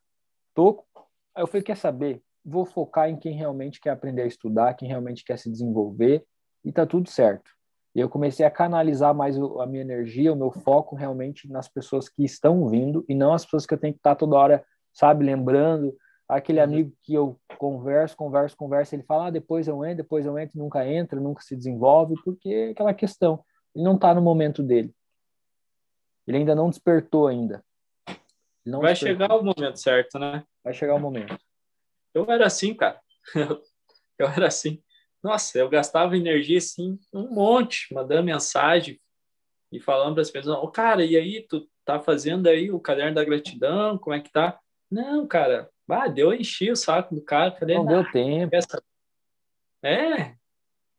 [0.53, 0.85] toco,
[1.33, 2.21] aí eu falei, quer saber?
[2.43, 6.25] Vou focar em quem realmente quer aprender a estudar, quem realmente quer se desenvolver,
[6.63, 7.51] e tá tudo certo.
[7.95, 12.07] E eu comecei a canalizar mais a minha energia, o meu foco realmente nas pessoas
[12.07, 14.63] que estão vindo, e não as pessoas que eu tenho que estar toda hora,
[14.93, 15.95] sabe, lembrando,
[16.27, 16.63] aquele uhum.
[16.65, 20.59] amigo que eu converso, converso, converso, ele fala, ah, depois eu entro, depois eu entro,
[20.59, 23.43] nunca entra, nunca se desenvolve, porque é aquela questão,
[23.75, 24.93] ele não está no momento dele.
[26.27, 27.63] Ele ainda não despertou ainda.
[28.63, 29.23] Não Vai despertou.
[29.23, 30.43] chegar o momento certo, né?
[30.63, 31.35] Vai chegar o momento.
[32.13, 32.99] Eu era assim, cara.
[34.17, 34.83] Eu era assim.
[35.23, 38.99] Nossa, eu gastava energia assim, um monte, mandando mensagem
[39.71, 43.15] e falando para as pessoas, oh, cara, e aí, tu tá fazendo aí o caderno
[43.15, 44.59] da gratidão, como é que tá?
[44.89, 47.51] Não, cara, ah, deu, enchi o saco do cara.
[47.51, 48.55] Falei, não deu tempo.
[49.83, 50.35] É.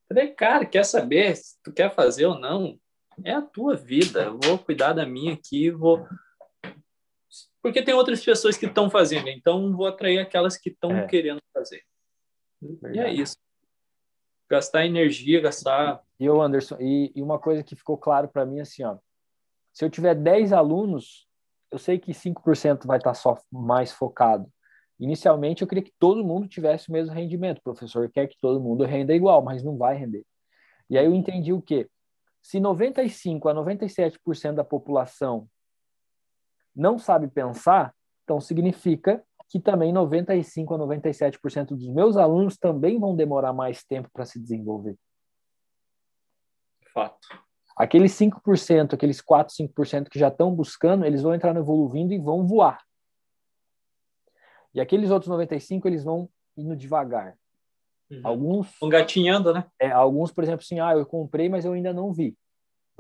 [0.08, 2.78] Falei, cara, quer saber se tu quer fazer ou não?
[3.24, 4.24] É a tua vida.
[4.24, 6.06] Eu vou cuidar da minha aqui, vou
[7.62, 11.06] porque tem outras pessoas que estão fazendo, então vou atrair aquelas que estão é.
[11.06, 11.82] querendo fazer.
[12.60, 12.96] Verdade.
[12.96, 13.36] E é isso.
[14.48, 16.02] Gastar energia, gastar.
[16.18, 18.98] E o Anderson, e, e uma coisa que ficou claro para mim assim, ó.
[19.72, 21.28] Se eu tiver 10 alunos,
[21.70, 24.50] eu sei que 5% vai estar só mais focado.
[24.98, 27.58] Inicialmente, eu queria que todo mundo tivesse o mesmo rendimento.
[27.58, 30.24] O professor quer que todo mundo renda igual, mas não vai render.
[30.90, 31.88] E aí eu entendi o quê?
[32.42, 35.48] Se 95 a 97% da população
[36.74, 37.94] não sabe pensar,
[38.24, 44.08] então significa que também 95 a 97% dos meus alunos também vão demorar mais tempo
[44.12, 44.96] para se desenvolver.
[46.94, 47.18] Fato.
[47.76, 52.18] Aqueles 5%, aqueles 4, 5% que já estão buscando, eles vão entrar no evoluindo e
[52.18, 52.80] vão voar.
[54.72, 57.36] E aqueles outros 95, eles vão indo devagar.
[58.10, 58.20] Uhum.
[58.22, 58.68] Alguns.
[58.82, 59.64] Gatinhando, né?
[59.80, 62.36] É, alguns, por exemplo, assim, ah, eu comprei, mas eu ainda não vi.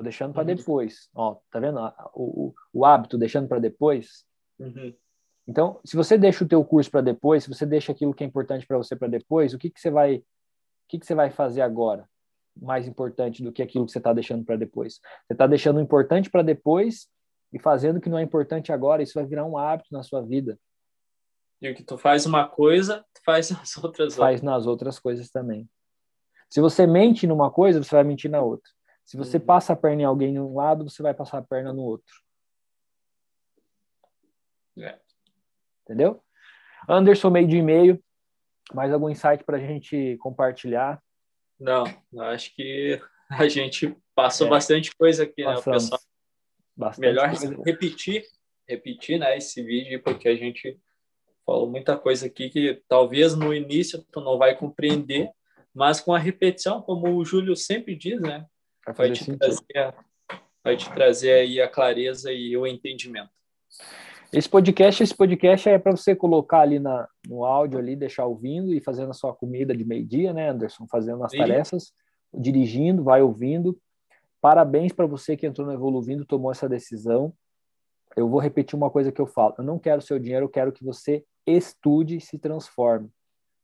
[0.02, 0.54] Deixando para uhum.
[0.56, 1.08] depois.
[1.14, 1.78] Ó, tá vendo?
[2.14, 4.24] O, o, o hábito deixando para depois.
[4.58, 4.94] Uhum.
[5.46, 8.26] Então, se você deixa o teu curso para depois, se você deixa aquilo que é
[8.26, 10.24] importante para você para depois, o que que você vai, o
[10.88, 12.08] que que você vai fazer agora?
[12.60, 15.00] Mais importante do que aquilo que você está deixando para depois.
[15.26, 17.08] Você está deixando o importante para depois
[17.52, 19.02] e fazendo o que não é importante agora.
[19.02, 20.58] Isso vai virar um hábito na sua vida.
[21.60, 24.14] E o que tu faz uma coisa, tu faz nas outras.
[24.14, 24.42] Faz outras.
[24.42, 25.68] nas outras coisas também.
[26.48, 28.70] Se você mente numa coisa, você vai mentir na outra.
[29.10, 29.44] Se você uhum.
[29.44, 32.14] passa a perna em alguém num lado, você vai passar a perna no outro.
[34.78, 35.00] É.
[35.82, 36.22] Entendeu?
[36.88, 38.00] Anderson, meio de e-mail.
[38.72, 41.02] Mais algum insight para a gente compartilhar?
[41.58, 41.82] Não,
[42.20, 44.50] acho que a gente passou é.
[44.50, 45.66] bastante coisa aqui, Passamos.
[45.66, 46.00] né, pessoal?
[46.76, 47.62] Bastante Melhor coisa.
[47.64, 48.24] repetir,
[48.68, 50.78] repetir, né, esse vídeo, porque a gente
[51.44, 55.32] falou muita coisa aqui que talvez no início tu não vai compreender,
[55.74, 58.46] mas com a repetição, como o Júlio sempre diz, né,
[58.96, 59.94] vai te, trazer,
[60.62, 63.30] vai te trazer aí a clareza e o entendimento.
[64.32, 68.72] Esse podcast, esse podcast é para você colocar ali na, no áudio ali, deixar ouvindo
[68.72, 70.86] e fazendo a sua comida de meio-dia, né, Anderson?
[70.86, 71.92] Fazendo as tarefas,
[72.32, 73.76] dirigindo, vai ouvindo.
[74.40, 77.34] Parabéns para você que entrou no Evoluindo, tomou essa decisão.
[78.16, 79.54] Eu vou repetir uma coisa que eu falo.
[79.58, 83.10] Eu não quero seu dinheiro, eu quero que você estude e se transforme,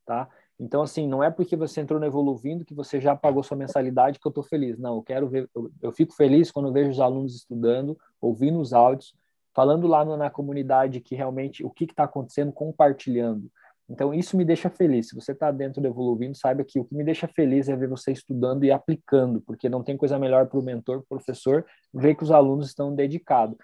[0.04, 0.28] tá?
[0.58, 4.18] Então, assim, não é porque você entrou no Evoluindo que você já pagou sua mensalidade
[4.18, 4.78] que eu estou feliz.
[4.78, 8.58] Não, eu quero ver, eu, eu, fico feliz quando eu vejo os alunos estudando, ouvindo
[8.58, 9.14] os áudios,
[9.54, 13.50] falando lá no, na comunidade que realmente o que está acontecendo, compartilhando.
[13.88, 15.08] Então, isso me deixa feliz.
[15.08, 17.88] Se você está dentro do Evoluindo, saiba que o que me deixa feliz é ver
[17.88, 22.24] você estudando e aplicando, porque não tem coisa melhor para o mentor, professor, ver que
[22.24, 23.56] os alunos estão dedicados.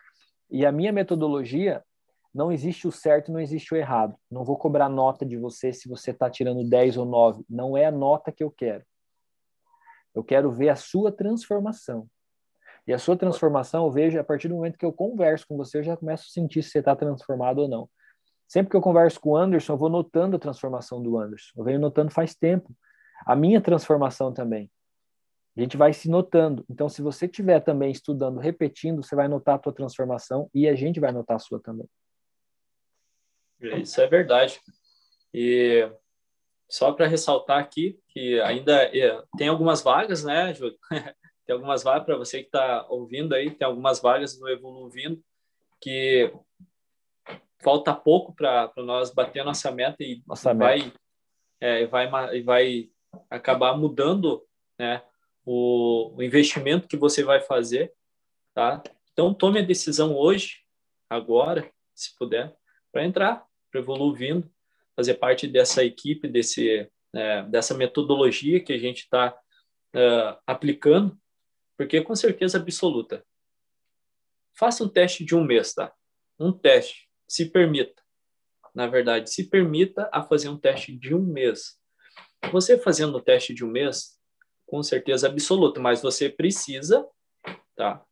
[0.50, 1.82] E a minha metodologia,
[2.34, 4.16] não existe o certo não existe o errado.
[4.30, 7.44] Não vou cobrar nota de você se você está tirando 10 ou 9.
[7.48, 8.84] Não é a nota que eu quero.
[10.14, 12.08] Eu quero ver a sua transformação.
[12.86, 15.78] E a sua transformação eu vejo a partir do momento que eu converso com você,
[15.78, 17.88] eu já começo a sentir se você está transformado ou não.
[18.48, 21.52] Sempre que eu converso com o Anderson, eu vou notando a transformação do Anderson.
[21.56, 22.74] Eu venho notando faz tempo.
[23.24, 24.70] A minha transformação também.
[25.56, 26.64] A gente vai se notando.
[26.68, 30.74] Então, se você estiver também estudando, repetindo, você vai notar a tua transformação e a
[30.74, 31.88] gente vai notar a sua também.
[33.62, 34.60] Isso é verdade.
[35.32, 35.88] E
[36.68, 40.76] só para ressaltar aqui que ainda é, tem algumas vagas, né, Júlio?
[41.46, 45.22] tem algumas vagas para você que está ouvindo aí, tem algumas vagas no Evoluindo
[45.80, 46.32] que
[47.62, 51.00] falta pouco para nós bater nossa meta e nossa vai, meta.
[51.60, 52.90] É, vai, vai
[53.30, 54.44] acabar mudando
[54.78, 55.02] né,
[55.44, 57.92] o, o investimento que você vai fazer.
[58.54, 58.82] Tá?
[59.12, 60.60] Então, tome a decisão hoje,
[61.08, 62.54] agora, se puder,
[62.90, 63.46] para entrar
[63.78, 64.50] Evoluindo,
[64.94, 69.36] fazer parte dessa equipe, desse, é, dessa metodologia que a gente está
[69.94, 71.18] é, aplicando,
[71.76, 73.24] porque com certeza absoluta.
[74.54, 75.92] Faça um teste de um mês, tá?
[76.38, 78.02] Um teste, se permita.
[78.74, 81.78] Na verdade, se permita a fazer um teste de um mês.
[82.50, 84.18] Você fazendo o teste de um mês,
[84.66, 87.06] com certeza absoluta, mas você precisa,
[87.74, 88.04] tá?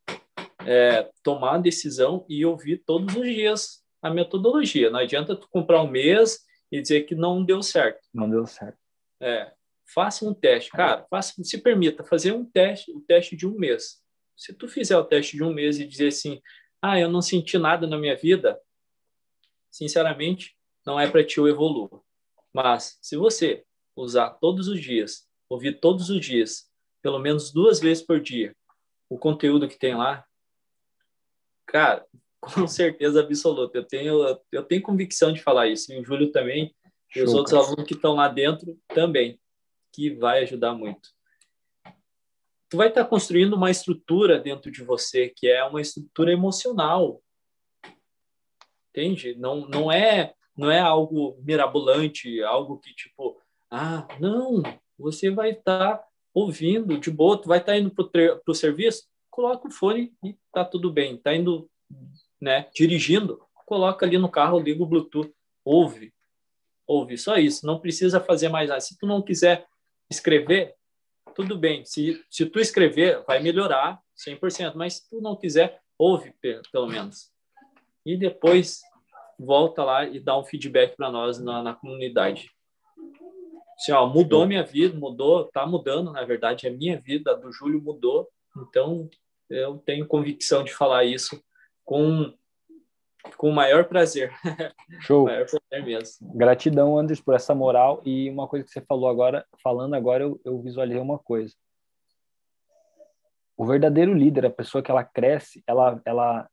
[0.66, 4.90] É, tomar a decisão e ouvir todos os dias a metodologia.
[4.90, 6.40] Não adianta tu comprar um mês
[6.70, 8.01] e dizer que não deu certo.
[8.12, 8.78] Não deu certo.
[9.20, 9.52] É,
[9.93, 11.06] faça um teste, cara.
[11.10, 14.01] Faça, se permita fazer um teste, o um teste de um mês.
[14.36, 16.40] Se tu fizer o teste de um mês e dizer assim,
[16.81, 18.59] ah, eu não senti nada na minha vida,
[19.70, 20.56] sinceramente,
[20.86, 22.02] não é para ti o evoluo.
[22.52, 23.64] Mas se você
[23.94, 26.70] usar todos os dias, ouvir todos os dias,
[27.02, 28.56] pelo menos duas vezes por dia,
[29.09, 30.24] o conteúdo que tem lá,
[31.66, 32.06] cara,
[32.40, 33.78] com certeza absoluta.
[33.78, 35.92] Eu tenho, eu tenho convicção de falar isso.
[35.92, 36.74] E o Júlio também,
[37.08, 37.64] Show, e os outros cara.
[37.64, 39.38] alunos que estão lá dentro também,
[39.92, 41.10] que vai ajudar muito.
[42.68, 47.20] Tu vai estar construindo uma estrutura dentro de você que é uma estrutura emocional.
[48.90, 49.34] entende?
[49.34, 53.40] Não, não é não é algo mirabolante, algo que tipo,
[53.70, 54.62] ah, não,
[54.98, 56.04] você vai estar tá
[56.34, 60.36] ouvindo de boa, tu vai estar tá indo para o serviço, coloca o fone e
[60.52, 61.16] tá tudo bem.
[61.16, 61.70] Tá indo,
[62.40, 65.32] né, dirigindo, coloca ali no carro, liga o Bluetooth,
[65.64, 66.12] ouve,
[66.86, 67.66] ouve, só isso.
[67.66, 68.80] Não precisa fazer mais nada.
[68.80, 69.66] Se tu não quiser
[70.10, 70.74] escrever,
[71.34, 71.84] tudo bem.
[71.84, 76.34] Se, se tu escrever, vai melhorar 100%, mas se tu não quiser, ouve
[76.72, 77.30] pelo menos.
[78.04, 78.80] E depois
[79.38, 82.50] volta lá e dá um feedback para nós na, na, comunidade.
[83.76, 87.52] Assim, ó, mudou minha vida, mudou, tá mudando, na verdade, a minha vida, a do
[87.52, 88.28] Júlio mudou.
[88.56, 89.08] Então,
[89.48, 91.42] eu tenho convicção de falar isso
[91.90, 92.32] com
[93.36, 94.32] com o maior prazer.
[95.00, 95.24] Show.
[95.24, 96.32] maior prazer mesmo.
[96.34, 98.00] Gratidão, Andres, por essa moral.
[98.04, 101.54] E uma coisa que você falou agora, falando agora, eu, eu visualizei uma coisa.
[103.56, 106.48] O verdadeiro líder, a pessoa que ela cresce, ela, ela,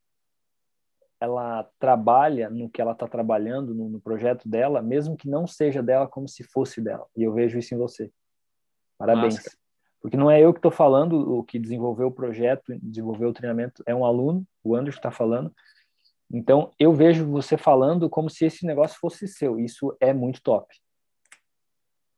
[1.22, 5.82] ela trabalha no que ela está trabalhando, no, no, projeto dela, mesmo que não seja
[5.82, 7.06] dela como se fosse dela.
[7.16, 8.12] E eu vejo isso em você.
[8.98, 9.57] Parabéns.
[10.02, 13.84] Porque não é eu que estou falando, o que desenvolveu o projeto, desenvolveu o treinamento,
[13.86, 15.52] é um aluno, o Anderson está falando,
[16.32, 19.60] então, eu vejo você falando como se esse negócio fosse seu.
[19.60, 20.68] Isso é muito top.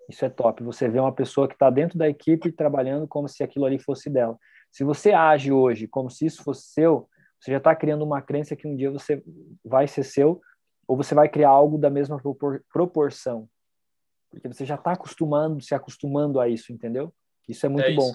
[0.09, 0.63] Isso é top.
[0.63, 4.09] Você vê uma pessoa que está dentro da equipe trabalhando como se aquilo ali fosse
[4.09, 4.37] dela.
[4.71, 7.07] Se você age hoje como se isso fosse seu,
[7.39, 9.23] você já está criando uma crença que um dia você
[9.63, 10.41] vai ser seu
[10.87, 12.19] ou você vai criar algo da mesma
[12.73, 13.47] proporção.
[14.31, 17.13] Porque você já está acostumando, se acostumando a isso, entendeu?
[17.49, 18.11] Isso é muito é bom.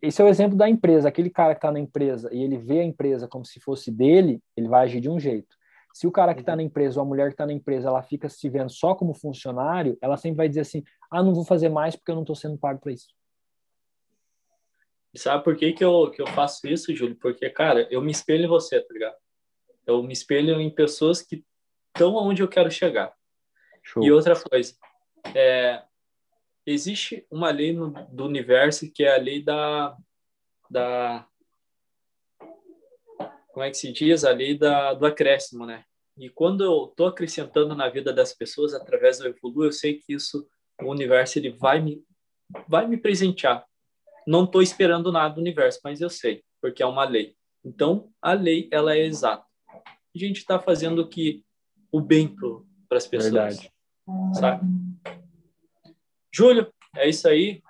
[0.00, 1.06] Esse é o exemplo da empresa.
[1.06, 4.40] Aquele cara que está na empresa e ele vê a empresa como se fosse dele,
[4.56, 5.54] ele vai agir de um jeito.
[5.92, 6.56] Se o cara que está uhum.
[6.56, 9.12] na empresa ou a mulher que está na empresa, ela fica se vendo só como
[9.12, 12.34] funcionário, ela sempre vai dizer assim: ah, não vou fazer mais porque eu não estou
[12.34, 13.08] sendo pago para isso.
[15.14, 17.14] Sabe por que, que, eu, que eu faço isso, Júlio?
[17.16, 19.16] Porque, cara, eu me espelho em você, tá ligado?
[19.86, 21.44] Eu me espelho em pessoas que
[21.88, 23.12] estão onde eu quero chegar.
[23.82, 24.02] Show.
[24.02, 24.74] E outra coisa,
[25.34, 25.82] é,
[26.66, 29.96] existe uma lei no, do universo que é a lei da,
[30.70, 31.26] da
[33.52, 34.24] como é que se diz?
[34.24, 35.84] A lei da, do acréscimo, né?
[36.18, 40.14] E quando eu estou acrescentando na vida das pessoas através do Evolu, eu sei que
[40.14, 40.46] isso,
[40.80, 42.02] o universo, ele vai me,
[42.66, 43.64] vai me presentear.
[44.26, 47.34] Não estou esperando nada do universo, mas eu sei, porque é uma lei.
[47.64, 49.44] Então, a lei, ela é exata.
[49.68, 51.44] A gente está fazendo que
[51.90, 52.34] o bem
[52.88, 53.32] para as pessoas.
[53.32, 53.72] Verdade.
[54.34, 54.66] Sabe?
[56.32, 57.62] Júlio, é isso aí.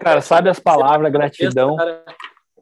[0.00, 1.76] Cara, sabe as palavras, gratidão.
[1.76, 2.04] Cara.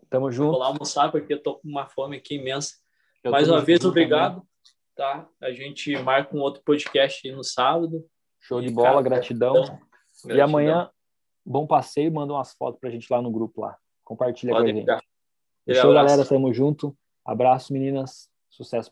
[0.08, 0.52] Tamo junto.
[0.52, 2.76] Vou lá almoçar porque eu tô com uma fome aqui imensa.
[3.22, 4.34] Eu Mais uma vez, obrigado.
[4.34, 4.48] Também.
[4.96, 5.28] Tá?
[5.40, 8.04] A gente marca um outro podcast no sábado.
[8.40, 9.52] Show de bola, cara, gratidão.
[9.52, 10.36] gratidão.
[10.36, 10.90] E amanhã,
[11.44, 12.12] bom passeio.
[12.12, 13.76] Manda umas fotos pra gente lá no grupo lá.
[14.04, 15.80] Compartilha Pode com a gente.
[15.80, 16.24] Show, galera.
[16.24, 16.96] Tamo junto.
[17.24, 18.30] Abraço, meninas.
[18.48, 18.86] Sucesso pra